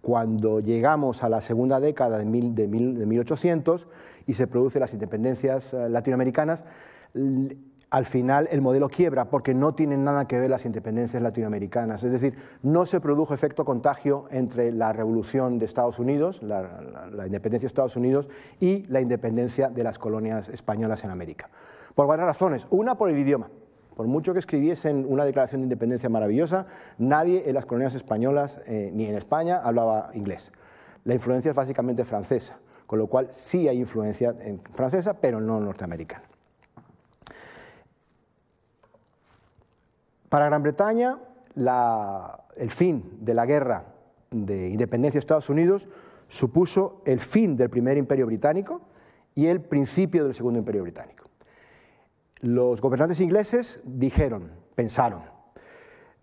cuando 0.00 0.60
llegamos 0.60 1.22
a 1.22 1.28
la 1.28 1.42
segunda 1.42 1.78
década 1.78 2.16
de, 2.16 2.24
de 2.24 2.66
1800 3.06 3.86
y 4.26 4.32
se 4.32 4.46
producen 4.46 4.80
las 4.80 4.94
independencias 4.94 5.74
eh, 5.74 5.90
latinoamericanas, 5.90 6.64
al 7.90 8.04
final 8.04 8.48
el 8.50 8.60
modelo 8.60 8.88
quiebra 8.88 9.26
porque 9.26 9.54
no 9.54 9.74
tienen 9.74 10.04
nada 10.04 10.26
que 10.26 10.38
ver 10.38 10.50
las 10.50 10.64
independencias 10.64 11.22
latinoamericanas. 11.22 12.02
Es 12.02 12.10
decir, 12.10 12.34
no 12.62 12.86
se 12.86 13.00
produjo 13.00 13.34
efecto 13.34 13.64
contagio 13.64 14.26
entre 14.30 14.72
la 14.72 14.92
revolución 14.92 15.58
de 15.58 15.64
Estados 15.64 15.98
Unidos, 15.98 16.42
la, 16.42 16.62
independencia 17.26 17.66
de 17.66 17.68
Estados 17.68 17.96
Unidos 17.96 18.28
y 18.60 18.84
la 18.86 19.00
independencia 19.00 19.68
de 19.68 19.84
las 19.84 19.98
colonias 19.98 20.48
españolas 20.48 21.04
en 21.04 21.10
América. 21.10 21.50
Por 21.94 22.06
varias 22.06 22.26
razones. 22.26 22.66
Una, 22.70 22.96
por 22.96 23.10
el 23.10 23.18
idioma. 23.18 23.48
Por 23.94 24.08
mucho 24.08 24.32
que 24.32 24.40
escribiesen 24.40 25.06
una 25.08 25.24
declaración 25.24 25.60
de 25.60 25.66
independencia 25.66 26.08
maravillosa, 26.08 26.66
nadie 26.98 27.44
en 27.46 27.54
las 27.54 27.64
colonias 27.64 27.94
españolas 27.94 28.60
eh, 28.66 28.90
ni 28.92 29.06
en 29.06 29.14
España 29.14 29.60
hablaba 29.62 30.10
inglés. 30.14 30.50
La 31.04 31.14
influencia 31.14 31.50
es 31.50 31.56
básicamente 31.56 32.04
francesa, 32.04 32.58
con 32.88 32.98
lo 32.98 33.06
cual 33.06 33.28
sí 33.30 33.68
hay 33.68 33.78
influencia 33.78 34.34
en 34.40 34.58
francesa, 34.58 35.14
pero 35.20 35.40
no 35.40 35.60
norteamericana. 35.60 36.33
Para 40.34 40.46
Gran 40.46 40.64
Bretaña, 40.64 41.16
el 41.54 42.70
fin 42.70 43.18
de 43.20 43.34
la 43.34 43.46
guerra 43.46 43.84
de 44.32 44.68
independencia 44.68 45.18
de 45.18 45.20
Estados 45.20 45.48
Unidos 45.48 45.88
supuso 46.26 47.02
el 47.06 47.20
fin 47.20 47.56
del 47.56 47.70
primer 47.70 47.96
imperio 47.96 48.26
británico 48.26 48.80
y 49.36 49.46
el 49.46 49.60
principio 49.60 50.24
del 50.24 50.34
segundo 50.34 50.58
imperio 50.58 50.82
británico. 50.82 51.26
Los 52.40 52.80
gobernantes 52.80 53.20
ingleses 53.20 53.78
dijeron, 53.84 54.50
pensaron, 54.74 55.20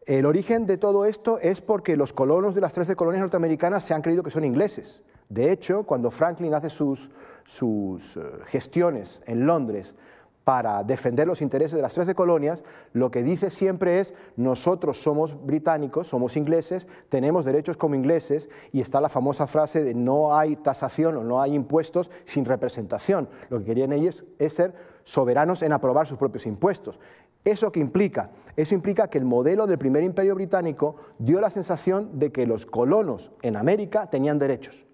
el 0.06 0.26
origen 0.26 0.66
de 0.66 0.78
todo 0.78 1.06
esto 1.06 1.38
es 1.40 1.62
porque 1.62 1.96
los 1.96 2.12
colonos 2.12 2.54
de 2.54 2.60
las 2.60 2.74
13 2.74 2.98
colonias 2.98 3.22
norteamericanas 3.22 3.86
se 3.86 3.94
han 3.94 4.02
creído 4.02 4.24
que 4.24 4.30
son 4.30 4.44
ingleses. 4.44 5.04
De 5.30 5.54
hecho, 5.54 5.84
cuando 5.84 6.12
Franklin 6.12 6.54
hace 6.54 6.70
sus, 6.70 7.10
sus 7.46 8.18
eh, 8.18 8.24
gestiones 8.48 9.22
en 9.26 9.46
Londres 9.46 9.96
para 10.44 10.84
defender 10.84 11.28
los 11.28 11.42
intereses 11.42 11.76
de 11.76 11.82
las 11.82 11.94
13 11.94 12.16
colonias, 12.16 12.64
lo 12.94 13.12
que 13.12 13.24
dice 13.24 13.50
siempre 13.50 14.00
es, 14.00 14.14
nosotros 14.36 15.02
somos 15.02 15.46
británicos, 15.46 16.08
somos 16.08 16.36
ingleses, 16.36 16.88
tenemos 17.10 17.46
derechos 17.46 17.78
como 17.78 17.96
ingleses, 17.96 18.50
y 18.72 18.82
está 18.82 19.00
la 19.02 19.10
famosa 19.10 19.46
frase 19.46 19.84
de 19.84 19.94
no 19.94 20.36
hay 20.36 20.56
tasación 20.56 21.18
o 21.18 21.24
no 21.24 21.42
hay 21.42 21.54
impuestos 21.54 22.10
sin 22.26 22.46
representación. 22.46 23.30
Lo 23.50 23.60
que 23.60 23.66
querían 23.66 23.94
ellos 23.94 24.24
es 24.40 24.54
ser 24.54 24.74
soberanos 25.04 25.62
en 25.62 25.74
aprobar 25.74 26.08
sus 26.08 26.18
propios 26.18 26.46
impuestos. 26.46 27.00
¿Eso 27.44 27.72
qué 27.72 27.80
implica? 27.80 28.30
Eso 28.56 28.76
implica 28.76 29.10
que 29.10 29.18
el 29.18 29.26
modelo 29.26 29.68
del 29.68 29.78
primer 29.78 30.04
imperio 30.04 30.36
británico 30.36 30.96
dio 31.18 31.40
la 31.40 31.50
sensación 31.50 32.20
de 32.20 32.32
que 32.32 32.46
los 32.46 32.66
colonos 32.66 33.32
en 33.42 33.56
América 33.56 34.10
tenían 34.10 34.38
derechos. 34.38 34.86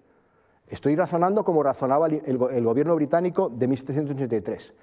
Estoy 0.66 0.96
razonando 0.96 1.44
como 1.44 1.62
razonaba 1.62 2.06
el, 2.06 2.36
gobierno 2.38 2.94
británico 2.94 3.48
de 3.48 3.68
1783 3.68 4.74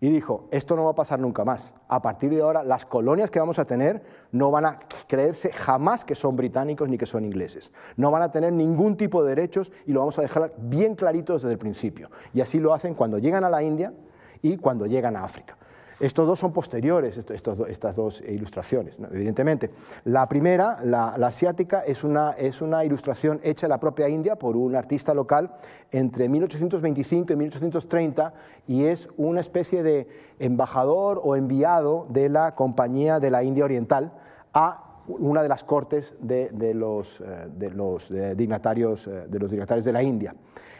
y 0.00 0.10
dijo, 0.10 0.48
esto 0.52 0.76
no 0.76 0.84
va 0.84 0.92
a 0.92 0.94
pasar 0.94 1.18
nunca 1.18 1.44
más. 1.44 1.72
A 1.88 2.00
partir 2.00 2.30
de 2.30 2.40
ahora, 2.40 2.62
las 2.62 2.84
colonias 2.84 3.30
que 3.30 3.40
vamos 3.40 3.58
a 3.58 3.64
tener 3.64 4.02
no 4.30 4.50
van 4.50 4.66
a 4.66 4.78
creerse 5.08 5.50
jamás 5.52 6.04
que 6.04 6.14
son 6.14 6.36
británicos 6.36 6.88
ni 6.88 6.96
que 6.96 7.06
son 7.06 7.24
ingleses. 7.24 7.72
No 7.96 8.10
van 8.10 8.22
a 8.22 8.30
tener 8.30 8.52
ningún 8.52 8.96
tipo 8.96 9.22
de 9.22 9.30
derechos 9.34 9.72
y 9.86 9.92
lo 9.92 10.00
vamos 10.00 10.18
a 10.18 10.22
dejar 10.22 10.52
bien 10.58 10.94
clarito 10.94 11.32
desde 11.32 11.50
el 11.50 11.58
principio. 11.58 12.10
Y 12.32 12.40
así 12.40 12.60
lo 12.60 12.72
hacen 12.72 12.94
cuando 12.94 13.18
llegan 13.18 13.42
a 13.42 13.50
la 13.50 13.62
India 13.62 13.92
y 14.40 14.56
cuando 14.56 14.86
llegan 14.86 15.16
a 15.16 15.24
África. 15.24 15.56
Estos 16.00 16.28
dos 16.28 16.38
son 16.38 16.52
posteriores, 16.52 17.18
estas 17.18 17.96
dos 17.96 18.20
ilustraciones, 18.20 18.96
evidentemente. 19.12 19.70
La 20.04 20.28
primera, 20.28 20.78
la, 20.84 21.14
asiática, 21.14 21.80
es 21.80 22.04
una, 22.04 22.36
ilustración 22.84 23.40
hecha 23.42 23.66
en 23.66 23.70
la 23.70 23.80
propia 23.80 24.08
India 24.08 24.36
por 24.36 24.56
un 24.56 24.76
artista 24.76 25.12
local 25.12 25.50
entre 25.90 26.28
1825 26.28 27.32
y 27.32 27.36
1830 27.36 28.32
y 28.68 28.84
es 28.84 29.08
una 29.16 29.40
especie 29.40 29.82
de 29.82 30.06
embajador 30.38 31.20
o 31.24 31.34
enviado 31.34 32.06
de 32.10 32.28
la 32.28 32.54
Compañía 32.54 33.18
de 33.18 33.32
la 33.32 33.42
India 33.42 33.64
Oriental 33.64 34.12
a 34.54 34.84
una 35.08 35.42
de 35.42 35.48
las 35.48 35.64
cortes 35.64 36.14
de, 36.20 36.50
los, 36.74 37.20
eh, 37.20 38.34
dignatarios, 38.36 39.06
eh, 39.08 39.26
de 39.28 39.38
los 39.38 39.50
dignatarios 39.50 39.84
de 39.84 39.92
la 39.92 40.02
India. 40.02 40.34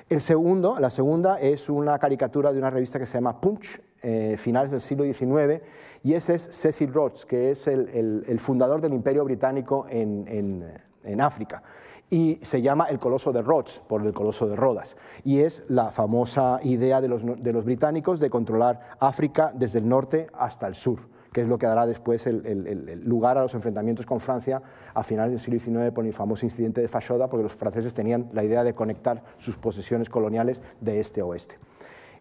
El 0.08 0.20
segundo, 0.20 0.76
la 0.78 0.90
segunda 0.90 1.40
es 1.40 1.68
una 1.68 1.98
caricatura 1.98 2.52
de 2.52 2.58
una 2.58 2.70
revista 2.70 2.98
que 2.98 3.06
se 3.06 3.14
llama 3.14 3.40
Punch, 3.40 3.80
eh, 4.02 4.36
finales 4.38 4.70
del 4.70 4.80
siglo 4.80 5.04
XIX, 5.04 5.60
y 6.04 6.14
ese 6.14 6.36
es 6.36 6.42
Cecil 6.42 6.92
Rhodes, 6.92 7.24
que 7.24 7.50
es 7.50 7.66
el, 7.66 8.38
fundador 8.38 8.80
del 8.80 8.92
Imperio 8.92 9.24
Británico 9.24 9.86
en, 9.90 10.64
África 11.20 11.62
y 12.10 12.38
se 12.42 12.62
llama 12.62 12.84
el 12.84 12.98
Coloso 12.98 13.32
de 13.32 13.42
Rhodes, 13.42 13.82
por 13.86 14.06
el 14.06 14.12
Coloso 14.12 14.46
de 14.46 14.56
Rodas. 14.56 14.96
Y 15.24 15.40
es 15.40 15.64
la 15.68 15.90
famosa 15.90 16.60
idea 16.62 17.00
de 17.00 17.08
los, 17.08 17.64
británicos 17.64 18.20
de 18.20 18.30
controlar 18.30 18.96
África 19.00 19.52
desde 19.54 19.80
el 19.80 19.88
norte 19.88 20.28
hasta 20.32 20.68
el 20.68 20.74
sur, 20.74 21.00
que 21.32 21.42
es 21.42 21.48
lo 21.48 21.58
que 21.58 21.66
dará 21.66 21.86
después 21.86 22.26
el, 22.26 23.02
lugar 23.04 23.36
a 23.36 23.42
los 23.42 23.54
enfrentamientos 23.54 24.06
con 24.06 24.20
Francia 24.20 24.62
a 24.94 25.02
finales 25.02 25.32
del 25.32 25.40
siglo 25.40 25.58
XIX 25.58 25.92
por 25.92 26.06
el 26.06 26.12
famoso 26.12 26.46
incidente 26.46 26.80
de 26.80 26.88
Fashoda, 26.88 27.28
porque 27.28 27.42
los 27.42 27.54
franceses 27.54 27.92
tenían 27.92 28.30
la 28.32 28.44
idea 28.44 28.64
de 28.64 28.74
conectar 28.74 29.22
sus 29.38 29.56
posesiones 29.56 30.08
coloniales 30.08 30.60
de 30.80 31.00
este 31.00 31.20
a 31.20 31.24
oeste. 31.24 31.56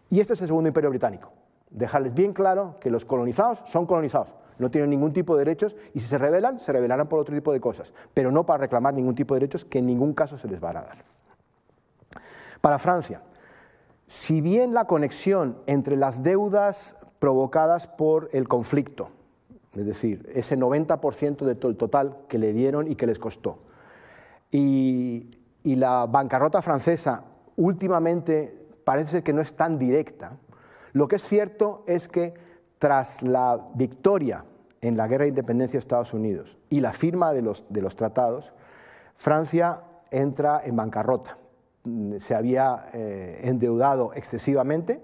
Y 0.10 0.20
este 0.20 0.34
es 0.34 0.42
el 0.42 0.48
segundo 0.48 0.68
imperio 0.68 0.90
británico 0.90 1.32
dejarles 1.70 2.14
bien 2.14 2.34
claro 2.34 2.76
que 2.80 2.90
los 2.90 3.06
colonizados 3.06 3.62
son 3.66 3.86
colonizados, 3.86 4.36
no 4.60 4.72
tienen 4.72 4.90
ningún 4.90 5.14
tipo 5.14 5.36
de 5.36 5.46
derechos 5.46 5.76
y 5.94 6.00
si 6.00 6.08
se 6.08 6.18
rebelan, 6.18 6.60
se 6.60 6.72
rebelarán 6.72 7.08
por 7.08 7.20
otro 7.20 7.36
tipo 7.36 7.52
de 7.54 7.60
cosas, 7.60 7.94
pero 8.14 8.32
no 8.32 8.46
para 8.46 8.60
reclamar 8.60 8.94
ningún 8.94 9.16
tipo 9.16 9.34
de 9.34 9.42
derechos 9.42 9.66
que 9.66 9.80
en 9.80 9.86
ningún 9.86 10.14
caso 10.14 10.38
se 10.38 10.48
les 10.48 10.60
van 10.60 10.78
a 10.78 10.82
dar. 10.82 10.98
Para 12.62 12.80
Francia, 12.80 13.22
si 14.06 14.42
bien 14.42 14.74
la 14.74 14.86
conexión 14.86 15.58
entre 15.68 15.96
las 15.96 16.24
deudas 16.24 16.96
provocadas 17.20 17.88
por 17.88 18.30
el 18.32 18.48
conflicto, 18.48 19.12
es 19.76 19.86
decir, 19.86 20.28
ese 20.34 20.58
90% 20.58 21.46
de 21.46 21.56
todo 21.56 21.70
el 21.70 21.78
total 21.78 22.18
que 22.28 22.40
le 22.40 22.52
dieron 22.54 22.90
y 22.90 22.96
que 22.96 23.06
les 23.06 23.20
costó, 23.20 23.60
y, 24.50 25.30
y 25.64 25.76
la 25.76 26.06
bancarrota 26.08 26.62
francesa 26.62 27.26
últimamente 27.58 28.68
parece 28.84 29.12
ser 29.12 29.24
que 29.24 29.34
no 29.34 29.42
es 29.42 29.54
tan 29.54 29.78
directa, 29.78 30.38
lo 30.98 31.08
que 31.08 31.18
es 31.18 31.24
cierto 31.24 31.84
es 31.86 32.08
que 32.08 32.34
tras 32.80 33.22
la 33.22 33.70
victoria 33.76 34.46
en 34.82 34.98
la 34.98 35.08
guerra 35.08 35.26
de 35.26 35.30
independencia 35.30 35.78
de 35.78 35.82
Estados 35.82 36.12
Unidos 36.12 36.58
y 36.70 36.80
la 36.80 36.92
firma 36.92 37.34
de 37.34 37.44
los, 37.44 37.96
tratados, 37.96 38.52
Francia 39.16 39.84
entra 40.10 40.60
en 40.64 40.76
bancarrota. 40.76 41.38
Se 42.18 42.34
había 42.34 42.90
eh, 42.94 43.42
endeudado 43.44 44.12
excesivamente 44.16 45.04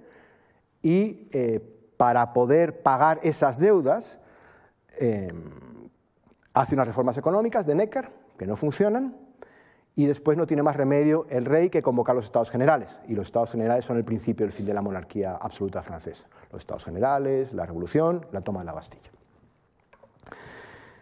y 0.81 1.29
eh, 1.31 1.61
para 1.95 2.33
poder 2.33 2.81
pagar 2.81 3.19
esas 3.21 3.59
deudas 3.59 4.19
eh, 4.99 5.31
hace 6.53 6.73
unas 6.73 6.87
reformas 6.87 7.19
económicas 7.19 7.67
de 7.67 7.75
Necker 7.75 8.09
que 8.37 8.47
no 8.47 8.55
funcionan 8.55 9.15
y 9.95 10.05
después 10.05 10.37
no 10.37 10.47
tiene 10.47 10.63
más 10.63 10.75
remedio 10.75 11.27
el 11.29 11.45
rey 11.45 11.69
que 11.69 11.83
convocar 11.83 12.15
los 12.15 12.25
estados 12.25 12.49
generales. 12.49 12.99
Y 13.07 13.13
los 13.13 13.27
estados 13.27 13.51
generales 13.51 13.85
son 13.85 13.97
el 13.97 14.03
principio 14.03 14.45
del 14.45 14.51
fin 14.51 14.65
de 14.65 14.73
la 14.73 14.81
monarquía 14.81 15.37
absoluta 15.39 15.83
francesa. 15.83 16.27
Los 16.51 16.61
estados 16.61 16.83
generales, 16.83 17.53
la 17.53 17.65
revolución, 17.65 18.25
la 18.31 18.41
toma 18.41 18.61
de 18.61 18.65
la 18.65 18.73
Bastilla. 18.73 19.11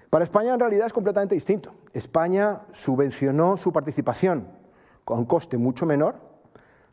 Para 0.10 0.26
España 0.26 0.54
en 0.54 0.60
realidad 0.60 0.88
es 0.88 0.94
completamente 0.94 1.36
distinto. 1.36 1.74
España 1.94 2.64
subvencionó 2.74 3.56
su 3.56 3.72
participación 3.72 4.46
con 5.06 5.24
coste 5.26 5.58
mucho 5.58 5.86
menor. 5.86 6.16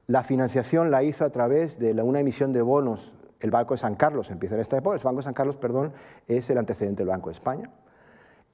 La 0.06 0.22
financiación 0.22 0.92
la 0.92 1.02
hizo 1.02 1.24
a 1.24 1.30
través 1.30 1.80
de 1.80 1.92
una 2.00 2.20
emisión 2.20 2.52
de 2.52 2.62
bonos. 2.62 3.12
El 3.40 3.50
Banco 3.50 3.74
de 3.74 3.78
San 3.78 3.96
Carlos 3.96 4.30
empieza 4.30 4.54
en 4.54 4.60
esta 4.60 4.78
época. 4.78 4.96
El 4.96 5.02
Banco 5.02 5.16
de 5.16 5.24
San 5.24 5.34
Carlos, 5.34 5.56
perdón, 5.56 5.92
es 6.28 6.48
el 6.48 6.58
antecedente 6.58 7.02
del 7.02 7.08
Banco 7.08 7.30
de 7.30 7.34
España. 7.34 7.70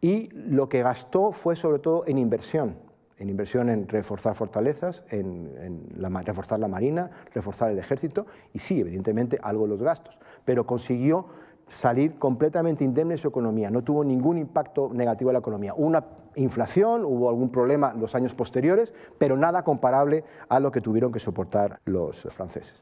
Y 0.01 0.31
lo 0.33 0.71
que 0.71 0.83
gastó 0.83 1.31
fue 1.31 1.57
sobre 1.57 1.79
todo 1.79 2.05
en 2.07 2.17
inversión 2.17 2.77
en 3.19 3.29
inversión 3.29 3.69
en 3.69 3.89
reforzar 3.89 4.35
fortalezas, 4.35 5.05
en, 5.11 5.89
reforzar 6.25 6.59
la 6.59 6.69
marina, 6.69 7.11
reforzar 7.33 7.71
el 7.71 7.79
ejército 7.79 8.27
y 8.53 8.59
sí, 8.59 8.81
evidentemente, 8.81 9.39
algo 9.43 9.67
los 9.67 9.83
gastos, 9.83 10.19
pero 10.45 10.67
consiguió 10.67 11.27
salir 11.69 12.19
completamente 12.19 12.85
indemne 12.85 13.15
de 13.15 13.19
su 13.19 13.29
economía, 13.29 13.71
no 13.71 13.83
tuvo 13.83 14.05
ningún 14.05 14.39
impacto 14.39 14.91
negativo 14.93 15.31
en 15.31 15.35
la 15.35 15.39
economía. 15.39 15.75
Una 15.75 16.05
inflación, 16.35 17.05
hubo 17.05 17.29
algún 17.29 17.51
problema 17.51 17.93
en 17.95 18.01
los 18.01 18.15
años 18.15 18.35
posteriores, 18.35 18.93
pero 19.19 19.37
nada 19.37 19.63
comparable 19.63 20.25
a 20.49 20.61
lo 20.61 20.71
que 20.71 20.81
tuvieron 20.81 21.13
que 21.13 21.21
soportar 21.21 21.81
los 21.85 22.23
franceses. 22.31 22.79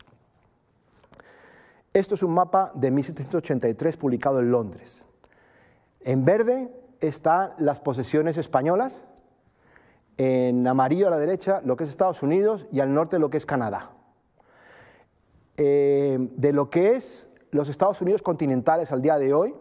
Esto 1.92 2.14
es 2.14 2.22
un 2.22 2.32
mapa 2.32 2.72
de 2.74 2.90
1783 2.90 3.98
publicado 3.98 4.40
en 4.40 4.50
Londres. 4.50 5.04
En 6.00 6.24
verde 6.24 6.72
están 7.00 7.50
las 7.58 7.80
posesiones 7.80 8.38
españolas, 8.38 9.04
en 10.16 10.66
amarillo 10.66 11.06
a 11.06 11.10
la 11.10 11.18
derecha 11.18 11.60
lo 11.64 11.76
que 11.76 11.84
es 11.84 11.90
Estados 11.90 12.22
Unidos 12.22 12.66
y 12.72 12.80
al 12.80 12.92
norte 12.92 13.18
lo 13.18 13.30
que 13.30 13.38
es 13.38 13.46
Canadá. 13.46 13.90
Eh, 15.56 16.18
de 16.36 16.52
lo 16.52 16.70
que 16.70 16.92
es 16.92 17.30
los 17.50 17.68
Estados 17.68 18.00
Unidos 18.00 18.22
continentales 18.22 18.90
al 18.92 19.02
día 19.02 19.18
de 19.18 19.34
hoy, 19.34 19.54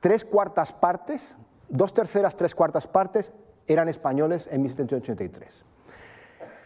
tres 0.00 0.24
cuartas 0.24 0.72
partes, 0.72 1.34
dos 1.68 1.94
terceras, 1.94 2.36
tres 2.36 2.54
cuartas 2.54 2.86
partes 2.86 3.32
eran 3.66 3.88
españoles 3.88 4.48
en 4.50 4.62
1783. 4.62 5.64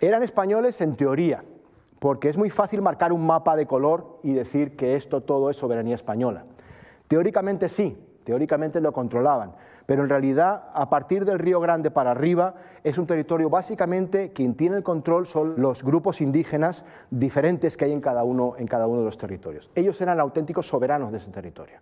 Eran 0.00 0.22
españoles 0.22 0.80
en 0.80 0.96
teoría, 0.96 1.44
porque 1.98 2.28
es 2.28 2.36
muy 2.36 2.50
fácil 2.50 2.82
marcar 2.82 3.12
un 3.12 3.24
mapa 3.24 3.56
de 3.56 3.66
color 3.66 4.18
y 4.22 4.32
decir 4.32 4.76
que 4.76 4.96
esto 4.96 5.22
todo 5.22 5.50
es 5.50 5.56
soberanía 5.56 5.94
española. 5.94 6.44
Teóricamente 7.06 7.68
sí, 7.68 7.96
teóricamente 8.24 8.80
lo 8.80 8.92
controlaban, 8.92 9.54
pero 9.86 10.02
en 10.02 10.08
realidad 10.08 10.64
a 10.72 10.88
partir 10.88 11.24
del 11.24 11.38
Río 11.38 11.60
Grande 11.60 11.90
para 11.90 12.12
arriba 12.12 12.54
es 12.82 12.98
un 12.98 13.06
territorio 13.06 13.50
básicamente 13.50 14.32
quien 14.32 14.54
tiene 14.54 14.76
el 14.76 14.82
control 14.82 15.26
son 15.26 15.54
los 15.56 15.82
grupos 15.82 16.20
indígenas 16.20 16.84
diferentes 17.10 17.76
que 17.76 17.86
hay 17.86 17.92
en 17.92 18.00
cada 18.00 18.24
uno, 18.24 18.54
en 18.58 18.66
cada 18.66 18.86
uno 18.86 19.00
de 19.00 19.06
los 19.06 19.18
territorios. 19.18 19.70
Ellos 19.74 20.00
eran 20.00 20.20
auténticos 20.20 20.66
soberanos 20.66 21.12
de 21.12 21.18
ese 21.18 21.30
territorio. 21.30 21.78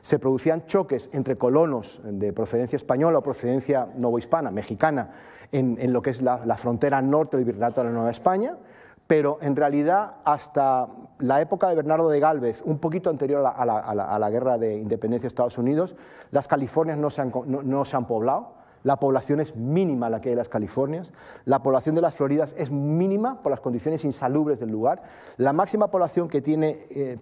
Se 0.00 0.18
producían 0.18 0.66
choques 0.66 1.08
entre 1.12 1.36
colonos 1.36 2.00
de 2.04 2.32
procedencia 2.32 2.76
española 2.76 3.18
o 3.18 3.22
procedencia 3.22 3.88
novohispana, 3.96 4.50
mexicana, 4.50 5.10
en, 5.52 5.92
lo 5.92 6.02
que 6.02 6.10
es 6.10 6.22
la, 6.22 6.44
la 6.44 6.56
frontera 6.56 7.00
norte 7.02 7.36
del 7.36 7.44
Virreinato 7.44 7.82
de 7.82 7.88
la 7.88 7.92
Nueva 7.92 8.10
España, 8.10 8.56
pero 9.12 9.36
en 9.42 9.56
realidad 9.56 10.14
hasta 10.24 10.88
la 11.18 11.42
época 11.42 11.68
de 11.68 11.74
Bernardo 11.74 12.08
de 12.08 12.18
Galvez, 12.18 12.62
un 12.64 12.78
poquito 12.78 13.10
anterior 13.10 13.44
a 13.44 13.66
la, 13.66 14.30
guerra 14.30 14.56
de 14.56 14.78
independencia 14.78 15.24
de 15.24 15.28
Estados 15.28 15.58
Unidos, 15.58 15.94
las 16.30 16.48
Californias 16.48 16.96
no 16.96 17.10
se, 17.10 17.20
han, 17.20 18.06
poblado, 18.06 18.54
la 18.84 18.96
población 18.96 19.40
es 19.40 19.54
mínima 19.54 20.08
la 20.08 20.22
que 20.22 20.30
hay 20.30 20.32
en 20.32 20.38
las 20.38 20.48
Californias, 20.48 21.12
la 21.44 21.62
población 21.62 21.94
de 21.94 22.00
las 22.00 22.14
Floridas 22.14 22.54
es 22.56 22.70
mínima 22.70 23.42
por 23.42 23.50
las 23.50 23.60
condiciones 23.60 24.02
insalubres 24.06 24.58
del 24.58 24.70
lugar, 24.70 25.02
la 25.36 25.52
máxima 25.52 25.90
población 25.90 26.26
que 26.26 26.40
tiene, 26.40 26.86
eh, 26.88 27.18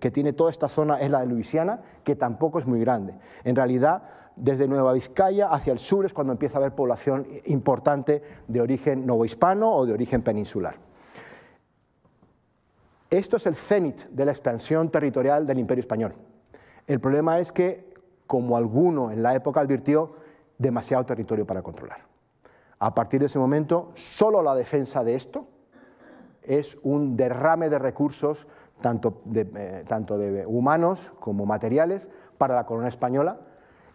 que 0.00 0.10
tiene 0.10 0.32
toda 0.32 0.50
esta 0.50 0.70
zona 0.70 0.98
es 1.02 1.10
la 1.10 1.20
de 1.20 1.26
Luisiana, 1.26 1.82
que 2.04 2.16
tampoco 2.16 2.58
es 2.58 2.66
muy 2.66 2.80
grande. 2.80 3.18
En 3.44 3.54
realidad, 3.54 4.04
desde 4.34 4.66
Nueva 4.66 4.94
Vizcaya 4.94 5.48
hacia 5.48 5.74
el 5.74 5.78
sur 5.78 6.06
es 6.06 6.14
cuando 6.14 6.32
empieza 6.32 6.56
a 6.56 6.60
haber 6.60 6.74
población 6.74 7.26
importante 7.44 8.22
de 8.48 8.62
origen 8.62 9.04
novohispano 9.04 9.70
o 9.70 9.84
de 9.84 9.92
origen 9.92 10.22
peninsular. 10.22 10.76
Esto 13.10 13.36
es 13.36 13.46
el 13.46 13.54
cenit 13.54 14.06
de 14.08 14.24
la 14.24 14.32
expansión 14.32 14.90
territorial 14.90 15.46
del 15.46 15.58
Imperio 15.58 15.80
Español. 15.80 16.14
El 16.86 17.00
problema 17.00 17.38
es 17.38 17.52
que, 17.52 17.94
como 18.26 18.56
alguno 18.56 19.10
en 19.10 19.22
la 19.22 19.34
época 19.34 19.60
advirtió, 19.60 20.16
demasiado 20.58 21.04
territorio 21.04 21.46
para 21.46 21.62
controlar. 21.62 21.98
A 22.78 22.94
partir 22.94 23.20
de 23.20 23.26
ese 23.26 23.38
momento, 23.38 23.92
solo 23.94 24.42
la 24.42 24.54
defensa 24.54 25.04
de 25.04 25.14
esto 25.14 25.46
es 26.42 26.76
un 26.82 27.16
derrame 27.16 27.68
de 27.70 27.78
recursos, 27.78 28.46
tanto 28.80 29.22
de, 29.24 29.48
eh, 29.54 29.84
tanto 29.86 30.18
de 30.18 30.44
humanos 30.46 31.12
como 31.20 31.46
materiales, 31.46 32.08
para 32.38 32.54
la 32.54 32.66
corona 32.66 32.88
española 32.88 33.38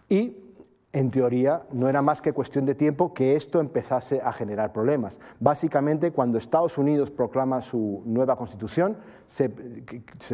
y 0.07 0.48
en 0.91 1.11
teoría, 1.11 1.63
no 1.71 1.87
era 1.87 2.01
más 2.01 2.19
que 2.19 2.33
cuestión 2.33 2.65
de 2.65 2.73
tiempo 2.73 3.13
que 3.13 3.35
esto 3.35 3.59
empezase 3.59 4.21
a 4.21 4.33
generar 4.33 4.73
problemas. 4.73 5.19
Básicamente, 5.39 6.11
cuando 6.11 6.39
Estados 6.39 6.79
Unidos 6.79 7.11
proclama 7.11 7.61
su 7.61 8.01
nueva 8.05 8.35
constitución, 8.35 8.97
se, 9.27 9.49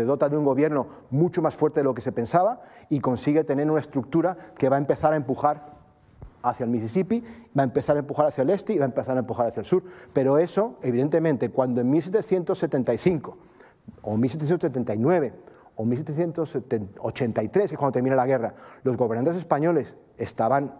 dota 0.05 0.29
de 0.29 0.37
un 0.37 0.45
gobierno 0.45 0.87
mucho 1.09 1.41
más 1.41 1.55
fuerte 1.55 1.81
de 1.81 1.83
lo 1.83 1.93
que 1.93 2.01
se 2.01 2.13
pensaba 2.13 2.61
y 2.89 3.01
consigue 3.01 3.43
tener 3.43 3.69
una 3.69 3.81
estructura 3.81 4.37
que 4.57 4.69
va 4.69 4.77
a 4.77 4.79
empezar 4.79 5.11
a 5.11 5.17
empujar 5.17 5.75
hacia 6.41 6.63
el 6.63 6.69
Mississippi, 6.69 7.21
va 7.57 7.63
a 7.63 7.65
empezar 7.65 7.97
a 7.97 7.99
empujar 7.99 8.27
hacia 8.27 8.43
el 8.43 8.49
este 8.49 8.73
y 8.73 8.77
va 8.77 8.85
a 8.85 8.87
empezar 8.87 9.17
a 9.17 9.19
empujar 9.19 9.47
hacia 9.47 9.59
el 9.59 9.65
sur. 9.65 9.83
Pero 10.13 10.37
eso, 10.37 10.77
evidentemente, 10.81 11.49
cuando 11.49 11.81
en 11.81 11.89
1775 11.89 13.37
o 14.03 14.15
1779 14.15 15.33
o 15.75 15.85
1783, 15.85 17.71
que 17.71 17.77
cuando 17.77 17.93
termina 17.93 18.15
la 18.15 18.25
guerra, 18.25 18.53
los 18.83 18.95
gobernantes 18.97 19.35
españoles 19.35 19.95
estaban 20.17 20.73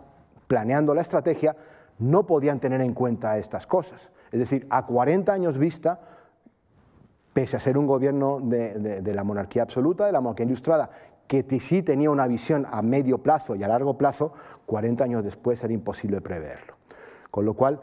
planeando 0.48 0.94
la 0.94 1.02
estrategia, 1.02 1.56
no 2.00 2.26
podían 2.26 2.60
tener 2.60 2.82
en 2.82 2.94
cuenta 2.94 3.38
estas 3.38 3.66
cosas. 3.68 4.12
Es 4.32 4.40
decir, 4.40 4.68
a 4.70 4.86
40 4.86 5.32
años 5.32 5.58
vista, 5.58 6.00
pese 7.34 7.58
a 7.58 7.60
ser 7.60 7.78
un 7.78 7.88
gobierno 7.88 8.40
de, 8.42 9.14
la 9.14 9.24
monarquía 9.24 9.64
absoluta, 9.64 10.06
de 10.06 10.12
la 10.12 10.22
monarquía 10.22 10.46
ilustrada, 10.46 10.90
que 11.28 11.44
sí 11.60 11.82
tenía 11.82 12.12
una 12.12 12.28
visión 12.28 12.66
a 12.70 12.82
medio 12.82 13.18
plazo 13.20 13.56
y 13.56 13.64
a 13.64 13.68
largo 13.68 13.98
plazo, 13.98 14.34
40 14.66 15.04
años 15.04 15.24
después 15.24 15.64
era 15.64 15.74
imposible 15.74 16.22
preverlo. 16.22 16.76
Con 17.32 17.46
lo 17.46 17.54
cual, 17.54 17.82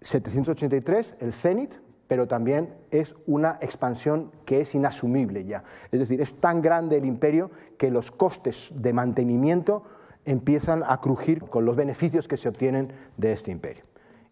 783, 0.00 1.16
el 1.20 1.32
cenit, 1.32 1.72
pero 2.08 2.28
también 2.28 2.74
es 2.90 3.14
una 3.26 3.58
expansión 3.60 4.30
que 4.44 4.60
es 4.60 4.74
inasumible 4.74 5.44
ya. 5.44 5.64
Es 5.90 6.00
decir, 6.00 6.20
es 6.20 6.40
tan 6.40 6.62
grande 6.62 6.96
el 6.96 7.04
imperio 7.04 7.50
que 7.78 7.90
los 7.90 8.10
costes 8.10 8.72
de 8.76 8.92
mantenimiento 8.92 9.82
empiezan 10.24 10.82
a 10.86 11.00
crujir 11.00 11.40
con 11.40 11.64
los 11.64 11.76
beneficios 11.76 12.28
que 12.28 12.36
se 12.36 12.48
obtienen 12.48 12.92
de 13.16 13.32
este 13.32 13.50
imperio. 13.50 13.84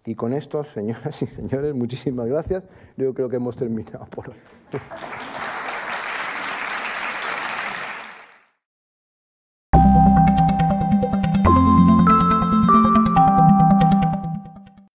Y 0.07 0.14
con 0.14 0.35
esto, 0.35 0.62
señoras 0.64 1.22
y 1.22 1.27
señores, 1.27 1.75
muchísimas 1.75 2.27
gracias. 2.27 2.62
Yo 2.97 3.14
creo 3.14 3.29
que 3.29 3.37
hemos 3.37 3.57
terminado 3.57 4.05
por 4.07 4.31
hoy. 4.31 4.37